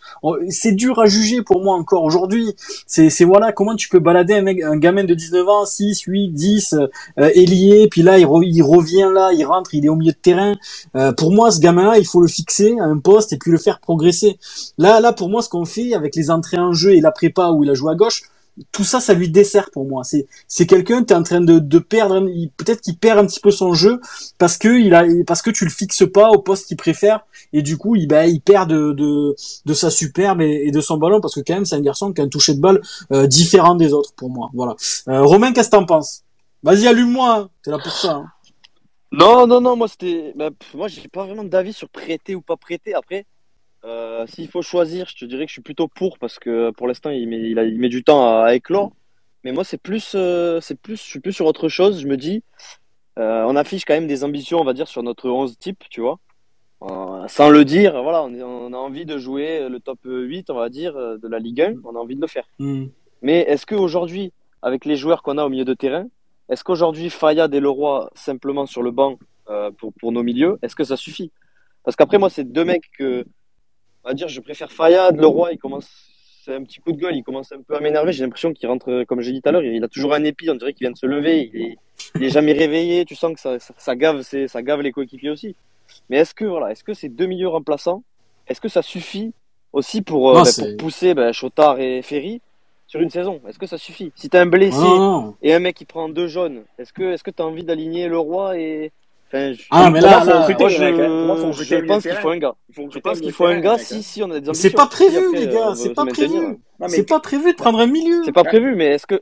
[0.49, 2.55] C'est dur à juger pour moi encore aujourd'hui.
[2.87, 6.03] C'est, c'est voilà, comment tu peux balader un, mec, un gamin de 19 ans, 6,
[6.03, 6.87] 8, 10, euh,
[7.35, 10.17] ailier, puis là il, re- il revient là, il rentre, il est au milieu de
[10.17, 10.55] terrain.
[10.95, 13.59] Euh, pour moi, ce gamin-là, il faut le fixer à un poste et puis le
[13.59, 14.39] faire progresser.
[14.79, 17.51] Là, là, pour moi, ce qu'on fait avec les entrées en jeu et la prépa
[17.51, 18.23] où il a joué à gauche,
[18.71, 20.05] tout ça, ça lui dessert pour moi.
[20.05, 22.21] C'est, c'est quelqu'un, t'es en train de, de perdre,
[22.57, 24.01] peut-être qu'il perd un petit peu son jeu
[24.39, 27.21] parce que il a, parce que tu le fixes pas au poste qu'il préfère
[27.53, 29.35] et du coup, il, bah, il perd de, de,
[29.65, 32.21] de sa superbe et, de son ballon parce que quand même, c'est un garçon qui
[32.21, 32.81] a un toucher de balle
[33.13, 34.51] euh, différent des autres pour moi.
[34.55, 34.75] Voilà.
[35.09, 36.23] Euh, Romain, qu'est-ce que t'en penses?
[36.63, 37.37] Vas-y, allume-moi.
[37.39, 37.51] hein.
[37.63, 38.13] T'es là pour ça.
[38.17, 38.27] hein.
[39.13, 40.33] Non, non, non, moi c'était.
[40.37, 42.95] bah, moi j'ai pas vraiment d'avis sur prêter ou pas prêter.
[42.95, 43.27] Après,
[43.85, 46.87] euh, s'il faut choisir, je te dirais que je suis plutôt pour parce que pour
[46.87, 48.93] l'instant il met, il, a- il met du temps à, à éclore.
[49.45, 52.01] Mais moi c'est plus, euh, c'est plus, je suis plus sur autre chose.
[52.01, 52.43] Je me dis,
[53.19, 56.01] euh, on affiche quand même des ambitions, on va dire, sur notre 11 type, tu
[56.01, 56.19] vois.
[56.83, 60.69] Euh, sans le dire, voilà, on, a envie de jouer le top 8, on va
[60.69, 61.75] dire, euh, de la Ligue 1.
[61.85, 62.45] On a envie de le faire.
[62.59, 62.87] Hmm.
[63.21, 66.07] Mais est-ce qu'aujourd'hui, avec les joueurs qu'on a au milieu de terrain,
[66.49, 69.19] est-ce qu'aujourd'hui Fayad et Leroy simplement sur le banc
[69.49, 71.31] euh, pour, pour nos milieux, est-ce que ça suffit?
[71.85, 73.25] Parce qu'après, moi, c'est deux mecs que,
[74.05, 75.89] on va dire, je préfère Fayad, Leroy, il commence,
[76.45, 78.13] c'est un petit coup de gueule, il commence un peu à m'énerver.
[78.13, 80.51] J'ai l'impression qu'il rentre, comme j'ai dit tout à l'heure, il a toujours un épi,
[80.51, 81.79] on dirait qu'il vient de se lever, il est,
[82.17, 84.93] il est jamais réveillé, tu sens que ça, ça, ça gave, c'est, ça gave les
[84.93, 85.55] coéquipiers aussi.
[86.09, 88.03] Mais est-ce que, voilà, est-ce que ces deux milieux remplaçants,
[88.49, 89.33] est-ce que ça suffit
[89.73, 92.41] aussi pour, euh, Non, bah, pour pousser bah, Chotard et Ferry
[92.87, 93.41] sur une saison?
[93.49, 94.11] Est-ce que ça suffit?
[94.17, 94.87] Si t'as un blessé
[95.43, 98.19] et un mec qui prend deux jaunes, est-ce que est-ce que t'as envie d'aligner le
[98.19, 98.91] roi et
[99.33, 102.19] enfin, je, Ah, mais là, là, recruter, moi, les je, je milieu pense de qu'il
[102.19, 102.55] faut un gars.
[102.71, 104.55] Je pense qu'il faut un gars si si on a des ambitions.
[104.55, 105.69] c'est pas Si prévu, après, les euh, gars.
[105.71, 106.39] on C'est pas prévu.
[106.39, 108.23] euh, C'est pas prévu de prendre un milieu.
[108.25, 109.21] C'est pas prévu, mais est-ce que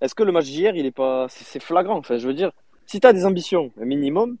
[0.00, 1.98] est-ce que le match d'hier, il est pas c'est flagrant?
[1.98, 2.52] Enfin, je veux dire,
[2.86, 4.36] si t'as des ambitions, un minimum.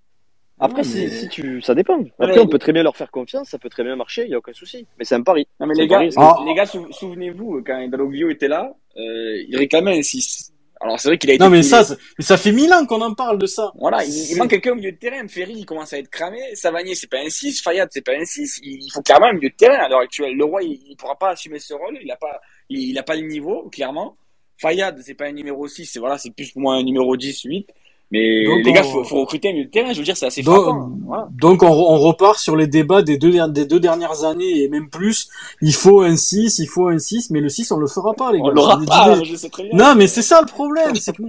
[0.62, 2.04] Après, Ouais, si, mais- si tu, ça dépend.
[2.18, 4.34] Après, on peut très bien leur faire confiance, ça peut très bien marcher, il y
[4.34, 4.86] a aucun souci.
[4.98, 5.46] Mais c'est un pari.
[5.58, 6.36] Non mais C'est les un gars, pari, Ah.
[6.46, 10.52] les gars, sou- souvenez-vous quand Daloglio était là, euh, il réclamait un 6.
[10.80, 11.44] Alors c'est vrai qu'il a été.
[11.44, 11.84] Non, mais ça,
[12.18, 13.70] ça fait mille ans qu'on en parle de ça.
[13.78, 15.28] Voilà, il, manque quelqu'un au milieu de terrain.
[15.28, 16.38] Ferry, il commence à être cramé.
[16.54, 17.60] Savanier, c'est pas un 6.
[17.60, 18.60] Fayad, c'est pas un 6.
[18.62, 20.34] Il, il faut clairement un milieu de terrain à l'heure actuelle.
[20.34, 21.98] Le roi, il, il pourra pas assumer ce rôle.
[22.02, 24.16] Il a pas, il, a pas le niveau, clairement.
[24.56, 25.84] Fayad, c'est pas un numéro 6.
[25.84, 27.66] C'est voilà, c'est plus pour moi un numéro 10, 8.
[28.12, 29.92] Mais Donc, les gars, on- faut, faut recruter un milieu de terrain.
[29.92, 30.90] Je veux dire, c'est assez Donc, frappant.
[31.06, 31.28] Voilà.
[31.30, 34.90] donc on, on repart sur les débats des deux, des deux dernières années et même
[34.90, 35.28] plus.
[35.62, 38.32] Il faut un 6, il faut un 6, mais le 6, on le fera pas,
[38.32, 38.46] les gars.
[38.46, 39.72] On l'aura pas, je sais très bien.
[39.74, 40.94] Non, mais c'est ça le problème.
[40.96, 41.22] C'est que...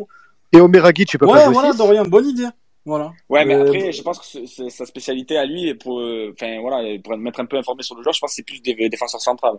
[0.53, 2.47] Et Omeragi, tu peux pas Ouais, voilà, six Dorian, bonne idée.
[2.83, 3.13] Voilà.
[3.29, 6.33] Ouais, mais Euh, après, je pense que c'est- c'est sa spécialité à lui, pour, euh,
[6.33, 8.59] enfin, voilà, pour être un peu informé sur le joueur, je pense que c'est plus
[8.61, 9.53] des défenseurs central.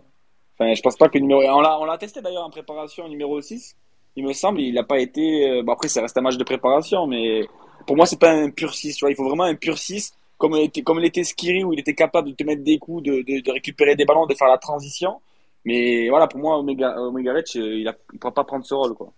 [0.59, 3.39] Enfin, je pense pas que numéro, on l'a, on l'a testé d'ailleurs en préparation numéro
[3.41, 3.75] 6.
[4.15, 6.43] Il me semble, il a pas été, euh, bon après, ça reste un match de
[6.43, 7.47] préparation, mais
[7.87, 9.11] pour moi, c'est pas un pur 6, tu vois.
[9.11, 12.29] Il faut vraiment un pur 6, comme était, comme l'était Skiri, où il était capable
[12.29, 15.19] de te mettre des coups, de, de, de récupérer des ballons, de faire la transition.
[15.65, 19.11] Mais voilà, pour moi, Omega, Omega euh, il il pourra pas prendre ce rôle, quoi.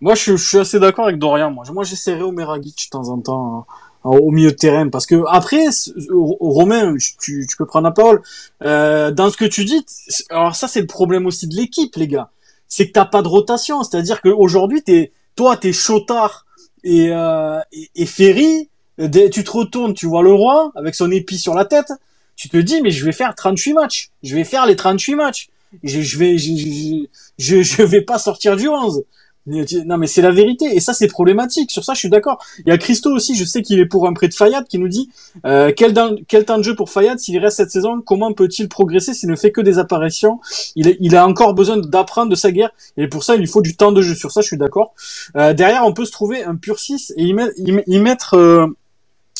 [0.00, 1.50] Moi, je, je suis assez d'accord avec Dorian.
[1.50, 3.66] Moi, moi j'essaierai Omeragic de temps en temps
[4.04, 7.90] hein, au milieu de terrain parce que après, c- Romain, tu, tu peux prendre la
[7.92, 8.22] parole.
[8.62, 9.84] Euh, dans ce que tu dis,
[10.30, 12.30] alors ça, c'est le problème aussi de l'équipe, les gars.
[12.68, 13.82] C'est que t'as pas de rotation.
[13.82, 16.46] C'est-à-dire qu'aujourd'hui, t'es, toi, t'es Chotard
[16.84, 17.60] et, euh,
[17.94, 18.68] et, Ferry.
[18.98, 21.92] Dès- Tu te retournes, tu vois le roi avec son épi sur la tête.
[22.36, 24.10] Tu te dis, mais je vais faire 38 matchs.
[24.22, 25.48] Je vais faire les 38 matchs.
[25.82, 27.06] Je, je vais, je, je,
[27.38, 29.02] je, je vais pas sortir du 11.
[29.48, 31.70] Non mais c'est la vérité et ça c'est problématique.
[31.70, 32.44] Sur ça je suis d'accord.
[32.58, 34.78] Il y a Christo aussi, je sais qu'il est pour un prêt de Fayad qui
[34.78, 35.08] nous dit
[35.46, 38.00] euh, quel, temps de jeu pour Fayad s'il reste cette saison?
[38.04, 40.40] Comment peut-il progresser s'il ne fait que des apparitions?
[40.76, 43.76] Il, a encore besoin d'apprendre de sa guerre et pour ça il lui faut du
[43.76, 44.14] temps de jeu.
[44.14, 44.94] Sur ça je suis d'accord.
[45.36, 48.34] Euh, derrière on peut se trouver un pur 6 et y, met- y y mettre
[48.34, 48.66] euh,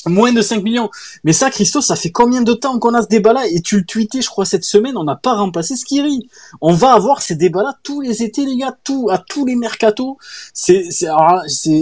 [0.07, 0.91] Moins de 5 millions.
[1.25, 3.47] Mais ça, Christo, ça fait combien de temps qu'on a ce débat-là?
[3.49, 6.29] Et tu le tweetais, je crois, cette semaine, on n'a pas remplacé Skiri.
[6.61, 10.17] On va avoir ces débats-là tous les étés, les gars, tout, à tous les mercatos.
[10.53, 11.09] C'est, c'est,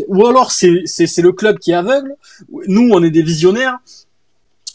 [0.09, 2.17] ou alors c'est, c'est, c'est le club qui est aveugle.
[2.67, 3.79] Nous, on est des visionnaires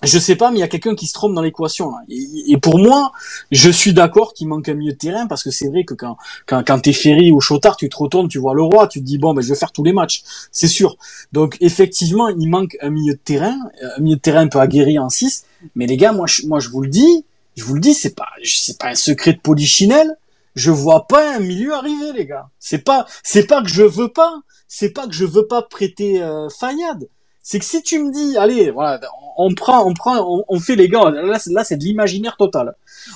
[0.07, 1.93] je sais pas, mais il y a quelqu'un qui se trompe dans l'équation.
[2.09, 3.11] Et, et, pour moi,
[3.51, 6.17] je suis d'accord qu'il manque un milieu de terrain parce que c'est vrai que quand
[6.47, 9.05] quand, quand t'es Ferry ou Chotard, tu te retournes, tu vois le roi, tu te
[9.05, 10.97] dis bon ben je vais faire tous les matchs, c'est sûr.
[11.31, 13.57] Donc effectivement, il manque un milieu de terrain,
[13.97, 15.45] un milieu de terrain un peu aguerri en 6.
[15.75, 17.25] Mais les gars, moi je, moi je vous le dis,
[17.55, 20.17] je vous le dis, c'est pas c'est pas un secret de polichinelle.
[20.55, 22.49] Je vois pas un milieu arriver, les gars.
[22.59, 26.21] C'est pas c'est pas que je veux pas, c'est pas que je veux pas prêter
[26.21, 26.49] euh,
[27.43, 28.99] c'est que si tu me dis, allez, voilà,
[29.37, 32.75] on prend, on prend, on, fait les gars, là, là c'est de l'imaginaire total.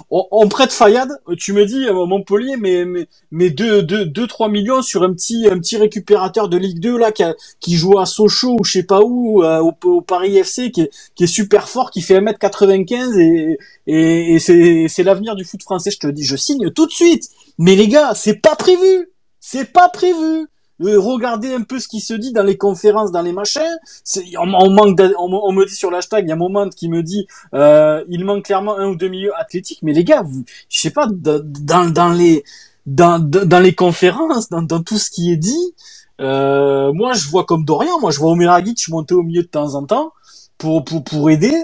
[0.10, 4.50] On, prête Fayad, tu me dis euh, Montpellier, mais mais mais deux, deux, deux, 3
[4.50, 7.24] millions sur un petit un petit récupérateur de Ligue 2 là qui,
[7.60, 10.92] qui joue à Sochaux ou je sais pas où euh, au, Paris FC qui est
[11.14, 13.58] qui est super fort, qui fait 1m95 et
[13.88, 15.92] et, et c'est c'est l'avenir du foot français.
[15.92, 17.30] Je te dis, je signe tout de suite.
[17.58, 20.48] Mais les gars, c'est pas prévu, c'est pas prévu.
[20.82, 23.62] Euh, regardez un peu ce qui se dit dans les conférences, dans les machins.
[24.38, 27.02] On, on, manque, on, me dit sur l'hashtag, il y a un moment qui me
[27.02, 29.80] dit, euh, il manque clairement un ou deux milieux athlétiques.
[29.84, 32.44] Mais les gars, vous, je sais pas, dans, dans les
[32.86, 35.74] dans, dans les conférences, dans, dans tout ce qui est dit,
[36.22, 39.76] euh, moi je vois comme Dorian, moi je vois Omeragic monter au milieu de temps
[39.76, 40.14] en temps
[40.58, 41.56] pour pour pour aider,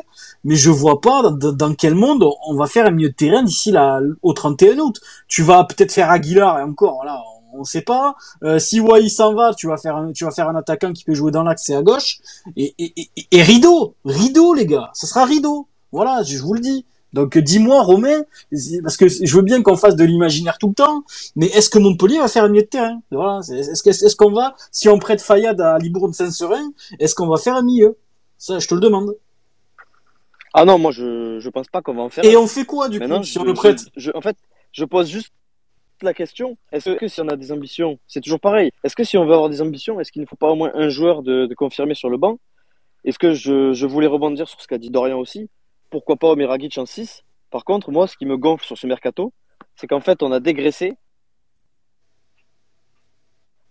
[0.43, 3.43] mais je vois pas dans, dans quel monde on va faire un milieu de terrain
[3.43, 4.99] d'ici là au 31 août.
[5.27, 8.15] Tu vas peut-être faire Aguilar et encore, on sait pas.
[8.43, 11.03] Euh, si Wai s'en va, tu vas faire un, tu vas faire un attaquant qui
[11.03, 12.19] peut jouer dans l'axe et à gauche.
[12.55, 15.67] Et, et, et, et, rideau, rideau les gars, ça sera rideau.
[15.91, 16.85] Voilà, je vous le dis.
[17.13, 18.21] Donc dis-moi Romain,
[18.83, 21.03] parce que je veux bien qu'on fasse de l'imaginaire tout le temps,
[21.35, 23.01] mais est-ce que Montpellier va faire un milieu de terrain?
[23.11, 27.55] Voilà, est-ce qu'on va, si on prête Fayad à Libourne Saint-Serein, est-ce qu'on va faire
[27.55, 27.97] un milieu?
[28.37, 29.13] Ça, je te le demande.
[30.53, 32.23] Ah non, moi je je pense pas qu'on va en faire.
[32.23, 33.81] Et on fait quoi du coup si on le prête?
[34.15, 34.37] En fait,
[34.71, 35.33] je pose juste
[36.03, 36.57] la question.
[36.71, 38.71] Est-ce que si on a des ambitions, c'est toujours pareil.
[38.83, 40.71] Est-ce que si on veut avoir des ambitions, est-ce qu'il ne faut pas au moins
[40.73, 42.39] un joueur de, de confirmer sur le banc?
[43.03, 45.49] Est-ce que je, je, voulais rebondir sur ce qu'a dit Dorian aussi?
[45.89, 49.33] Pourquoi pas Omeragic en 6 Par contre, moi, ce qui me gonfle sur ce mercato,
[49.75, 50.93] c'est qu'en fait, on a dégraissé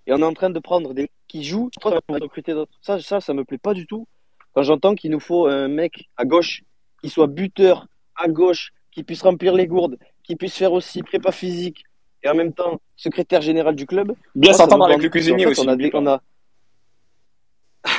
[0.06, 1.70] et on est en train de prendre des qui jouent,
[2.08, 2.72] recruter d'autres.
[2.82, 4.08] Ça, ça, ça me plaît pas du tout.
[4.52, 6.62] Quand j'entends qu'il nous faut un mec à gauche
[7.00, 7.86] qui soit buteur
[8.16, 11.84] à gauche, qui puisse remplir les gourdes, qui puisse faire aussi prépa physique,
[12.22, 14.14] et en même temps secrétaire général du club.
[14.34, 15.62] Bien s'entendre avec le cuisinier aussi.
[15.64, 16.20] On a, on a...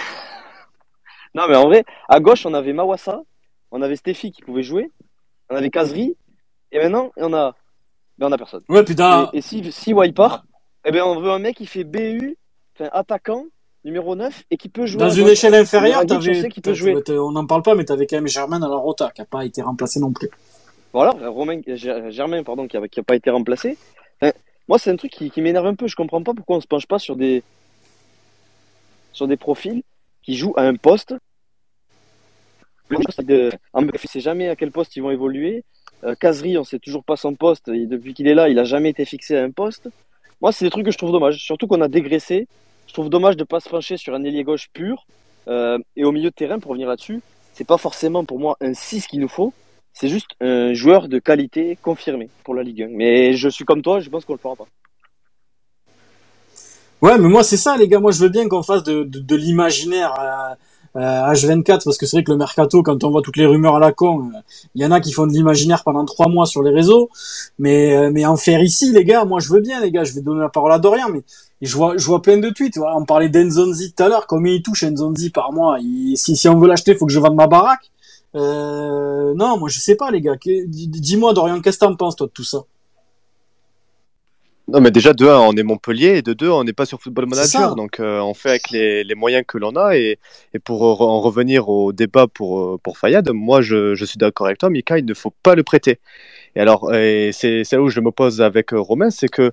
[1.35, 3.21] non, mais en vrai, à gauche, on avait Mawassa,
[3.71, 4.89] on avait Stéphie qui pouvait jouer,
[5.49, 6.15] on avait Kazri,
[6.71, 7.55] et maintenant, on a,
[8.17, 8.61] ben, on a personne.
[8.69, 9.29] Ouais, putain.
[9.33, 10.45] Et, si, si White part,
[10.85, 12.37] eh ben, on veut un mec qui fait BU,
[12.75, 13.45] enfin, attaquant,
[13.83, 14.99] numéro 9, et qui peut jouer.
[14.99, 16.95] Dans une échelle inférieure, t'avais, qui peut jouer.
[17.09, 19.43] on n'en parle pas, mais t'avais quand même Germain à la Rota, qui n'a pas
[19.43, 20.29] été remplacé non plus.
[20.93, 23.77] Voilà, Romain, Germain, pardon, qui n'a qui a pas été remplacé
[24.67, 25.87] moi, c'est un truc qui, qui m'énerve un peu.
[25.87, 27.43] Je comprends pas pourquoi on se penche pas sur des,
[29.13, 29.83] sur des profils
[30.23, 31.15] qui jouent à un poste.
[33.73, 35.63] On ne sait jamais à quel poste ils vont évoluer.
[36.03, 37.67] Euh, Kazri, on sait toujours pas son poste.
[37.69, 39.89] Et depuis qu'il est là, il a jamais été fixé à un poste.
[40.41, 41.37] Moi, c'est des trucs que je trouve dommage.
[41.37, 42.47] Surtout qu'on a dégraissé.
[42.87, 45.05] Je trouve dommage de pas se pencher sur un ailier gauche pur.
[45.47, 47.21] Euh, et au milieu de terrain, pour revenir là-dessus,
[47.53, 49.53] c'est pas forcément pour moi un 6 qu'il nous faut.
[49.93, 52.87] C'est juste un joueur de qualité confirmé pour la Ligue 1.
[52.91, 54.67] Mais je suis comme toi, je pense qu'on le fera pas.
[57.01, 57.99] Ouais, mais moi c'est ça, les gars.
[57.99, 60.13] Moi, je veux bien qu'on fasse de, l'imaginaire
[60.95, 63.77] euh, H24 parce que c'est vrai que le mercato, quand on voit toutes les rumeurs
[63.77, 64.29] à la con,
[64.75, 67.09] il euh, y en a qui font de l'imaginaire pendant trois mois sur les réseaux.
[67.57, 70.03] Mais euh, mais en faire ici, les gars, moi je veux bien, les gars.
[70.03, 71.23] Je vais donner la parole à Dorian, mais
[71.61, 72.77] je vois je vois plein de tweets.
[72.77, 74.27] On parlait d'Enzonzi tout à l'heure.
[74.27, 75.79] Combien il touche Enzonzi par mois?
[76.15, 77.90] Si si on veut l'acheter, faut que je vende ma baraque.
[78.35, 80.35] Euh, non, moi je sais pas les gars.
[80.45, 82.63] Dis-moi Dorian, qu'est-ce que t'en penses toi de tout ça?
[84.67, 87.01] Non mais déjà de 1 on est Montpellier et de 2 on n'est pas sur
[87.01, 90.17] Football Manager donc euh, on fait avec les, les moyens que l'on a et,
[90.53, 94.45] et, pour en revenir au débat pour, euh, pour Fayad, moi je, je suis d'accord
[94.45, 95.99] avec toi Mika, il ne faut pas le prêter.
[96.55, 96.89] Et alors
[97.33, 99.51] c'est là où je me pose avec Romain, c'est que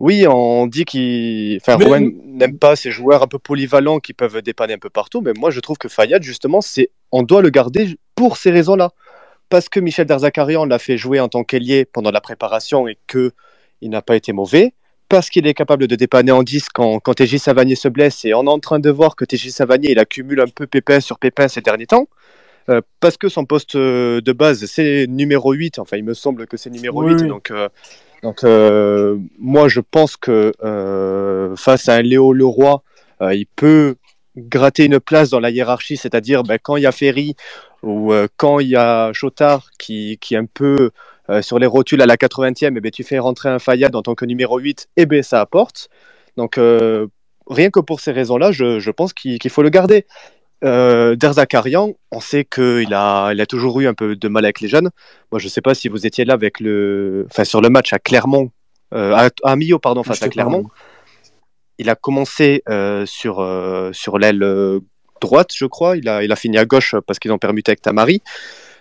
[0.00, 1.58] oui, on dit qu'il.
[1.60, 5.20] Enfin, Romain n'aime pas ces joueurs un peu polyvalents qui peuvent dépanner un peu partout,
[5.20, 8.90] mais moi je trouve que Fayad, justement, c'est on doit le garder pour ces raisons-là.
[9.48, 13.32] Parce que Michel Derzakarian l'a fait jouer en tant qu'ailier pendant la préparation et que
[13.80, 14.74] il n'a pas été mauvais.
[15.08, 18.34] Parce qu'il est capable de dépanner en 10 quand, quand TJ Savanier se blesse et
[18.34, 21.18] on est en train de voir que TJ Savanier il accumule un peu pépin sur
[21.18, 22.08] pépin ces derniers temps.
[22.68, 26.46] Euh, parce que son poste euh, de base c'est numéro 8, enfin il me semble
[26.46, 27.70] que c'est numéro 8, donc euh,
[28.22, 28.42] donc
[29.38, 30.52] moi je pense que
[31.56, 32.82] face à un Léo Leroy,
[33.20, 33.96] il peut
[34.38, 37.34] gratter une place dans la hiérarchie, c'est-à-dire ben, quand il y a Ferry
[37.82, 40.90] ou euh, quand il y a Chotard qui, qui est un peu
[41.30, 44.02] euh, sur les rotules à la 80e, et ben, tu fais rentrer un Fayad en
[44.02, 45.88] tant que numéro 8, et ben, ça apporte.
[46.36, 47.06] Donc euh,
[47.48, 50.06] rien que pour ces raisons-là, je, pense qu'il faut le garder.
[50.64, 54.60] Euh, Derzakarian, on sait qu'il a, il a toujours eu un peu de mal avec
[54.60, 54.90] les jeunes.
[55.30, 57.92] Moi, je ne sais pas si vous étiez là avec le, enfin, sur le match
[57.92, 58.50] à Clermont,
[58.94, 60.64] euh, à, à Millau, pardon, face à Clermont.
[61.78, 64.44] Il a commencé euh, sur, euh, sur l'aile
[65.20, 65.96] droite, je crois.
[65.96, 68.22] Il a, il a fini à gauche parce qu'ils ont permuté avec Tamari.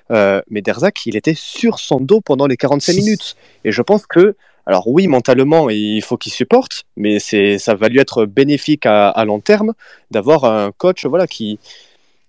[0.09, 3.35] Mais Derzak, il était sur son dos pendant les 45 minutes.
[3.63, 4.35] Et je pense que,
[4.67, 9.09] alors oui, mentalement, il faut qu'il supporte, mais c'est, ça va lui être bénéfique à,
[9.09, 9.73] à long terme
[10.11, 11.57] d'avoir un coach voilà, qui,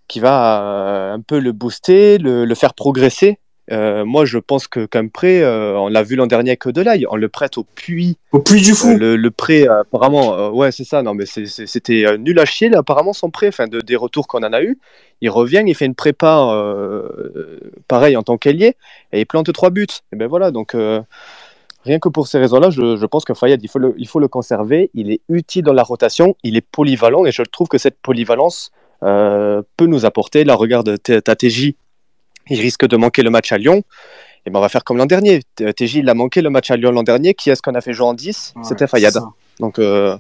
[0.06, 3.38] qui va euh, un peu le booster, le, le faire progresser.
[3.70, 7.04] Euh, moi, je pense que comme prêt, euh, on l'a vu l'an dernier avec Delay,
[7.10, 8.88] on le prête au puits Au puits du fou.
[8.88, 11.02] euh, le, le prêt, apparemment, ouais, c'est ça.
[11.02, 13.48] Non, mais c'est- c'est- c'était nul à chier, là, apparemment, son prêt.
[13.48, 14.78] Enfin, de, des retours qu'on en a eu.
[15.20, 16.50] Il revient, il fait une prépa,
[17.88, 18.74] pareil, en tant qu'ailier,
[19.12, 19.86] et il plante trois buts.
[20.14, 20.74] Et ben voilà, donc,
[21.88, 24.20] rien que pour ces raisons-là, je, je pense que Fayad, il faut, le, il faut
[24.20, 24.90] le conserver.
[24.94, 28.70] Il est utile dans la rotation, il est polyvalent, et je trouve que cette polyvalence
[29.02, 30.44] euh, peut nous apporter.
[30.44, 31.74] Là, regarde, TJ,
[32.50, 33.82] il risque de manquer le match à Lyon.
[34.46, 35.42] Et ben on va faire comme l'an dernier.
[35.56, 37.34] TJ, il a manqué le match à Lyon l'an dernier.
[37.34, 39.14] Qui est-ce qu'on a fait jouer en 10 Ouais, C'était Fayad.
[39.60, 40.16] Donc euh,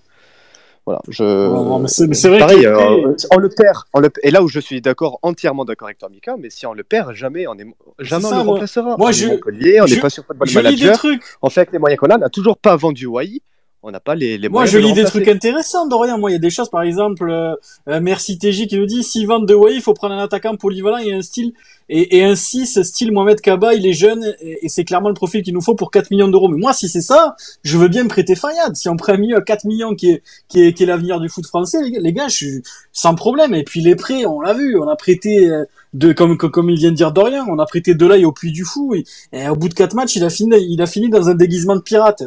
[0.88, 1.86] voilà, je.
[2.14, 3.76] c'est- vrai Pareil, euh, on le perd.
[3.92, 4.08] On le...
[4.22, 6.82] Et là où je suis d'accord, entièrement d'accord avec toi, Mika, mais si on le
[6.82, 7.66] perd, jamais on est,
[7.98, 8.96] jamais on le remplacera.
[8.96, 10.96] Moi, on je- est Montpellier, on je- n'est pas sur Football Je des Manager.
[10.96, 11.22] trucs.
[11.42, 12.14] On fait avec les moyens qu'on a.
[12.16, 13.42] On n'a toujours pas vendu Wai.
[13.84, 16.18] On n'a pas les, les Moi, je de lis des trucs intéressants, Dorian.
[16.18, 17.54] Moi, il y a des choses, par exemple, euh,
[17.88, 20.56] euh, Merci TJ qui nous dit, s'ils vendent de Wai, il faut prendre un attaquant
[20.56, 21.52] polyvalent et un style,
[21.88, 25.14] et, et un 6, style Mohamed Kaba, il est jeune, et, et c'est clairement le
[25.14, 26.48] profil qu'il nous faut pour 4 millions d'euros.
[26.48, 28.74] Mais moi, si c'est ça, je veux bien me prêter Fayad.
[28.74, 31.20] Si on prend un milieu à 4 millions qui est, qui est, qui est l'avenir
[31.20, 33.54] du foot français, les, gars- je suis sans problème.
[33.54, 35.64] Et puis les prêts, on l'a vu, on a prêté, euh,
[35.94, 38.50] de, comme, comme, comme il vient de dire Dorian, on a prêté Delay au Puy
[38.50, 41.08] du Fou, et, et au bout de 4 matchs, il a fini, il a fini
[41.10, 42.24] dans un déguisement de pirate.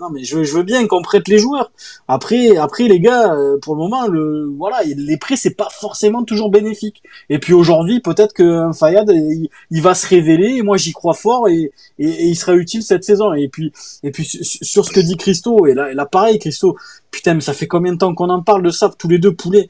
[0.00, 1.70] Non, mais je, je veux bien qu'on prête les joueurs.
[2.08, 6.24] Après, après les gars, euh, pour le moment, le voilà, les prix c'est pas forcément
[6.24, 7.02] toujours bénéfique.
[7.28, 10.62] Et puis aujourd'hui, peut-être que Fayad, il, il va se révéler.
[10.62, 13.32] Moi, j'y crois fort et, et, il sera utile cette saison.
[13.34, 13.72] Et puis,
[14.02, 16.76] et puis sur, ce que dit Christo, et là, là pareil, Christo,
[17.10, 19.34] putain, mais ça fait combien de temps qu'on en parle de ça tous les deux
[19.34, 19.68] poulets?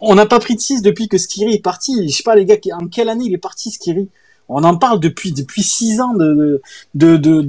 [0.00, 2.08] On n'a pas pris de 6 depuis que Skiri est parti.
[2.08, 4.08] Je sais pas les gars, en quelle année il est parti Skiri?
[4.52, 6.60] On en parle depuis depuis six ans de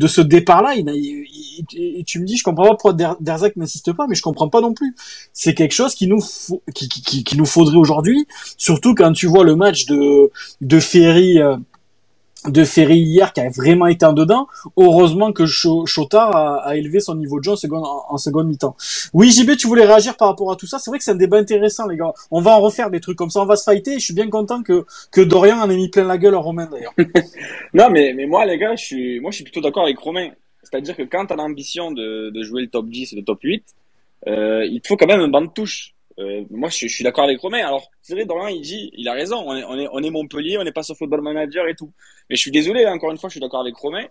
[0.08, 0.76] ce départ-là.
[0.76, 4.50] Et tu me dis, je comprends pas pourquoi Der- Derzak n'insiste pas, mais je comprends
[4.50, 4.96] pas non plus.
[5.34, 6.20] C'est quelque chose qui nous
[7.46, 8.28] faudrait aujourd'hui,
[8.58, 10.32] surtout quand tu vois le match de
[10.62, 11.40] de Ferry.
[11.40, 11.58] euh,
[12.48, 14.48] de Ferry hier qui a vraiment été en dedans.
[14.78, 18.48] Heureusement que Cho- Chotard a, a élevé son niveau de jeu en seconde, en, seconde
[18.48, 18.76] mi-temps.
[19.14, 20.80] Oui, JB, tu voulais réagir par rapport à tout ça.
[20.80, 22.14] C'est vrai que c'est un débat intéressant, les gars.
[22.32, 23.42] On va en refaire des trucs comme ça.
[23.42, 23.94] On va se fighter.
[24.00, 26.68] Je suis bien content que, que Dorian en ait mis plein la gueule à Romain,
[26.72, 26.94] d'ailleurs.
[27.74, 30.30] Non, mais, mais moi, les gars, je suis, moi, je suis plutôt d'accord avec Romain.
[30.64, 33.40] C'est-à-dire que quand tu as l'ambition de, de jouer le top 10 et le top
[33.44, 33.64] 8,
[34.28, 35.93] euh, il te faut quand même un banc de touche.
[36.20, 37.66] Euh, moi, je, je suis d'accord avec Romain.
[37.66, 39.44] Alors, c'est vrai, Dorian, il dit, il a raison.
[39.46, 41.92] On est, on est, on est Montpellier, on n'est pas sur Football Manager et tout.
[42.30, 44.06] Mais je suis désolé, hein, encore une fois, je suis d'accord avec Romain.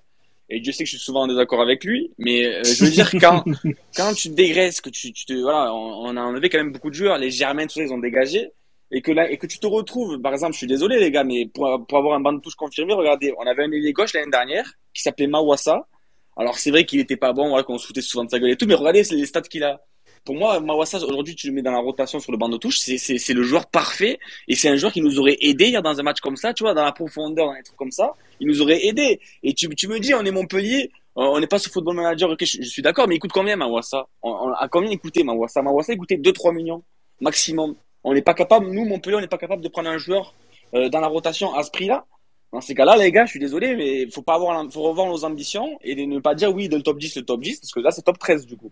[0.49, 2.11] Et Dieu sait que je suis souvent en désaccord avec lui.
[2.19, 3.45] Mais euh, je veux dire, quand,
[3.97, 6.73] quand tu te dégraisses, que tu, tu te, voilà, on, on a enlevé quand même
[6.73, 7.19] beaucoup de joueurs.
[7.19, 8.51] Les Germains, tout ça, ils ont dégagé.
[8.95, 11.25] Et que là, et que tu te retrouves, par exemple, je suis désolé, les gars,
[11.25, 14.13] mais pour, pour avoir un banc de touche confirmé, regardez, on avait un ailier gauche
[14.13, 15.89] l'année dernière qui s'appelait Mawassa.
[16.37, 18.51] Alors, c'est vrai qu'il était pas bon, voilà, qu'on se foutait souvent de sa gueule
[18.51, 19.81] et tout, mais regardez les stats qu'il a.
[20.25, 22.79] Pour moi, Mawassa, aujourd'hui, tu le mets dans la rotation sur le banc de touche,
[22.79, 24.21] c'est, le joueur parfait.
[24.47, 26.63] Et c'est un joueur qui nous aurait aidé hier dans un match comme ça, tu
[26.63, 28.15] vois, dans la profondeur, dans des trucs comme ça.
[28.39, 29.21] Il nous aurait aidé.
[29.43, 32.31] Et tu, tu me dis, on est Montpellier, euh, on n'est pas sur Football Manager,
[32.31, 34.07] ok, je, suis d'accord, mais il coûte combien, Mawassa?
[34.23, 35.61] On- à combien il coûtait, Mawassa?
[35.61, 36.85] Mawassa, il coûtait 2-3 millions,
[37.21, 37.75] maximum.
[38.05, 40.35] On n'est pas capable, nous, Montpellier, on n'est pas capable de prendre un joueur,
[40.75, 42.07] euh, dans la rotation à ce prix-là.
[42.53, 45.25] Dans ces cas-là, les gars, je suis désolé, mais faut pas avoir, faut revoir nos
[45.25, 47.81] ambitions et ne pas dire oui, de le top 10, le top 10, parce que
[47.81, 48.71] là, c'est top 13, du coup.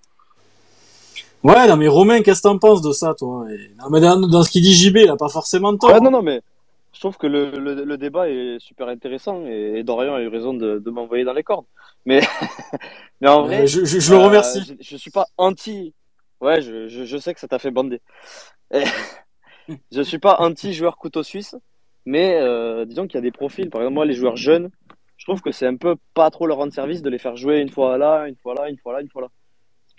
[1.42, 4.20] Ouais, non, mais Romain, qu'est-ce que t'en penses de ça, toi Et- Non, mais dans,
[4.20, 5.90] dans ce qu'il dit JB, il a pas forcément de tort.
[5.92, 6.40] Ouais, non, non, mais
[6.92, 10.28] je trouve que le, le, le débat est super intéressant et, et Dorian a eu
[10.28, 11.64] raison de, de m'envoyer dans les cordes.
[12.04, 12.20] Mais,
[13.20, 14.60] mais en vrai, Euh, je, je, je le euh, remercie.
[14.66, 15.94] je, je suis pas anti.
[16.42, 18.00] Ouais, je, je, sais que ça t'a fait bander.
[18.72, 18.84] Et
[19.92, 21.54] je suis pas anti joueur couteau suisse,
[22.04, 23.70] mais euh, disons qu'il y a des profils.
[23.70, 24.70] Par exemple, moi, les joueurs jeunes,
[25.16, 27.60] je trouve que c'est un peu pas trop leur rendre service de les faire jouer
[27.60, 29.28] une fois là, une fois là, une fois là, une fois là.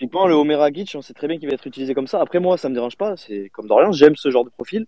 [0.02, 2.22] Typiquement, le Homer Agic, on sait très bien qu'il va être utilisé comme ça.
[2.22, 3.16] Après, moi, ça me dérange pas.
[3.18, 4.88] C'est comme Dorian, j'aime ce genre de profil.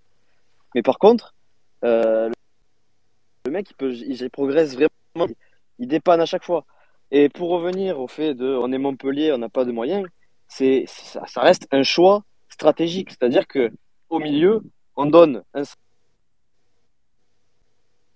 [0.73, 1.35] Mais par contre,
[1.83, 2.31] euh,
[3.45, 5.27] le mec, il, peut, il, progresse vraiment.
[5.77, 6.65] Il dépanne à chaque fois.
[7.11, 10.03] Et pour revenir au fait de on est Montpellier, on n'a pas de moyens,
[10.47, 13.11] c'est ça, ça reste un choix stratégique.
[13.11, 13.69] C'est-à-dire que
[14.09, 14.63] au milieu,
[14.95, 15.61] on donne un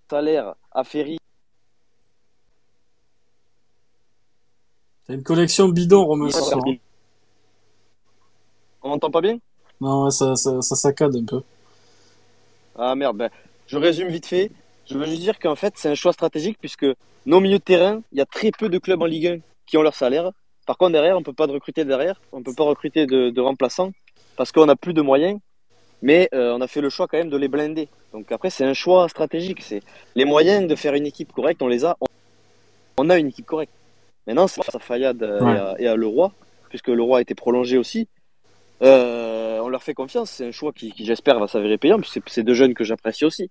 [0.09, 1.19] salaire à Ferry.
[5.05, 6.29] T'as une connexion bidon, Romain.
[8.83, 9.37] On m'entend pas bien?
[9.81, 11.41] Non, ouais, ça, ça, ça saccade un peu.
[12.77, 13.29] Ah merde, ben,
[13.67, 14.51] je résume vite fait.
[14.89, 16.85] Je veux juste dire qu'en fait, c'est un choix stratégique puisque
[17.25, 19.77] nos milieux de terrain, il y a très peu de clubs en Ligue 1 qui
[19.77, 20.31] ont leur salaire.
[20.65, 23.91] Par contre, derrière, on peut pas recruter derrière, on peut pas recruter de, de remplaçants
[24.35, 25.39] parce qu'on n'a plus de moyens.
[26.03, 27.89] Mais euh, on a fait le choix quand même de les blinder.
[28.13, 29.61] Donc après, c'est un choix stratégique.
[29.63, 29.81] C'est
[30.15, 31.97] les moyens de faire une équipe correcte, on les a.
[32.99, 33.73] On, a une équipe correcte.
[34.27, 35.53] Maintenant, c'est à Fayad euh, Ouais.
[35.53, 36.31] et, à, et à Leroy,
[36.69, 38.07] puisque Leroy a été prolongé aussi.
[38.83, 40.31] Euh, on leur fait confiance.
[40.31, 43.49] C'est un choix qui, j'espère, va s'avérer payant, c'est- deux jeunes que j'apprécie aussi.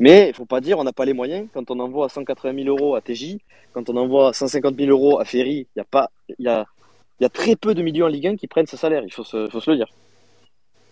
[0.00, 1.48] Mais il faut pas dire on n'a pas les moyens.
[1.54, 3.38] Quand on envoie 180 000 euros à TJ,
[3.72, 6.08] quand on envoie 150 000 euros à Ferry, il y a
[6.40, 6.64] y a,
[7.20, 9.04] y a très peu de milieux en Ligue 1 qui prennent ce salaire.
[9.04, 9.88] Il faut se le dire.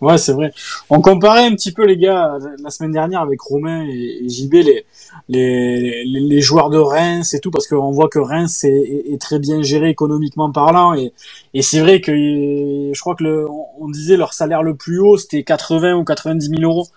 [0.03, 0.51] Ouais, c'est vrai.
[0.89, 4.85] On comparait un petit peu les gars la semaine dernière avec Romain et, JB les,
[5.29, 9.61] les les joueurs de Reims et tout parce qu'on voit que Reims est, très bien
[9.61, 11.13] géré économiquement parlant et
[11.53, 13.47] et c'est vrai que je crois que le
[13.79, 16.87] on disait leur salaire le plus haut c'était 80 ou 90 000 euros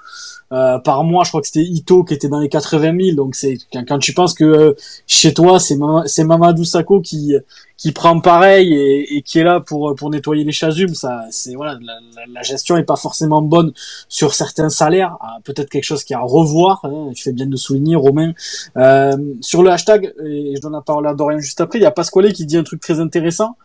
[0.53, 1.25] euh, par mois.
[1.25, 3.17] Je crois que c'était Ito qui était dans les 80 000.
[3.17, 3.59] Donc c'est
[3.89, 4.75] quand, tu penses que euh,
[5.07, 7.35] chez toi c'est Mama- c'est Mamadou Sakho qui
[7.79, 11.55] qui prend pareil et, et qui est là pour pour nettoyer les chasubles, ça c'est
[11.55, 13.73] voilà la, la, la gestion est pas forcément bonne
[14.09, 15.17] sur certains salaires.
[15.21, 16.81] Ah, Peut-être quelque chose qui à revoir.
[16.85, 18.33] Hein, tu fais bien de souligner, Romain.
[18.79, 21.87] Euh, sur le hashtag, et je donne la parole à Dorian juste après, il y
[21.87, 23.57] a Pasquale qui dit un truc très intéressant.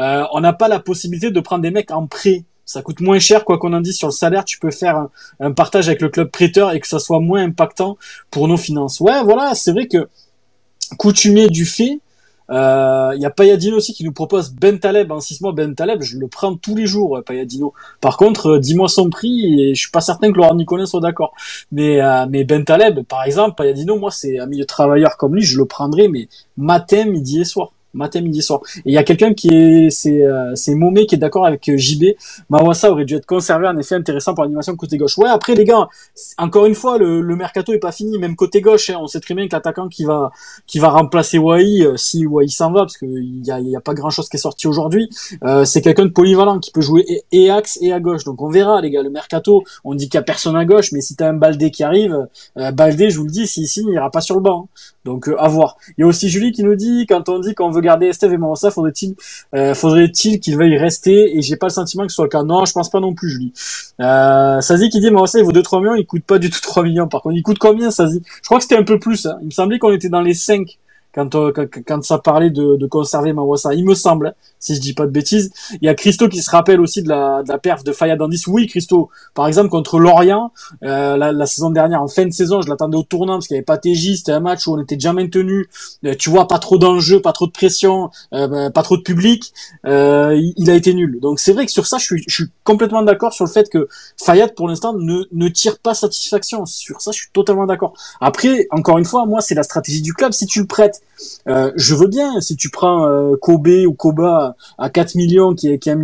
[0.00, 2.44] Euh, on n'a pas la possibilité de prendre des mecs en prêt.
[2.70, 4.44] Ça coûte moins cher, quoi qu'on en dise sur le salaire.
[4.44, 5.08] Tu peux faire
[5.40, 7.98] un, partage avec le club prêteur et que ça soit moins impactant
[8.30, 9.00] pour nos finances.
[9.00, 10.08] Ouais, voilà, c'est vrai que
[10.96, 11.98] coutumier du fait,
[12.48, 15.52] euh, il y a Payadino aussi qui nous propose Ben Taleb en 6 mois.
[15.52, 17.74] Ben Taleb, je le prends tous les jours, euh, Payadino.
[18.00, 21.00] Par contre, euh, dis-moi son prix et je suis pas certain que Laurent Nicolin soit
[21.00, 21.34] d'accord.
[21.72, 25.58] Mais, euh, Ben Taleb, par exemple, Payadino, moi, c'est un milieu travailleur comme lui, je
[25.58, 27.72] le prendrais, mais matin, midi et soir.
[27.94, 28.60] Matin, midi soir.
[28.78, 31.68] Et il y a quelqu'un qui est, c'est, euh, c'est Momé qui est d'accord avec
[31.68, 32.14] euh, JB.
[32.48, 35.18] Mawassa aurait dû être conservé, en effet, intéressant pour l'animation côté gauche.
[35.18, 35.88] Ouais, après, les gars,
[36.38, 38.90] encore une fois, le, le mercato est pas fini, même côté gauche.
[38.90, 38.98] hein.
[39.00, 40.30] on sait très bien que l'attaquant qui va,
[40.66, 43.80] qui va remplacer Wai, euh, si Wai s'en va, parce qu'il y a, y a
[43.80, 45.08] pas grand chose qui est sorti aujourd'hui,
[45.44, 48.24] euh, c'est quelqu'un de polyvalent qui peut jouer et, et axe et à gauche.
[48.24, 50.92] Donc on verra, les gars, le mercato, on dit qu'il y a personne à gauche,
[50.92, 52.26] mais si t'as un Baldé qui arrive,
[52.58, 54.68] euh, Baldé, je vous le dis, si ici, il ira pas sur le banc.
[54.72, 54.80] hein.
[55.04, 55.76] Donc à voir.
[55.96, 58.32] Il y a aussi Julie qui nous dit, quand on dit qu'on veut garder Esteve
[58.32, 59.14] et Mawassa, faudrait-il,
[59.54, 61.36] euh, faudrait-il qu'il veuille rester?
[61.36, 62.42] Et j'ai pas le sentiment que ce soit le cas.
[62.42, 63.52] Non, je pense pas non plus, Julie.
[64.00, 66.82] Euh, Sazi qui dit, Mawassa, il vaut 2-3 millions, il coûte pas du tout 3
[66.82, 67.08] millions.
[67.08, 68.22] Par contre, il coûte combien, Sazi?
[68.24, 69.26] Je crois que c'était un peu plus.
[69.26, 69.38] Hein.
[69.42, 70.78] Il me semblait qu'on était dans les 5
[71.14, 73.74] quand, euh, quand, quand ça parlait de, de conserver Mawassa.
[73.74, 75.50] Il me semble, hein, si je dis pas de bêtises.
[75.80, 78.20] Il y a Christo qui se rappelle aussi de la, de la perf de Fayad
[78.20, 78.44] Andis.
[78.46, 80.52] Oui, Christo, par exemple, contre Lorient,
[80.84, 83.54] euh, la, la saison dernière, en fin de saison, je l'attendais au tournant parce qu'il
[83.54, 85.68] n'y avait pas TJ, c'était un match où on était déjà maintenu.
[86.04, 89.02] Euh, tu vois, pas trop d'enjeux, pas trop de pression, euh, bah, pas trop de
[89.02, 89.52] public.
[89.86, 91.18] Euh, il, il a été nul.
[91.20, 93.68] Donc c'est vrai que sur ça, je suis, je suis complètement d'accord sur le fait
[93.68, 96.66] que Fayad, pour l'instant, ne, ne tire pas satisfaction.
[96.66, 97.94] Sur ça, je suis totalement d'accord.
[98.20, 100.32] Après, encore une fois, moi, c'est la stratégie du club.
[100.32, 100.99] Si tu le prêtes,
[101.48, 102.40] euh, je veux bien.
[102.40, 105.96] Si tu prends euh, Kobe ou Koba à 4 millions, qui est, un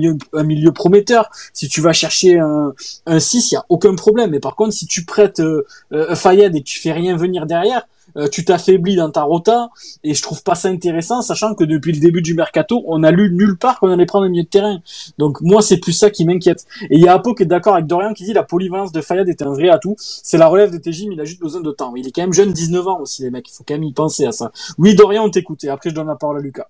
[0.43, 2.75] milieu prometteur, si tu vas chercher un,
[3.07, 4.31] un 6, il y a aucun problème.
[4.31, 7.47] Mais par contre, si tu prêtes euh, euh, Fayad et que tu fais rien venir
[7.47, 7.87] derrière,
[8.17, 9.71] euh, tu t'affaiblis dans ta rota
[10.05, 13.11] et je trouve pas ça intéressant, sachant que depuis le début du mercato, on a
[13.11, 14.81] lu nulle part qu'on allait prendre un milieu de terrain.
[15.19, 16.65] Donc moi, c'est plus ça qui m'inquiète.
[16.91, 19.01] Et il y a Apo qui est d'accord avec Dorian qui dit la polyvalence de
[19.01, 19.97] Fayad est un vrai atout.
[19.99, 21.95] C'est la relève de TJ, il a juste besoin de temps.
[21.97, 23.49] Il est quand même jeune, 19 ans aussi, les mecs.
[23.49, 24.53] Il faut quand même y penser à ça.
[24.79, 25.65] Oui, Dorian, on t'écoute.
[25.65, 26.67] Et après, je donne la parole à Lucas.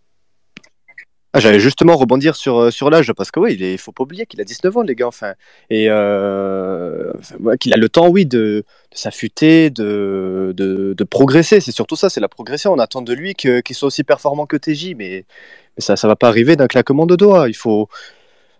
[1.36, 4.04] Ah, J'allais justement rebondir sur, euh, sur l'âge, parce que oui, il est, faut pas
[4.04, 5.34] oublier qu'il a 19 ans, les gars, enfin.
[5.68, 7.12] Et euh,
[7.60, 11.60] qu'il a le temps, oui, de, s'affûter, de, de, progresser.
[11.60, 12.72] C'est surtout ça, c'est la progression.
[12.72, 15.26] On attend de lui qu'il soit aussi performant que TJ, mais,
[15.76, 17.48] mais ça ça va pas arriver d'un claquement de doigts.
[17.48, 17.90] Il faut,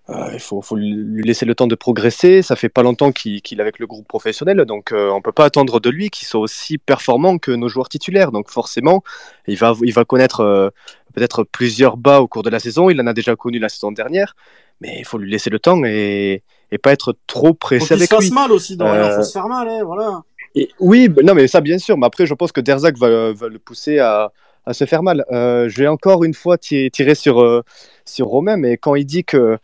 [0.09, 2.43] euh, il faut, lui laisser le temps de progresser.
[2.43, 5.47] Ça fait pas longtemps qu'il est avec le groupe professionnel, donc euh, on peut pas
[5.47, 8.31] attendre de lui qu'il soit aussi performant que nos joueurs titulaires.
[8.31, 9.03] Donc forcément,
[9.49, 10.73] il va, il va connaître
[11.17, 12.91] peut-être plusieurs bas au cours de la saison.
[12.91, 14.37] Il en a déjà connu la saison dernière,
[14.81, 17.95] mais il faut lui laisser le temps et, et pas être trop Faut pressé se
[17.95, 18.31] avec fasse lui.
[18.31, 18.93] mal aussi, Dorian.
[18.95, 20.23] Euh, Faut se faire mal, hein, voilà.
[20.55, 21.97] Et, oui, bah, non, mais ça, bien sûr.
[21.99, 24.31] Mais après, je pense que Derzac va, va le pousser à,
[24.67, 25.25] à se faire mal.
[25.33, 27.63] Euh, je vais encore une fois ti- tirer sur, euh,
[28.05, 29.59] sur Romain, mais quand il dit que.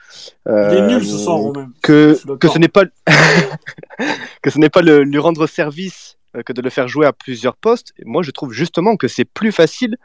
[0.46, 1.70] Il est euh, nul ce soir, Romain.
[1.82, 2.84] que, que ce n'est pas
[4.42, 7.12] que ce n'est pas le, lui rendre service euh, que de le faire jouer à
[7.12, 7.92] plusieurs postes.
[8.04, 9.96] Moi, je trouve justement que c'est plus facile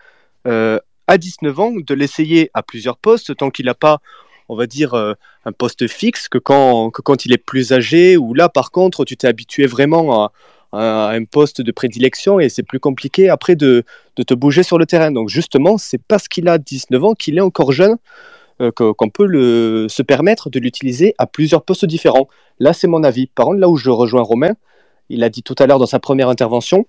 [0.48, 4.00] euh, à 19 ans de l'essayer à plusieurs postes tant qu'il n'a pas
[4.50, 5.14] on va dire, euh,
[5.46, 9.06] un poste fixe que quand, que quand il est plus âgé, ou là, par contre,
[9.06, 10.32] tu t'es habitué vraiment à,
[10.74, 13.84] un poste de prédilection et c'est plus compliqué après de,
[14.18, 15.12] de, te bouger sur le terrain.
[15.12, 17.96] Donc justement, c'est parce qu'il a 19 ans qu'il est encore jeune
[18.60, 22.28] euh, qu'on peut le, se permettre de l'utiliser à plusieurs postes différents.
[22.60, 23.28] Là, c'est mon avis.
[23.28, 24.56] Par contre, là où je rejoins Romain,
[25.10, 26.86] il a dit tout à l'heure dans sa première intervention,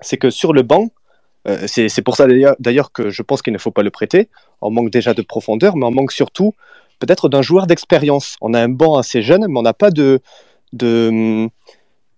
[0.00, 0.88] c'est que sur le banc,
[1.48, 2.26] euh, c'est pour ça
[2.58, 4.28] d'ailleurs que je pense qu'il ne faut pas le prêter.
[4.60, 6.54] On manque déjà de profondeur, mais on manque surtout
[6.98, 8.36] peut-être d'un joueur d'expérience.
[8.40, 10.20] On a un banc assez jeune, mais on n'a pas de,
[10.72, 11.48] de,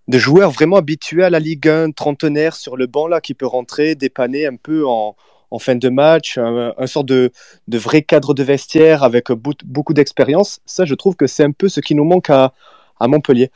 [0.07, 3.47] de joueurs vraiment habitués à la Ligue 1, trentenaire sur le banc là, qui peut
[3.47, 5.15] rentrer, dépanner un peu en,
[5.57, 7.31] fin de match, un, sort de,
[7.69, 10.59] vrai cadre de vestiaire avec beaucoup d'expérience.
[10.65, 12.51] Ça, je trouve que c'est un peu ce qui nous manque à
[12.99, 13.51] Montpellier.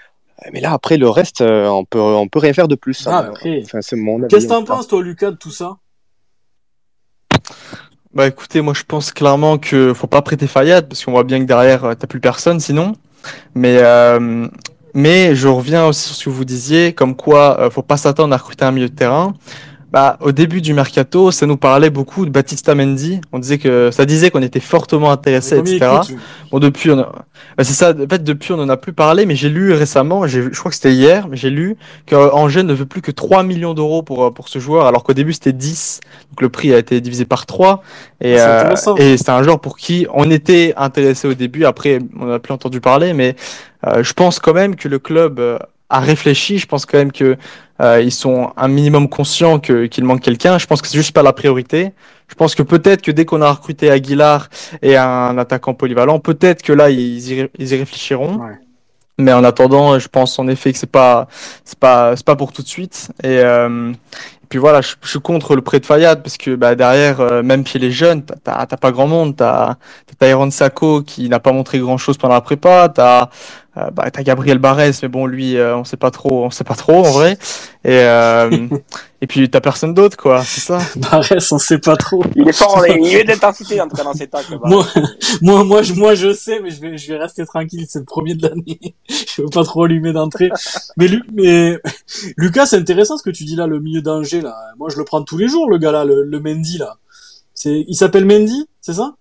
[0.53, 3.05] Mais là, après, le reste, euh, on peut, on peut rien faire de plus.
[3.07, 3.61] Ah, hein.
[3.63, 5.77] enfin, c'est mon Qu'est-ce que t'en penses, toi, Lucas, de tout ça?
[8.13, 11.39] Bah, écoutez, moi, je pense clairement que faut pas prêter Fayad parce qu'on voit bien
[11.39, 12.93] que derrière, euh, t'as plus personne, sinon.
[13.53, 14.47] Mais, euh,
[14.95, 18.33] mais je reviens aussi sur ce que vous disiez, comme quoi, euh, faut pas s'attendre
[18.33, 19.33] à recruter un milieu de terrain
[19.91, 23.21] bah, au début du mercato, ça nous parlait beaucoup de Baptiste Mendy.
[23.31, 25.79] On disait que ça disait qu'on était fortement intéressé, etc.
[26.51, 27.11] bon, depuis, on a...
[27.57, 27.91] bah, c'est ça.
[27.91, 30.75] En fait, depuis, on en a plus parlé, mais j'ai lu récemment, je crois que
[30.75, 34.47] c'était hier, mais j'ai lu qu'Angers ne veut plus que 3 millions d'euros pour pour
[34.49, 36.01] ce joueur, alors qu'au début c'était 10.
[36.29, 37.83] Donc le prix a été divisé par 3
[38.21, 41.65] et ah, euh, et c'est un joueur pour qui on était intéressé au début.
[41.65, 43.35] Après, on n'a plus entendu parler, mais
[43.87, 45.57] euh, je pense quand même que le club euh,
[45.89, 46.57] a réfléchi.
[46.57, 47.37] Je pense quand même que
[47.81, 50.57] euh, ils sont un minimum conscients que, qu'il manque quelqu'un.
[50.57, 51.91] Je pense que c'est juste pas la priorité.
[52.27, 54.49] Je pense que peut-être que dès qu'on a recruté Aguilar
[54.81, 58.39] et un attaquant polyvalent, peut-être que là ils y, ils y réfléchiront.
[59.17, 61.27] Mais en attendant, je pense en effet que c'est pas
[61.65, 63.11] c'est pas c'est pas pour tout de suite.
[63.21, 63.91] Et, euh,
[64.49, 67.43] puis voilà, je, je, suis contre le prêt de Fayad parce que bah, derrière, euh,
[67.43, 69.35] même chez les jeunes, t'as pas grand monde.
[69.35, 69.75] T'as
[70.19, 72.89] Tyron Sacco qui n'a pas montré grand chose pendant la prépa.
[72.89, 73.29] T'as
[73.79, 76.63] euh, bah, as Gabriel Barès, mais bon, lui, euh, on sait pas trop, on sait
[76.63, 77.37] pas trop en vrai.
[77.83, 78.67] Et euh,
[79.21, 80.79] et puis t'as personne d'autre, quoi, c'est ça?
[80.95, 82.23] Barès, on sait pas trop.
[82.35, 84.57] Il est fort, il de l'intensité en tout cas dans ses tacles.
[84.63, 84.85] moi,
[85.41, 87.85] moi, moi, je, moi, je sais, mais je vais, je vais rester tranquille.
[87.87, 88.95] C'est le premier de l'année.
[89.07, 90.49] je veux pas trop allumer d'entrée.
[90.97, 91.77] mais, mais
[92.37, 94.55] Lucas, c'est intéressant ce que tu dis là, le milieu d'Angers là.
[94.77, 96.97] Moi, je le prends tous les jours, le gars là, le, le Mendy là.
[97.53, 99.15] C'est, il s'appelle Mendy, c'est ça?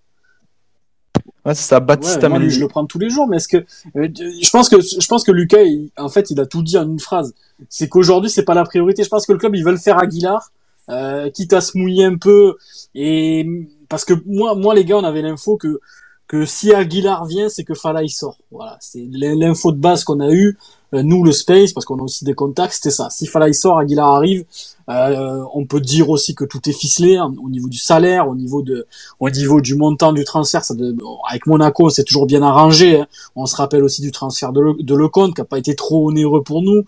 [1.44, 3.58] Ouais, c'est ça, Baptiste ouais, je le prends tous les jours, mais est-ce que
[3.96, 5.62] euh, je pense que je pense que Lucas,
[5.96, 7.34] en fait, il a tout dit en une phrase.
[7.68, 9.02] C'est qu'aujourd'hui, c'est pas la priorité.
[9.02, 10.50] Je pense que le club, ils veulent faire Aguilar,
[10.90, 12.56] euh, quitte à se mouiller un peu,
[12.94, 13.46] et
[13.88, 15.80] parce que moi, moi, les gars, on avait l'info que
[16.26, 18.36] que si Aguilar vient, c'est que Fala il sort.
[18.50, 20.58] Voilà, c'est l'info de base qu'on a eu.
[20.94, 23.10] Euh, nous, le space, parce qu'on a aussi des contacts, c'était ça.
[23.10, 24.44] Si Fala il sort, Aguilar arrive.
[24.88, 28.34] Euh, on peut dire aussi que tout est ficelé hein, au niveau du salaire, au
[28.34, 28.86] niveau de,
[29.20, 30.64] au niveau du montant du transfert.
[30.64, 30.74] Ça
[31.28, 33.00] avec Monaco, c'est toujours bien arrangé.
[33.00, 33.06] Hein.
[33.36, 36.42] On se rappelle aussi du transfert de, de Lecomte qui a pas été trop onéreux
[36.42, 36.84] pour nous.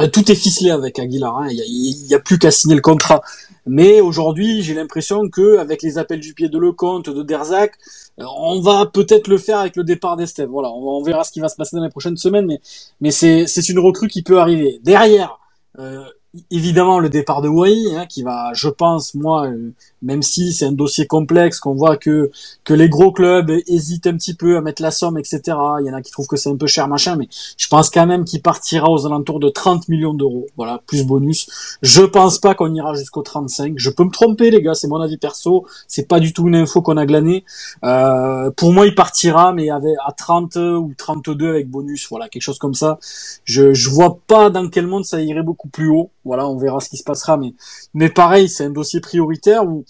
[0.00, 1.38] Euh, tout est ficelé avec Aguilar.
[1.38, 1.48] Hein.
[1.50, 3.22] Il n'y a, a, plus qu'à signer le contrat.
[3.68, 7.74] Mais aujourd'hui, j'ai l'impression que avec les appels du pied de Lecomte, de Derzac,
[8.18, 10.48] euh, on va peut-être le faire avec le départ d'Estève.
[10.48, 12.58] Voilà, on, verra ce qui va se passer dans les prochaines semaines,
[13.00, 14.80] mais c'est une recrue qui peut arriver.
[14.82, 15.38] Derrière,
[15.78, 16.04] euh,
[16.50, 19.70] évidemment le départ de Wai, hein, qui va, je pense, moi, euh,
[20.02, 22.30] même si c'est un dossier complexe, qu'on voit que
[22.64, 25.40] que les gros clubs hésitent un petit peu à mettre la somme, etc.
[25.80, 27.90] Il y en a qui trouvent que c'est un peu cher, machin, mais je pense
[27.90, 31.48] quand même qu'il partira aux alentours de 30 millions d'euros, voilà, plus bonus.
[31.82, 33.74] Je pense pas qu'on ira jusqu'au 35.
[33.76, 35.66] Je peux me tromper, les gars, c'est mon avis perso.
[35.86, 37.44] C'est pas du tout une info qu'on a glanée.
[37.84, 42.42] Euh, pour moi, il partira, mais avec à 30 ou 32 avec bonus, voilà, quelque
[42.42, 42.98] chose comme ça.
[43.44, 46.10] Je je vois pas dans quel monde ça irait beaucoup plus haut.
[46.24, 47.54] Voilà, on verra ce qui se passera, mais
[47.94, 49.84] mais pareil, c'est un dossier prioritaire où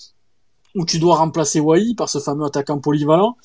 [0.79, 3.37] où tu dois remplacer Wai par ce fameux attaquant polyvalent.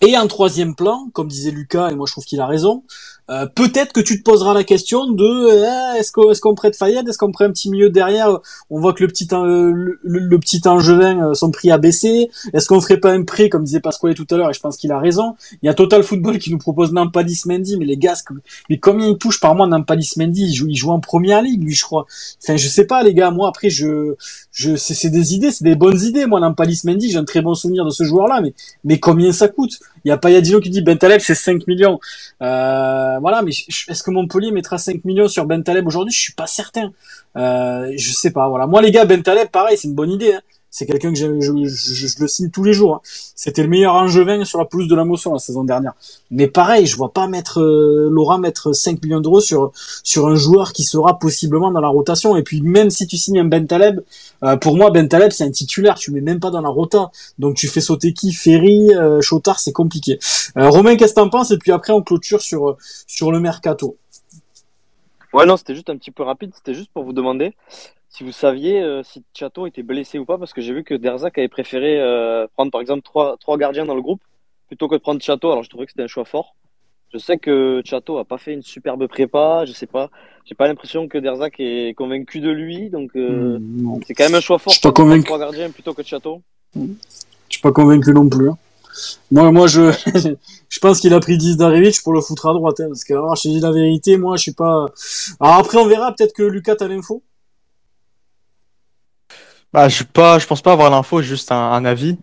[0.00, 2.82] Et en troisième plan, comme disait Lucas, et moi je trouve qu'il a raison,
[3.30, 7.08] euh, peut-être que tu te poseras la question de euh, est-ce qu'on est prête Fayette,
[7.08, 8.38] est-ce qu'on prête un petit milieu derrière?
[8.68, 12.28] On voit que le petit euh, le, petit Angevin son prix a baissé.
[12.52, 14.76] Est-ce qu'on ferait pas un prêt comme disait Pasquale tout à l'heure et je pense
[14.76, 15.36] qu'il a raison.
[15.62, 18.14] Il y a Total Football qui nous propose Nampadis Mendy, mais les gars,
[18.68, 20.42] mais combien il touche par mois Nampadis Mendy?
[20.48, 22.04] Il joue il joue en première ligue lui, je crois.
[22.42, 23.30] Enfin, je sais pas les gars.
[23.30, 24.16] Moi après je
[24.54, 26.26] je c'est des idées, c'est des bonnes idées.
[26.26, 28.54] Moi Nampadis Mendy, j'ai un très bon souvenir de ce joueur-là, mais
[28.84, 29.80] mais combien ça coûte?
[30.04, 31.98] Il y a pas Yadino qui dit Bentaleb c'est 5 millions.
[32.40, 36.14] Euh, voilà, mais est-ce que Montpellier mettra 5 millions sur Bentaleb aujourd'hui?
[36.14, 36.92] Je suis pas certain.
[37.36, 38.48] Euh, je sais pas.
[38.48, 38.66] Voilà.
[38.66, 40.34] Moi, les gars, Bentaleb, pareil, c'est une bonne idée.
[40.34, 40.40] Hein.
[40.74, 42.96] C'est quelqu'un que je, le signe tous les jours.
[42.96, 43.00] hein.
[43.36, 45.92] C'était le meilleur angevin sur la pelouse de la motion la saison dernière.
[46.32, 49.70] Mais pareil, je vois pas mettre euh, Laurent mettre 5 millions d'euros sur
[50.02, 52.34] sur un joueur qui sera possiblement dans la rotation.
[52.36, 54.00] Et puis même si tu signes un Ben Taleb,
[54.42, 57.12] euh, pour moi Ben Taleb c'est un titulaire, tu mets même pas dans la rota.
[57.38, 58.32] Donc tu fais sauter qui?
[58.32, 60.18] Ferry, euh, Chotard, c'est compliqué.
[60.58, 61.52] Euh, Romain, qu'est-ce que t'en penses?
[61.52, 62.76] Et puis après on clôture sur euh,
[63.06, 63.96] sur le mercato.
[65.32, 66.50] Ouais, non, c'était juste un petit peu rapide.
[66.56, 67.54] C'était juste pour vous demander
[68.16, 70.94] si vous saviez euh, si Chato était blessé ou pas, parce que j'ai vu que
[70.94, 74.20] Derzac avait préféré euh, prendre par exemple trois, trois gardiens dans le groupe
[74.68, 75.50] plutôt que de prendre Chato.
[75.50, 76.54] Alors je trouvais que c'était un choix fort.
[77.12, 79.64] Je sais que Chato a pas fait une superbe prépa.
[79.66, 80.10] Je sais pas.
[80.44, 83.98] J'ai pas l'impression que Derzac est convaincu de lui, donc euh, non.
[84.06, 84.72] c'est quand même un choix fort.
[84.72, 85.24] Je suis pas convaincu.
[85.24, 86.40] Trois gardiens plutôt que Chato.
[86.76, 86.80] Je
[87.48, 88.48] suis pas convaincu non plus.
[88.48, 88.58] hein.
[89.32, 89.90] Moi, moi, je,
[90.68, 93.12] je pense qu'il a pris 10 Darevic pour le foutre à droite, hein, parce que
[93.12, 94.86] alors, je te dis la vérité, moi, je suis pas.
[95.40, 96.12] Alors après, on verra.
[96.12, 97.22] Peut-être que Lucas a l'info.
[99.74, 102.16] Bah, je suis pas, je pense pas avoir l'info, juste un, un avis.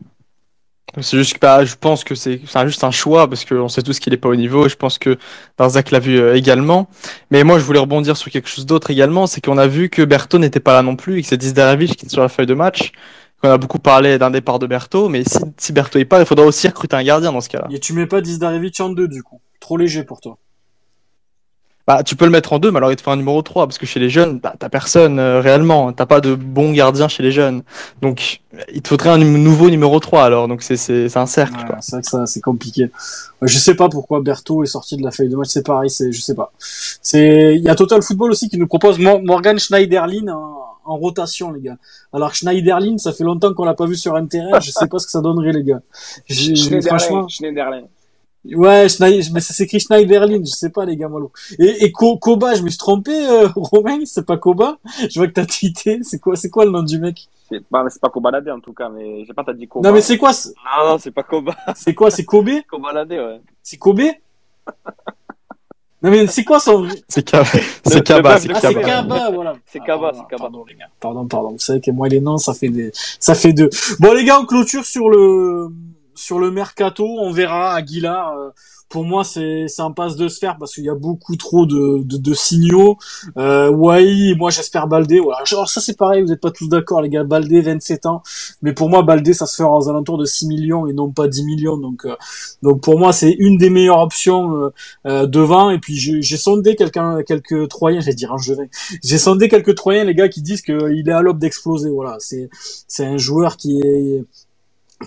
[1.02, 4.00] C'est juste que bah, je pense que c'est juste un choix parce qu'on sait tous
[4.00, 5.18] qu'il est pas au niveau et je pense que
[5.58, 6.88] Darzac l'a vu euh, également.
[7.30, 10.02] Mais moi, je voulais rebondir sur quelque chose d'autre également, c'est qu'on a vu que
[10.02, 12.46] Berthaud n'était pas là non plus et que c'est Dizdarevic qui est sur la feuille
[12.46, 12.94] de match.
[13.44, 16.26] On a beaucoup parlé d'un départ de Berthaud, mais si, si Berthaud est pas, il
[16.26, 17.68] faudra aussi recruter un gardien dans ce cas-là.
[17.70, 19.42] Et tu mets pas 10 Darevic en deux, du coup.
[19.60, 20.38] Trop léger pour toi.
[21.88, 23.66] Bah, tu peux le mettre en deux, mais alors il te faut un numéro 3,
[23.66, 27.08] parce que chez les jeunes, bah, t'as personne euh, réellement, t'as pas de bon gardien
[27.08, 27.64] chez les jeunes.
[28.02, 28.42] Donc,
[28.74, 31.58] il te faudrait un nouveau numéro 3 alors, donc c'est c'est- c'est un cercle.
[31.60, 31.78] Ouais, quoi.
[31.82, 32.84] c'est vrai que ça, c'est compliqué.
[33.42, 35.50] Ouais, Je sais pas pourquoi Berthaud est sorti de la feuille de match.
[35.50, 36.52] C'est pareil, c'est, je sais pas.
[36.60, 40.98] C'est, il y a Total Football aussi qui nous propose Mo- Morgan Schneiderlin en, en
[40.98, 41.78] rotation, les gars.
[42.14, 44.60] Alors Schneiderlin, ça fait longtemps qu'on l'a pas vu sur un terrain.
[44.60, 45.82] Je sais pas ce que ça donnerait, les gars.
[46.28, 47.28] J'ai- franchement.
[47.28, 47.82] Schneiderlin.
[48.44, 51.32] Ouais, Schneider, mais ça s'écrit Schneiderlin, je sais pas les gars, mollo.
[51.60, 54.78] Et, et Ko- Koba, je me suis trompé, euh, Romain, c'est pas Koba.
[55.10, 56.00] Je vois que t'as tweeté.
[56.02, 57.28] C'est quoi, c'est quoi le nom du mec?
[57.50, 59.88] C'est pas, c'est pas Kobalade en tout cas, mais j'ai pas t'as dit Koba.
[59.88, 61.56] Non mais c'est quoi, c'est Non, non, c'est pas Koba.
[61.76, 62.50] c'est quoi, c'est Kobe?
[62.70, 63.42] Kobalade, ouais.
[63.62, 64.02] C'est Kobe?
[66.04, 67.46] Non mais c'est quoi son C'est Kaba,
[67.86, 68.82] c'est Kaba, c'est de Ah, c'est Kaba.
[68.88, 69.54] Kaba, voilà.
[69.68, 70.42] C'est Ah, Kaba, pardon, c'est Kaba.
[70.42, 70.86] Pardon, les gars.
[71.00, 71.52] Pardon, pardon.
[71.52, 73.70] Vous savez que moi, les noms, ça fait des, ça fait deux.
[74.00, 75.68] Bon, les gars, on clôture sur le,
[76.16, 77.06] sur le mercato.
[77.06, 78.34] On verra Aguilar.
[78.38, 78.50] euh,
[78.90, 82.34] Pour moi, c'est, un passe de sphère parce qu'il y a beaucoup trop de, de,
[82.34, 82.98] signaux.
[83.38, 85.20] Euh, moi, j'espère Baldé.
[85.22, 85.40] Voilà.
[85.50, 86.22] Alors, ça, c'est pareil.
[86.22, 87.24] Vous n'êtes pas tous d'accord, les gars.
[87.24, 88.22] Baldé, 27 ans.
[88.62, 91.28] Mais pour moi, Baldé, ça se fera aux alentours de 6 millions et non pas
[91.30, 91.78] 10 millions.
[91.78, 92.16] Donc, euh,
[92.62, 94.72] donc pour moi, c'est une des meilleures options
[95.06, 95.70] euh, devant.
[95.70, 98.66] Et puis, j'ai j'ai sondé quelqu'un, quelques Troyens, dire Angevin.
[99.04, 101.90] J'ai sondé quelques Troyens, les gars, qui disent qu'il est à l'aube d'exploser.
[101.90, 104.26] Voilà, c'est un joueur qui est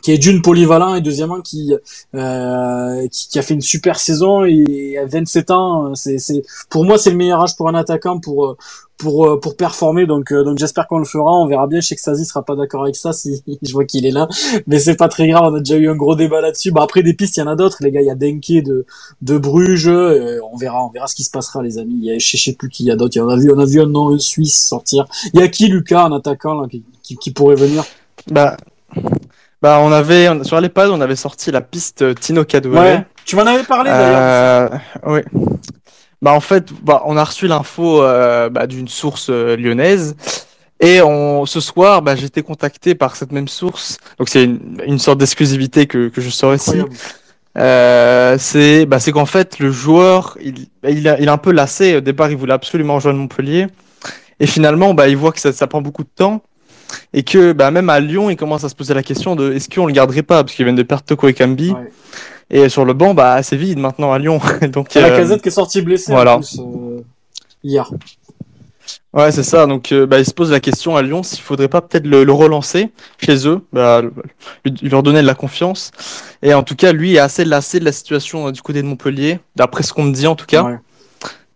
[0.02, 1.74] qui est d'une polyvalent et deuxièmement qui,
[2.14, 6.84] euh, qui qui a fait une super saison et à 27 ans c'est c'est pour
[6.84, 8.56] moi c'est le meilleur âge pour un attaquant pour
[8.96, 10.06] pour pour performer.
[10.06, 11.32] Donc euh, donc j'espère qu'on le fera.
[11.32, 11.80] On verra bien.
[11.80, 14.28] Je sais que Sazi sera pas d'accord avec ça si je vois qu'il est là.
[14.66, 15.52] Mais c'est pas très grave.
[15.52, 16.70] On a déjà eu un gros débat là-dessus.
[16.70, 17.78] Bah après des pistes il y en a d'autres.
[17.80, 18.86] Les gars il y a Denke de
[19.22, 19.88] de Bruges.
[19.88, 21.96] Euh, on verra on verra ce qui se passera les amis.
[21.98, 23.18] Il y a je sais plus qui il y a d'autres.
[23.20, 25.06] On a vu on a vu un nom un Suisse sortir.
[25.32, 27.84] Il y a qui Lucas un attaquant là qui, qui, qui pourrait venir?
[28.30, 28.56] Bah,
[29.64, 32.82] bah, on avait, on- sur l'EHPAD, on avait sorti la piste euh, Tino Kadewere.
[32.82, 34.68] ouais tu m'en avais parlé d'ailleurs Euh,
[35.06, 35.20] oui.
[36.20, 40.16] Bah en fait, bah, on a reçu l'info euh, bah, d'une source euh, lyonnaise
[40.80, 43.96] et on, ce soir, bah, j'ai été contacté par cette même source.
[44.18, 46.82] Donc c'est une, une sorte d'exclusivité que, que je sors ici.
[47.56, 51.52] Euh, c'est bah, c'est qu'en fait le joueur, il, il, a, il est un peu
[51.52, 51.96] lassé.
[51.96, 53.68] Au départ, il voulait absolument rejoindre Montpellier
[54.40, 56.42] et finalement, bah, il voit que ça, ça prend beaucoup de temps.
[57.12, 59.68] Et que bah, même à Lyon, il commence à se poser la question de est-ce
[59.68, 60.42] qu'on le garderait pas?
[60.44, 61.72] Parce qu'ils viennent de perdre Toko et Kambi.
[61.72, 61.90] Ouais.
[62.50, 64.40] Et sur le banc, bah, c'est vide maintenant à Lyon.
[64.72, 66.36] Donc, C'est la euh, casette qui est sortie blessée voilà.
[66.36, 67.00] en plus, euh,
[67.62, 67.90] hier.
[69.12, 69.66] ouais, c'est ça.
[69.66, 72.22] Donc, euh, bah, ils se posent la question à Lyon s'il faudrait pas peut-être le,
[72.24, 74.02] le relancer chez eux, bah,
[74.64, 75.90] lui, lui leur donner de la confiance.
[76.42, 78.86] Et en tout cas, lui est assez lassé de la situation euh, du côté de
[78.86, 80.62] Montpellier, d'après ce qu'on me dit en tout cas.
[80.64, 80.78] Ouais.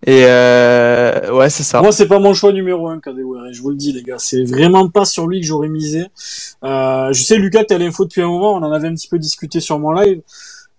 [0.07, 1.83] Et euh, ouais, c'est ça.
[1.83, 4.19] Moi, c'est pas mon choix numéro un, Kadewere, je vous le dis, les gars.
[4.19, 6.07] C'est vraiment pas sur lui que j'aurais misé.
[6.63, 9.19] Euh, je sais, Lucas, t'as l'info depuis un moment, on en avait un petit peu
[9.19, 10.23] discuté sur mon live.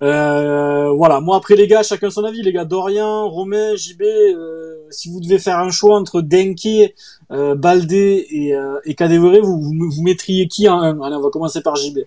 [0.02, 2.64] Euh, voilà, moi après les gars, chacun son avis, les gars.
[2.64, 6.94] Dorian, Romain, JB, euh, si vous devez faire un choix entre Denke,
[7.32, 11.02] euh, Baldé et, euh, et Kadewere, vous, vous, vous mettriez qui en un?
[11.02, 12.00] Allez, on va commencer par JB.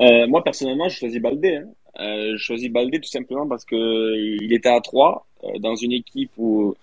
[0.00, 1.56] Euh, moi, personnellement, je choisis Baldé.
[1.56, 1.68] Hein.
[2.00, 5.92] Euh, je choisis Baldé tout simplement parce que il était à 3 euh, dans une
[5.92, 6.74] équipe où,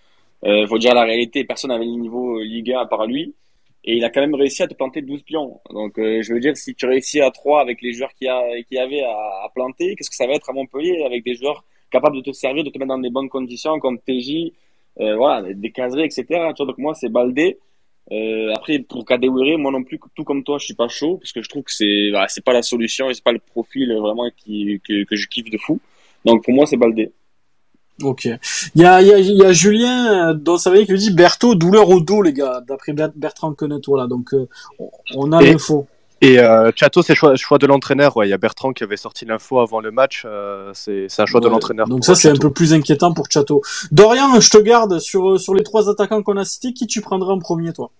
[0.46, 3.34] euh, faut dire la réalité, personne n'avait le niveau Ligue 1 à part lui.
[3.84, 5.62] Et il a quand même réussi à te planter 12 pions.
[5.70, 8.76] Donc, euh, je veux dire, si tu réussis à 3 avec les joueurs qu'il y,
[8.76, 12.18] y avait à, planter, qu'est-ce que ça va être à Montpellier avec des joueurs capables
[12.18, 14.52] de te servir, de te mettre dans des bonnes conditions, comme TJ,
[15.00, 16.26] euh, voilà, des caseries, etc.
[16.58, 17.60] Donc moi, c'est Baldé.
[18.12, 21.34] Euh, après, pour Kadewere, moi non plus, tout comme toi, je suis pas chaud parce
[21.34, 23.94] que je trouve que c'est bah, c'est pas la solution et c'est pas le profil
[24.00, 25.80] vraiment qui, que, que je kiffe de fou.
[26.24, 27.12] Donc pour moi, c'est Baldé.
[28.04, 28.26] Ok.
[28.76, 30.94] Il y a, il y a, il y a Julien euh, dans sa veille qui
[30.94, 34.06] dit Berthaud, douleur au dos, les gars, d'après Ber- Bertrand Quenet, voilà.
[34.08, 34.48] Donc, euh,
[35.16, 35.88] on- a l'info.
[36.22, 38.18] Et euh, Chato, c'est choix, choix de l'entraîneur.
[38.18, 40.24] Ouais, il y a Bertrand qui avait sorti l'info avant le match.
[40.26, 41.88] euh, c'est un choix de l'entraîneur.
[41.88, 43.62] Donc ça, c'est un peu plus inquiétant pour Chateau.
[43.92, 46.74] Dorian, je te garde sur, euh, sur les trois attaquants qu'on a cités.
[46.74, 47.92] Qui tu prendrais en premier, toi?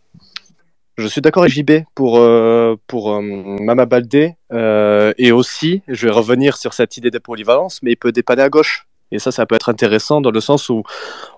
[0.98, 4.36] Je suis d'accord avec JB pour, euh, pour Mama Baldé.
[4.52, 8.50] et aussi, je vais revenir sur cette idée de polyvalence, mais il peut dépanner à
[8.50, 8.88] gauche.
[9.12, 10.84] Et ça, ça peut être intéressant dans le sens où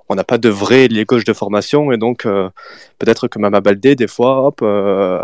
[0.10, 1.92] on n'a pas de vrai lié gauche de formation.
[1.92, 2.50] Et donc, euh,
[2.98, 5.20] peut-être que Mama Baldé, des fois, hop, euh,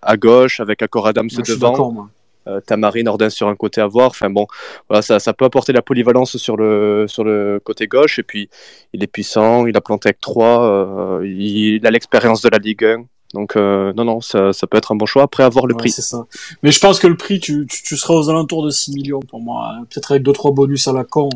[0.00, 2.08] à gauche, avec Accor Adams Moi, devant.
[2.46, 4.08] euh, Tamarine, Ordin sur un côté à voir.
[4.08, 4.46] Enfin bon,
[4.88, 8.18] voilà, ça, ça peut apporter la polyvalence sur le, sur le côté gauche.
[8.18, 8.48] Et puis,
[8.94, 13.04] il est puissant, il a planté avec 3, il a l'expérience de la Ligue 1.
[13.34, 15.22] Donc, euh, non, non, ça, ça peut être un bon choix.
[15.22, 15.90] Après avoir le Ouais, prix.
[15.90, 16.26] c'est ça.
[16.62, 19.20] Mais je pense que le prix, tu, tu, tu seras aux alentours de 6 millions
[19.20, 19.70] pour moi.
[19.72, 19.84] hein.
[19.90, 21.28] Peut-être avec deux trois bonus à la con.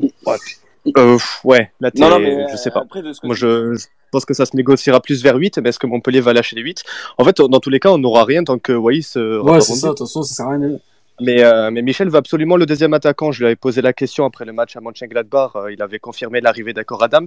[0.97, 2.81] Euh, pff, ouais, là, Non, non, mais je sais euh, pas.
[2.81, 5.59] Après, de ce que Moi, je, je pense que ça se négociera plus vers 8,
[5.59, 6.83] mais est-ce que Montpellier va lâcher les 8
[7.19, 9.75] En fait, dans tous les cas, on n'aura rien tant que Wai se Ouais, c'est
[9.75, 9.89] ça.
[9.89, 10.79] De toute façon, ça sert à rien.
[11.21, 13.31] Mais, euh, mais Michel veut absolument le deuxième attaquant.
[13.33, 15.53] Je lui avais posé la question après le match à Mönchengladbach.
[15.55, 17.27] Euh, il avait confirmé l'arrivée d'Accor Adams.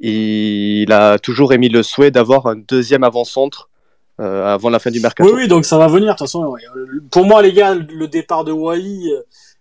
[0.00, 3.70] Il a toujours émis le souhait d'avoir un deuxième avant-centre
[4.20, 5.28] euh, avant la fin du mercato.
[5.28, 6.06] Oui, oui, donc ça va venir.
[6.06, 6.54] De toute façon,
[7.10, 9.12] pour moi, les gars, le départ de Wai,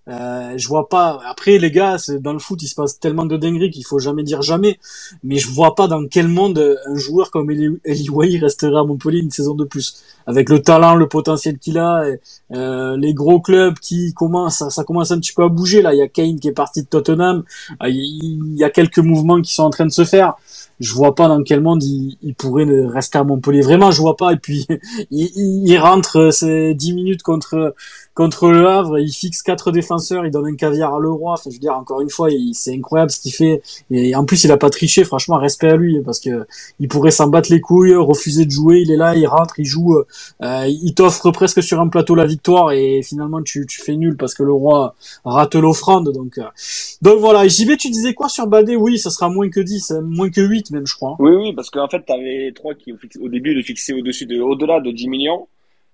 [0.09, 1.21] euh, je vois pas.
[1.25, 4.23] Après, les gars, dans le foot, il se passe tellement de dingueries qu'il faut jamais
[4.23, 4.79] dire jamais.
[5.23, 8.83] Mais je vois pas dans quel monde un joueur comme Eli, Eli Wai resterait à
[8.83, 10.03] Montpellier une saison de plus.
[10.27, 12.19] Avec le talent, le potentiel qu'il a, et,
[12.53, 15.81] euh, les gros clubs qui commencent, ça, ça commence un petit peu à bouger.
[15.81, 17.43] Là, il y a Kane qui est parti de Tottenham.
[17.81, 20.35] Euh, Il y a quelques mouvements qui sont en train de se faire.
[20.83, 23.61] Je vois pas dans quel monde il, il pourrait rester à Montpellier.
[23.61, 24.33] Vraiment, je vois pas.
[24.33, 24.67] Et puis,
[25.11, 25.31] il,
[25.65, 27.73] il, rentre euh, ses 10 minutes contre
[28.13, 31.33] contre le Havre, il fixe quatre défenseurs, il donne un caviar à Leroy.
[31.33, 33.61] Enfin, je veux dire, encore une fois, c'est incroyable ce qu'il fait.
[33.89, 35.03] Et en plus, il a pas triché.
[35.03, 36.45] Franchement, respect à lui parce que
[36.79, 38.81] il pourrait s'en battre les couilles, refuser de jouer.
[38.81, 39.97] Il est là, il rentre, il joue.
[40.43, 44.15] euh, il t'offre presque sur un plateau la victoire et finalement tu, tu fais nul
[44.17, 44.95] parce que le roi
[45.25, 46.11] rate l'offrande.
[46.13, 46.43] Donc, euh,
[47.01, 47.47] donc voilà.
[47.47, 50.41] JB, tu disais quoi sur Badé Oui, ça sera moins que 10, euh, moins que
[50.41, 51.15] 8 même, je crois.
[51.19, 54.39] Oui, oui, parce qu'en fait, tu avais trois qui, au début, le fixaient au-dessus de,
[54.39, 55.47] au-delà de 10 millions.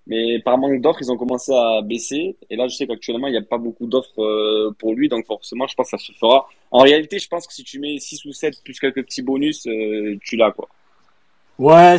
[0.07, 2.35] Mais par manque d'offres, ils ont commencé à baisser.
[2.49, 5.07] Et là, je sais qu'actuellement, il n'y a pas beaucoup d'offres euh, pour lui.
[5.07, 6.47] Donc, forcément, je pense que ça se fera.
[6.71, 9.67] En réalité, je pense que si tu mets 6 ou 7 plus quelques petits bonus,
[9.67, 10.67] euh, tu l'as, quoi.
[11.59, 11.97] Ouais,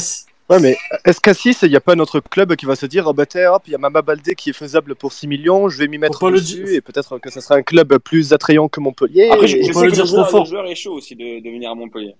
[0.50, 2.84] Ouais, mais est-ce qu'à 6, il n'y a pas un autre club qui va se
[2.84, 5.28] dire, oh bah tiens, hop, il y a Mama Baldé qui est faisable pour 6
[5.28, 8.32] millions, je vais m'y mettre pas dessus, et peut-être que ce sera un club plus
[8.32, 9.28] attrayant que Montpellier.
[9.30, 10.40] Après, je, je sais le que dire le trop joueur, fort.
[10.42, 12.16] le joueur est chaud aussi de, de venir à Montpellier.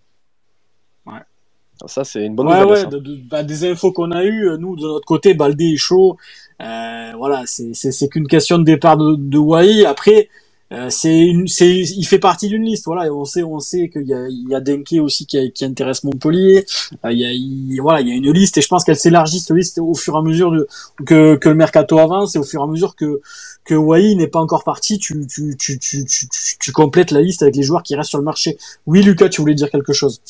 [1.87, 2.69] Ça, c'est une bonne ouais, nouvelle.
[2.71, 2.87] ouais, ça.
[2.87, 6.17] de- de- bah, des infos qu'on a eues, nous de notre côté, Baldé est chaud.
[6.63, 9.87] Euh, voilà, c'est qu'une question de départ de, de Wai.
[9.87, 10.29] Après,
[10.73, 12.85] euh, c'est une, c'est, il fait partie d'une liste.
[12.85, 15.51] Voilà, et on sait, on sait qu'il y a, il y a Denke aussi qui,
[15.53, 16.67] qui intéresse Montpellier.
[17.05, 18.97] Euh, il y a, il- voilà, il y a une liste et je pense qu'elle
[18.99, 20.69] s'élargit cette liste au fur et à mesure de,
[21.07, 23.21] que que le mercato avance et au fur et à mesure que
[23.65, 26.05] que Wai n'est pas encore parti, tu tu tu tu
[26.61, 28.59] tu complètes la liste avec les joueurs qui restent sur le marché.
[28.87, 30.21] Oui, Lucas, tu voulais dire quelque chose?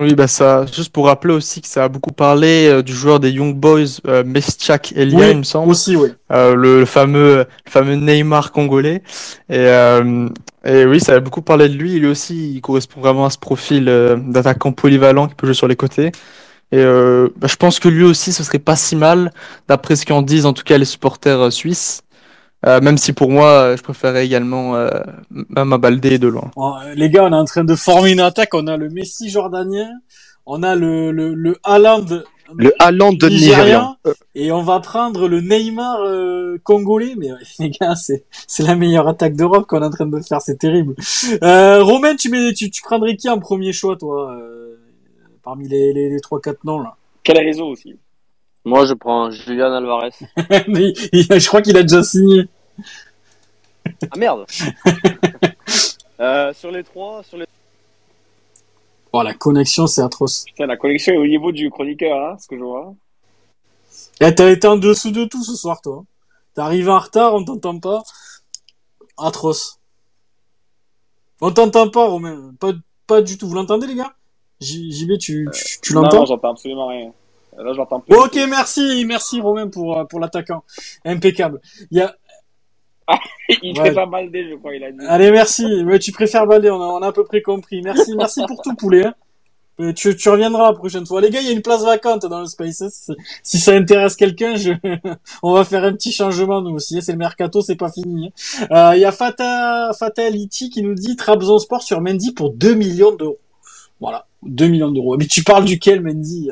[0.00, 3.20] Oui, bah ça, juste pour rappeler aussi que ça a beaucoup parlé euh, du joueur
[3.20, 6.08] des Young Boys, euh, Meschak Elia, Oui, il me semble, Aussi, oui.
[6.32, 9.02] Euh, le, le fameux, le fameux Neymar congolais.
[9.48, 10.28] Et, euh,
[10.64, 11.98] et oui, ça a beaucoup parlé de lui.
[11.98, 15.68] Lui aussi, il correspond vraiment à ce profil euh, d'attaquant polyvalent qui peut jouer sur
[15.68, 16.12] les côtés.
[16.72, 19.32] Et euh, bah, je pense que lui aussi, ce serait pas si mal,
[19.68, 22.02] d'après ce qu'en disent en tout cas les supporters euh, suisses.
[22.66, 24.88] Euh, même si pour moi, euh, je préférais également euh,
[25.30, 26.50] Mama Baldé de loin.
[26.56, 28.54] Oh, les gars, on est en train de former une attaque.
[28.54, 29.90] On a le Messi jordanien,
[30.46, 32.06] on a le le, le Haaland
[32.54, 33.58] Le Haaland de Nigérian.
[33.58, 33.96] nigérian,
[34.34, 37.14] et on va prendre le Neymar euh, congolais.
[37.18, 37.28] Mais
[37.58, 40.40] les gars, c'est c'est la meilleure attaque d'Europe qu'on est en train de faire.
[40.40, 40.94] C'est terrible.
[41.42, 44.76] Euh, Romain, tu mets tu, tu prendrais qui en premier choix, toi, euh,
[45.42, 46.96] parmi les les, les trois quatre noms là?
[47.22, 47.96] Quel réseau aussi?
[48.64, 50.10] Moi, je prends Julian Alvarez.
[50.36, 52.48] Je crois qu'il a déjà signé.
[54.10, 54.46] Ah merde
[56.20, 57.44] euh, Sur les trois, sur les...
[59.12, 60.44] Oh, la connexion, c'est atroce.
[60.46, 62.94] Putain, la connexion est au niveau du chroniqueur, hein, ce que je vois.
[64.20, 66.04] Eh, t'as été en dessous de tout ce soir, toi.
[66.54, 68.02] T'es arrivé en retard, on t'entend pas.
[69.18, 69.78] Atroce.
[71.40, 72.54] On t'entend pas, Romain.
[72.58, 72.72] Pas,
[73.06, 73.46] pas du tout.
[73.46, 74.14] Vous l'entendez, les gars?
[74.60, 76.20] JB, tu, tu, tu non, l'entends?
[76.20, 77.12] non, j'entends absolument rien.
[77.56, 77.72] Là,
[78.06, 78.16] plus.
[78.16, 80.64] Ok, merci, merci Romain pour, euh, pour l'attaquant.
[81.04, 81.60] Impeccable.
[81.90, 82.14] Il y a...
[83.62, 83.88] Il Ouais.
[83.88, 84.98] fait pas mal dé, je crois, il a dit.
[85.06, 85.64] Allez, merci.
[85.84, 87.82] Ouais, tu préfères Baldé, on a, on a à peu près compris.
[87.82, 89.04] Merci, merci pour tout, poulet.
[89.06, 89.14] hein.
[89.78, 91.20] Mais tu, tu reviendras la prochaine fois.
[91.20, 93.10] Les gars, il y a une place vacante dans le Space.
[93.42, 94.72] Si, ça intéresse quelqu'un, je...
[95.42, 97.02] on va faire un petit changement nous aussi.
[97.02, 98.32] C'est le mercato, c'est pas fini.
[98.60, 98.66] hein.
[98.70, 103.14] Euh, Il y a Fata, Fatality qui nous dit Trabzonspor sur Mendy pour 2 millions
[103.14, 103.38] d'euros.
[104.00, 105.16] Voilà, 2 millions d'euros.
[105.16, 106.50] Mais tu parles duquel, Mendy?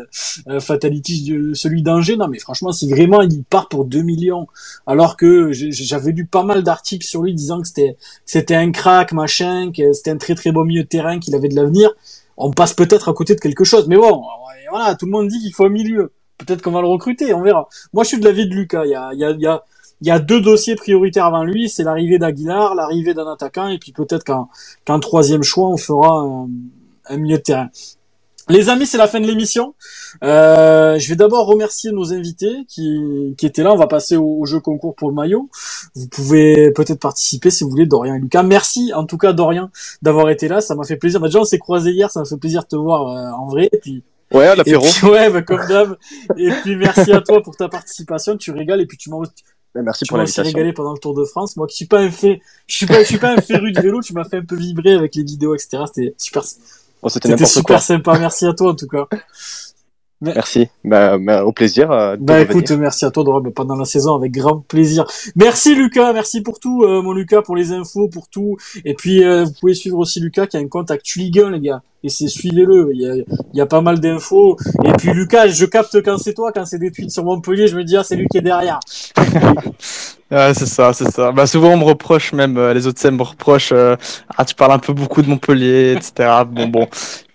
[0.49, 4.47] Euh, Fatality, celui d'Angers Non, mais franchement, si vraiment il part pour 2 millions,
[4.87, 9.13] alors que j'avais lu pas mal d'articles sur lui disant que c'était c'était un crack,
[9.13, 11.91] machin, que c'était un très très bon milieu de terrain, qu'il avait de l'avenir,
[12.37, 13.87] on passe peut-être à côté de quelque chose.
[13.89, 14.23] Mais bon,
[14.71, 16.13] voilà, tout le monde dit qu'il faut un milieu.
[16.39, 17.69] Peut-être qu'on va le recruter, on verra.
[17.93, 18.85] Moi, je suis de l'avis de Lucas.
[18.85, 19.63] Il y a, il y a,
[20.01, 23.79] il y a, deux dossiers prioritaires avant lui, c'est l'arrivée d'Aguilar, l'arrivée d'un attaquant, et
[23.79, 26.47] puis peut-être qu'en troisième choix, on fera
[27.09, 27.69] un milieu de terrain.
[28.49, 29.75] Les amis, c'est la fin de l'émission.
[30.25, 33.73] Euh, je vais d'abord remercier nos invités qui, qui étaient là.
[33.73, 35.49] On va passer au, au jeu concours pour le maillot.
[35.95, 38.43] Vous pouvez peut-être participer si vous voulez, Dorian et Lucas.
[38.43, 39.71] Merci en tout cas, Dorian,
[40.03, 40.61] d'avoir été là.
[40.61, 41.21] Ça m'a fait plaisir.
[41.21, 42.11] Bah, déjà, on s'est croisés hier.
[42.11, 43.69] Ça m'a fait plaisir de te voir euh, en vrai.
[43.73, 44.03] Et puis,
[44.33, 44.85] Ouais, à l'apéro.
[45.05, 45.97] ouais, bah, comme d'hab.
[46.37, 48.37] Et puis, merci à toi pour ta participation.
[48.37, 49.19] Tu régales et puis tu m'as
[49.75, 50.43] Merci tu pour l'invitation.
[50.43, 51.57] régalé pendant le Tour de France.
[51.57, 53.81] Moi qui suis pas un fait, je suis pas, je suis pas un féru de
[53.81, 54.01] vélo.
[54.03, 55.85] Tu m'as fait un peu vibrer avec les vidéos, etc.
[55.87, 56.43] C'était super,
[57.03, 57.79] Bon, C'était super quoi.
[57.79, 58.19] sympa.
[58.19, 59.07] Merci à toi en tout cas.
[60.21, 60.69] Merci.
[60.85, 61.91] Bah, bah, au plaisir.
[61.91, 62.51] euh, de Bah revenir.
[62.53, 65.05] écoute, merci à toi Dora, bah, pendant la saison avec grand plaisir.
[65.35, 68.57] Merci Lucas, merci pour tout euh, mon Lucas pour les infos, pour tout.
[68.85, 71.51] Et puis euh, vous pouvez suivre aussi Lucas qui a un compte Actu Ligue 1
[71.51, 71.83] les gars.
[72.05, 73.25] Et c'est suivez-le, il y a, il
[73.59, 74.57] y a pas mal d'infos.
[74.85, 77.77] Et puis Lucas, je capte quand c'est toi, quand c'est des tweets sur Montpellier, je
[77.77, 78.81] me dis ah c'est lui qui est derrière.
[80.31, 81.31] Ouais, c'est ça, c'est ça.
[81.31, 83.97] Bah, souvent, on me reproche, même euh, les autres scènes me reprochent, euh,
[84.35, 86.31] ah, tu parles un peu beaucoup de Montpellier, etc.
[86.51, 86.87] Bon, bon,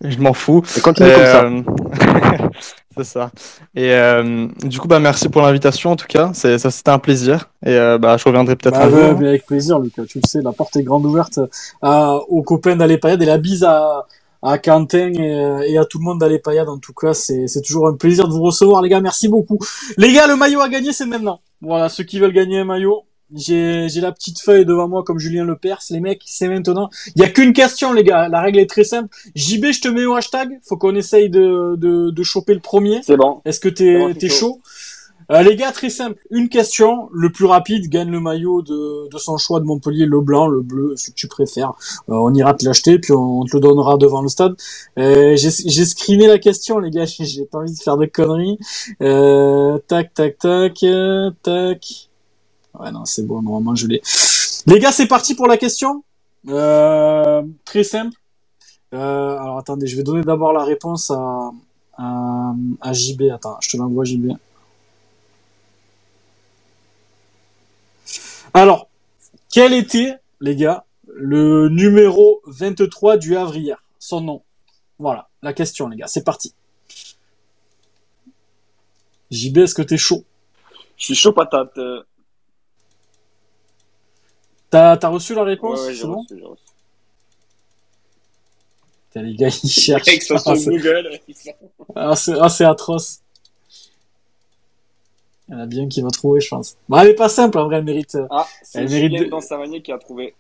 [0.04, 0.64] je m'en fous.
[0.76, 1.44] Et continue Et, comme ça.
[1.44, 1.62] euh,
[2.98, 3.30] c'est ça.
[3.76, 6.32] Et euh, du coup, bah, merci pour l'invitation, en tout cas.
[6.34, 7.52] C'est, ça, c'était un plaisir.
[7.64, 9.20] Et euh, bah, je reviendrai peut-être Bah, un ouais, jour.
[9.20, 11.40] mais avec plaisir Lucas, tu le sais, la porte est grande ouverte
[11.84, 14.08] à, aux copains d'aller Payade et la bise à,
[14.42, 16.42] à Quentin et, euh, et à tout le monde d'aller.
[16.68, 19.60] En tout cas, c'est c'est toujours un plaisir de vous recevoir les gars, merci beaucoup.
[19.98, 21.40] Les gars, le maillot à gagner c'est maintenant.
[21.62, 23.04] Voilà, ceux qui veulent gagner un maillot,
[23.36, 26.90] j'ai j'ai la petite feuille devant moi comme Julien Lepers, les mecs, c'est maintenant.
[27.16, 29.10] Il y a qu'une question les gars, la règle est très simple.
[29.36, 33.02] JB, je te mets au hashtag, faut qu'on essaye de, de, de choper le premier.
[33.04, 33.42] C'est bon.
[33.46, 34.36] Est-ce que t'es bon, je suis t'es chaud.
[34.36, 34.62] chaud?
[35.32, 36.20] Euh, Les gars, très simple.
[36.32, 37.10] Une question.
[37.14, 40.62] Le plus rapide gagne le maillot de, de son choix de Montpellier, le blanc, le
[40.62, 41.74] bleu, ce que tu préfères.
[42.10, 44.56] Euh, on ira te l'acheter, puis on, te le donnera devant le stade.
[44.98, 47.06] Euh, J'ai screené la question, les gars.
[47.20, 48.58] J'ai pas envie de faire de conneries.
[49.88, 50.86] Tac, tac, tac,
[51.44, 52.10] tac.
[52.80, 53.42] Ouais, non, c'est bon.
[53.42, 54.02] Normalement, je l'ai.
[54.66, 56.04] Les gars, c'est parti pour la question.
[56.46, 58.16] Très simple.
[58.94, 61.52] Alors attendez, je vais donner d'abord la réponse à,
[61.98, 63.24] à, à JB.
[63.34, 64.32] Attends, je te l'envoie JB.
[68.58, 68.90] Alors,
[69.52, 73.84] quel était, les gars, le numéro 23 du Havre hier?
[74.00, 74.42] Son nom.
[74.98, 76.08] Voilà, la question, les gars.
[76.08, 76.56] C'est parti.
[79.30, 80.24] JB, est-ce que t'es chaud?
[80.98, 81.80] Je suis chaud patate.
[84.72, 85.82] T'as t'as reçu la Ouais, réponse?
[85.82, 86.24] Ouais, j'ai bon?
[86.24, 86.36] reçu.
[89.10, 90.08] Putain, Les gars, ils cherchent.
[90.48, 90.98] Ah, c'est-.
[91.96, 93.22] Ah, c'est ah, c'est atroce.
[95.50, 96.76] Il y en a bien qui va trouver, je pense.
[96.90, 98.18] Bah, elle est pas simple, en vrai, elle mérite.
[98.30, 100.34] Ah, c'est Julien de- dans Savanier qui a trouvé.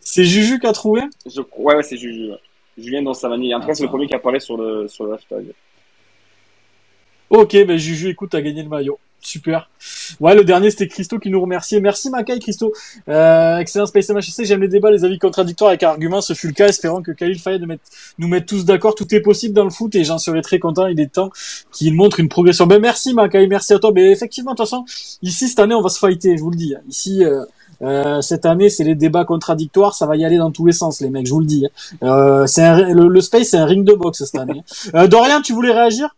[0.00, 1.42] C'est Juju qui a trouvé Je...
[1.58, 2.30] Ouais, ouais, c'est Juju.
[2.30, 2.38] ouais.
[2.78, 3.54] Julien dans Savanier.
[3.54, 3.92] En tout cas, c'est le Attends.
[3.92, 5.52] premier qui apparaît sur le, sur le hashtag.
[7.30, 8.98] Ok, ben Juju, écoute, t'as gagné le maillot.
[9.22, 9.70] Super.
[10.20, 11.80] Ouais, le dernier, c'était Christo qui nous remerciait.
[11.80, 12.72] Merci, Makai, Christo.
[13.08, 14.44] Euh, excellent Space MHC.
[14.44, 16.20] J'aime les débats, les avis contradictoires avec arguments.
[16.20, 16.68] Ce fut le cas.
[16.68, 17.64] Espérons que Khalil Fayed
[18.18, 18.96] nous mette tous d'accord.
[18.96, 20.86] Tout est possible dans le foot et j'en serais très content.
[20.88, 21.30] Il est temps
[21.70, 22.66] qu'il montre une progression.
[22.66, 23.46] Ben, merci, Makai.
[23.46, 23.92] Merci à toi.
[23.94, 24.84] Mais effectivement, de toute façon,
[25.22, 26.36] ici, cette année, on va se fighter.
[26.36, 26.74] Je vous le dis.
[26.88, 27.44] Ici, euh,
[27.82, 29.94] euh, cette année, c'est les débats contradictoires.
[29.94, 31.26] Ça va y aller dans tous les sens, les mecs.
[31.26, 31.66] Je vous le dis.
[32.02, 34.62] Euh, c'est le, le Space, c'est un ring de boxe cette année.
[34.94, 36.14] Euh, Dorian, tu voulais réagir?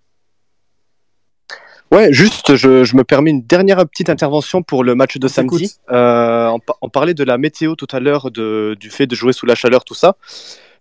[1.93, 5.77] Ouais, juste, je, je me permets une dernière petite intervention pour le match de samedi.
[5.93, 9.33] Euh, on, pa- on parlait de la météo tout à l'heure, du fait de jouer
[9.33, 10.17] sous la chaleur, tout ça.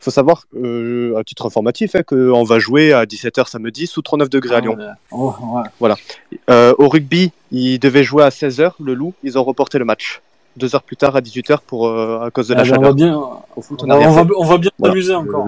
[0.02, 4.02] Il faut savoir, euh, à titre informatif, hein, qu'on va jouer à 17h samedi sous
[4.02, 4.78] 39 degrés à Lyon.
[5.12, 5.34] Oh,
[5.80, 5.92] ouais.
[6.50, 10.22] Euh, au rugby, ils devaient jouer à 16h, le loup, ils ont reporté le match.
[10.58, 12.74] Deux heures plus tard, à 18h, pour, euh, à cause de la Ah, ben, on
[12.74, 12.96] va chaleur.
[12.96, 13.22] bien,
[13.56, 14.32] Au foot, on va, fait.
[14.38, 14.94] on va bien Voilà.
[14.94, 15.48] s'amuser encore.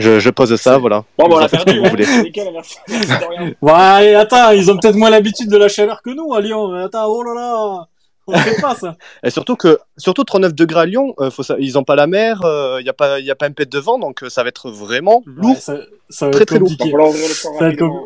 [0.00, 1.04] Euh, Je, je pose ça, voilà.
[1.18, 1.78] Bon, bon, on en a perdu.
[1.80, 2.06] vous voulez.
[2.22, 2.76] Nickel, merci.
[3.62, 6.72] Ouais, attends, ils ont peut-être moins l'habitude de la chaleur que nous à Lyon.
[6.74, 7.86] Attends, oh là là,
[8.26, 8.96] on fait pas ça.
[9.24, 12.06] Et surtout que, surtout 39 degrés à Lyon, euh, faut ça, ils n'ont pas la
[12.06, 12.40] mer,
[12.78, 14.48] il n'y a, pas- y a pas un pet de vent, donc euh, ça va
[14.48, 15.50] être vraiment lourd.
[15.50, 15.76] Ouais, ça,
[16.10, 16.92] ça va Très, être très compliqué.
[17.32, 18.00] Ça être hein.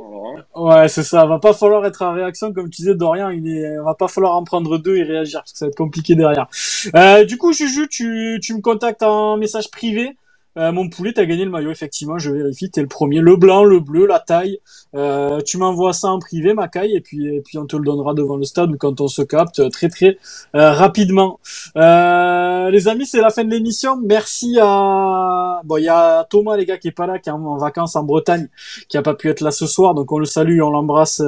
[0.55, 1.27] Ouais, c'est ça.
[1.27, 3.31] Va pas falloir être en réaction, comme tu disais, Dorian.
[3.31, 5.77] Il est, va pas falloir en prendre deux et réagir parce que ça va être
[5.77, 6.47] compliqué derrière.
[6.95, 10.17] Euh, du coup, Juju, tu, tu me contactes en message privé.
[10.57, 13.21] Euh, mon poulet, t'as gagné le maillot, effectivement, je vérifie, t'es le premier.
[13.21, 14.59] Le blanc, le bleu, la taille.
[14.97, 18.15] Euh, tu m'envoies ça en privé, Macaille, et puis, et puis on te le donnera
[18.15, 20.19] devant le stade quand on se capte euh, très très
[20.57, 21.39] euh, rapidement.
[21.77, 23.97] les amis, c'est la fin de l'émission.
[24.05, 25.61] Merci à...
[25.65, 27.95] Bon, il y a Thomas, les gars, qui est pas là, qui est en, vacances
[27.95, 28.49] en Bretagne,
[28.89, 31.23] qui a pas pu être là ce soir, donc on le salue, on l'embrasse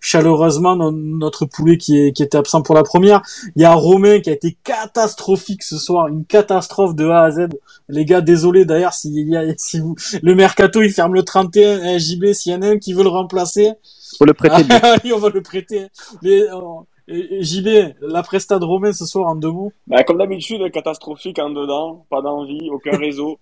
[0.00, 3.22] chaleureusement, notre poulet qui, est, qui était absent pour la première.
[3.56, 7.30] Il y a Romain qui a été catastrophique ce soir, une catastrophe de A à
[7.30, 7.48] Z.
[7.88, 11.80] Les gars, désolé d'ailleurs s'il y a, si vous, le mercato il ferme le 31,
[11.82, 13.72] hein, JB, s'il y en a un qui veut le remplacer.
[14.18, 14.62] Faut le prêter.
[14.82, 15.86] Ah, on va le prêter.
[16.22, 19.72] Mais, oh, JB, la presta de Romain ce soir en deux mots.
[19.86, 23.38] Bah, comme d'habitude, catastrophique en dedans, pas d'envie, aucun réseau.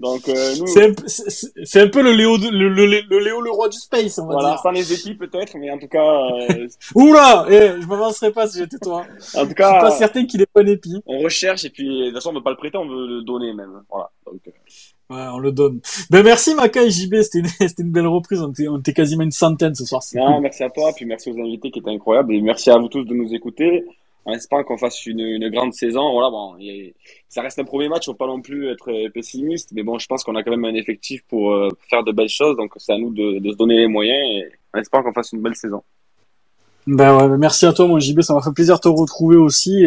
[0.00, 0.66] Donc, euh, nous...
[0.66, 4.32] c'est un, peu le Léo, le, le, le, Léo, le roi du space, on va
[4.32, 4.58] voilà, dire.
[4.60, 6.02] sans les équipes peut-être, mais en tout cas.
[6.02, 6.68] Euh...
[6.94, 9.04] Oula, eh, je m'avancerai pas si j'étais toi.
[9.34, 11.02] En tout cas, je suis pas certain qu'il ait pas épi.
[11.04, 13.22] On recherche et puis de toute façon on veut pas le prêter, on veut le
[13.22, 13.82] donner même.
[13.90, 14.10] Voilà.
[14.24, 14.50] Donc, euh...
[15.14, 15.80] Ouais, on le donne.
[16.08, 18.40] Ben merci Maca et JB, c'était une, c'était une belle reprise.
[18.40, 20.00] On était, on était quasiment une centaine ce soir.
[20.14, 22.88] Non, merci à toi, puis merci aux invités qui étaient incroyables et merci à vous
[22.88, 23.84] tous de nous écouter
[24.24, 26.12] en espérant qu'on fasse une, grande saison.
[26.12, 26.56] Voilà, bon,
[27.28, 30.24] ça reste un premier match, faut pas non plus être pessimiste, mais bon, je pense
[30.24, 32.98] qu'on a quand même un effectif pour euh, faire de belles choses, donc c'est à
[32.98, 35.82] nous de, de, se donner les moyens et en espérant qu'on fasse une belle saison.
[36.92, 39.86] Ben ouais, merci à toi, mon JB, ça m'a fait plaisir de te retrouver aussi.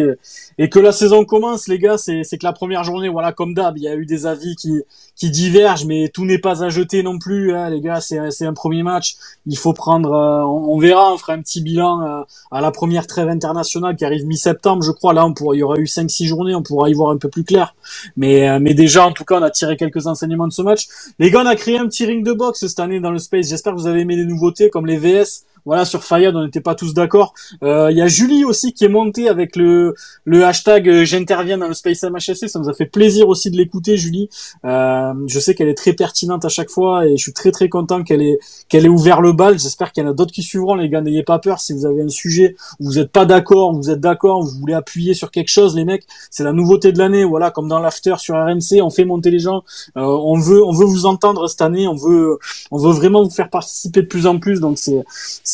[0.56, 3.76] Et, que la saison commence, les gars, c'est, que la première journée, voilà, comme d'hab,
[3.76, 4.80] il y a eu des avis qui,
[5.14, 8.54] qui divergent, mais tout n'est pas à jeter non plus, hein, les gars, c'est, un
[8.54, 9.16] premier match.
[9.44, 13.06] Il faut prendre, euh, on, verra, on fera un petit bilan euh, à la première
[13.06, 15.12] trêve internationale qui arrive mi-septembre, je crois.
[15.12, 17.28] Là, on pourra, il y aura eu 5-6 journées, on pourra y voir un peu
[17.28, 17.74] plus clair.
[18.16, 20.88] Mais, euh, mais déjà, en tout cas, on a tiré quelques enseignements de ce match.
[21.18, 23.48] Les gars, on a créé un petit ring de boxe cette année dans le Space.
[23.48, 25.44] J'espère que vous avez aimé les nouveautés comme les VS.
[25.64, 27.32] Voilà, sur Fayad, on n'était pas tous d'accord.
[27.62, 31.56] Euh, il y a Julie aussi qui est montée avec le, le hashtag euh, j'interviens
[31.56, 32.48] dans le Space MHSC.
[32.48, 34.28] Ça nous a fait plaisir aussi de l'écouter, Julie.
[34.66, 37.70] Euh, je sais qu'elle est très pertinente à chaque fois et je suis très très
[37.70, 38.38] content qu'elle ait
[38.68, 39.58] qu'elle ait ouvert le bal.
[39.58, 41.00] J'espère qu'il y en a d'autres qui suivront, les gars.
[41.00, 44.00] N'ayez pas peur si vous avez un sujet où vous n'êtes pas d'accord, vous êtes
[44.00, 46.06] d'accord, vous voulez appuyer sur quelque chose, les mecs.
[46.30, 47.24] C'est la nouveauté de l'année.
[47.24, 49.64] Voilà, comme dans l'after sur RMC, on fait monter les gens.
[49.96, 51.88] on veut on veut vous entendre cette année.
[51.88, 52.38] On veut
[52.70, 54.60] on veut vraiment vous faire participer de plus en plus.
[54.60, 55.04] Donc c'est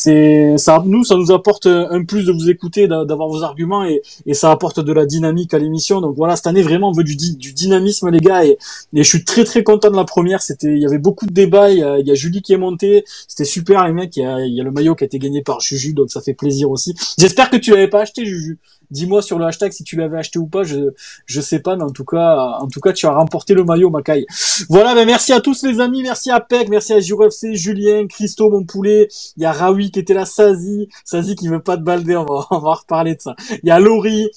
[0.03, 4.01] c'est ça nous ça nous apporte un plus de vous écouter d'avoir vos arguments et,
[4.33, 6.01] ça apporte de la dynamique à l'émission.
[6.01, 8.57] Donc voilà cette année vraiment on veut du, dynamisme les gars et,
[8.93, 10.41] je suis très très content de la première.
[10.41, 13.03] C'était il y avait beaucoup de débats il y a, il Julie qui est montée.
[13.27, 14.17] C'était super les mecs.
[14.17, 16.09] Il y, a, il y a le maillot qui a été gagné par Juju donc
[16.09, 16.95] ça fait plaisir aussi.
[17.19, 18.57] J'espère que tu l'avais pas acheté Juju
[18.91, 20.63] Dis-moi sur le hashtag si tu l'avais acheté ou pas.
[20.63, 20.91] Je
[21.25, 23.89] je sais pas, mais en tout cas, en tout cas, tu as remporté le maillot,
[23.89, 24.25] Macaille.
[24.69, 28.49] Voilà, ben merci à tous les amis, merci à Peck, merci à JureFC, Julien, Christo,
[28.49, 29.07] mon poulet.
[29.37, 32.15] Il y a Raoui qui était là, Sazi, Sazi qui veut pas te balder.
[32.15, 33.35] On va on va reparler de ça.
[33.63, 34.29] Il y a Laurie.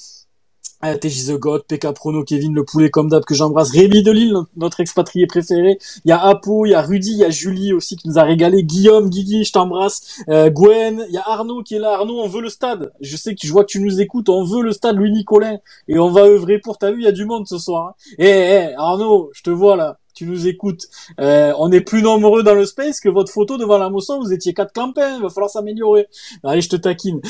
[0.87, 4.11] Ah, TJ The God, PK Prono, Kevin Le Poulet comme d'hab que j'embrasse, Rémi de
[4.13, 5.79] Lille, notre expatrié préféré.
[6.05, 8.19] Il y a Apo, il y a Rudy, il y a Julie aussi qui nous
[8.19, 8.63] a régalé.
[8.65, 10.21] Guillaume, Guigui, je t'embrasse.
[10.29, 11.95] Euh, Gwen, il y a Arnaud qui est là.
[11.95, 12.93] Arnaud, on veut le stade.
[13.01, 14.29] Je sais que tu, vois que tu nous écoutes.
[14.29, 15.57] On veut le stade Louis Nicolin
[15.89, 16.77] et on va œuvrer pour.
[16.77, 17.87] T'as vu, il y a du monde ce soir.
[17.87, 17.95] Hein.
[18.19, 20.89] Eh, eh, Arnaud, je te vois là tu nous écoutes.
[21.21, 24.21] Euh, on est plus nombreux dans le space que votre photo devant la moisson.
[24.21, 25.17] Vous étiez quatre clampins.
[25.17, 26.07] Il va falloir s'améliorer.
[26.45, 27.21] Allez, je te taquine.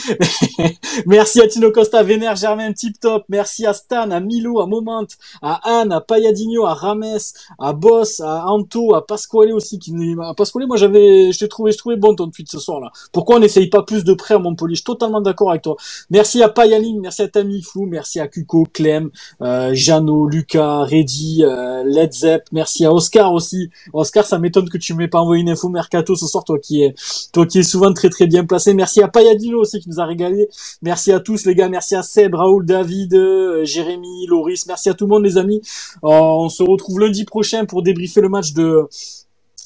[1.07, 3.25] Merci à Tino Costa, Vénère, Germain, Tip Top.
[3.29, 5.07] Merci à Stan, à Milo, à Moment,
[5.41, 7.19] à Anne, à Payadinho, à Rames,
[7.59, 9.79] à Boss, à Anto, à Pasquale aussi.
[9.79, 9.95] Qui...
[10.21, 12.91] À Pasquale, moi, j'avais, je t'ai trouvé, je trouvais bon ton tweet ce soir-là.
[13.13, 14.75] Pourquoi on n'essaye pas plus de près à Montpellier?
[14.75, 15.77] Je suis totalement d'accord avec toi.
[16.11, 19.11] Merci à Payaline, merci à Tamifou, merci à Cuco, Clem,
[19.43, 23.71] euh, Jeannot, Lucas, Reddy, euh, Led Zepp, merci Merci à Oscar aussi.
[23.93, 26.83] Oscar, ça m'étonne que tu m'aies pas envoyé une info mercato ce soir, toi qui
[26.83, 26.93] es,
[27.33, 28.75] toi qui es souvent très très bien placé.
[28.75, 30.49] Merci à Payadino aussi qui nous a régalé.
[30.83, 31.69] Merci à tous les gars.
[31.69, 34.67] Merci à Seb, Raoul, David, euh, Jérémy, Loris.
[34.67, 35.61] Merci à tout le monde les amis.
[36.03, 38.89] Euh, on se retrouve lundi prochain pour débriefer le match de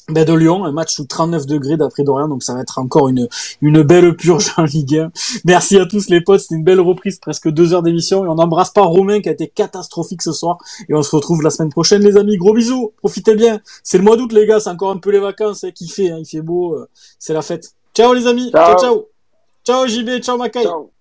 [0.09, 3.09] ben de Lyon, un match sous 39 degrés d'après Dorian, donc ça va être encore
[3.09, 3.27] une,
[3.61, 5.11] une belle purge en Ligue 1.
[5.45, 8.35] Merci à tous les potes, c'était une belle reprise, presque deux heures d'émission, et on
[8.35, 10.57] n'embrasse pas Romain qui a été catastrophique ce soir,
[10.87, 14.03] et on se retrouve la semaine prochaine les amis, gros bisous, profitez bien, c'est le
[14.03, 16.41] mois d'août les gars, c'est encore un peu les vacances, hein, fait, hein, il fait
[16.41, 16.87] beau, euh,
[17.17, 17.73] c'est la fête.
[17.93, 19.07] Ciao les amis, ciao ciao,
[19.65, 20.63] ciao, JB, ciao Makai.
[20.63, 20.91] Ciao.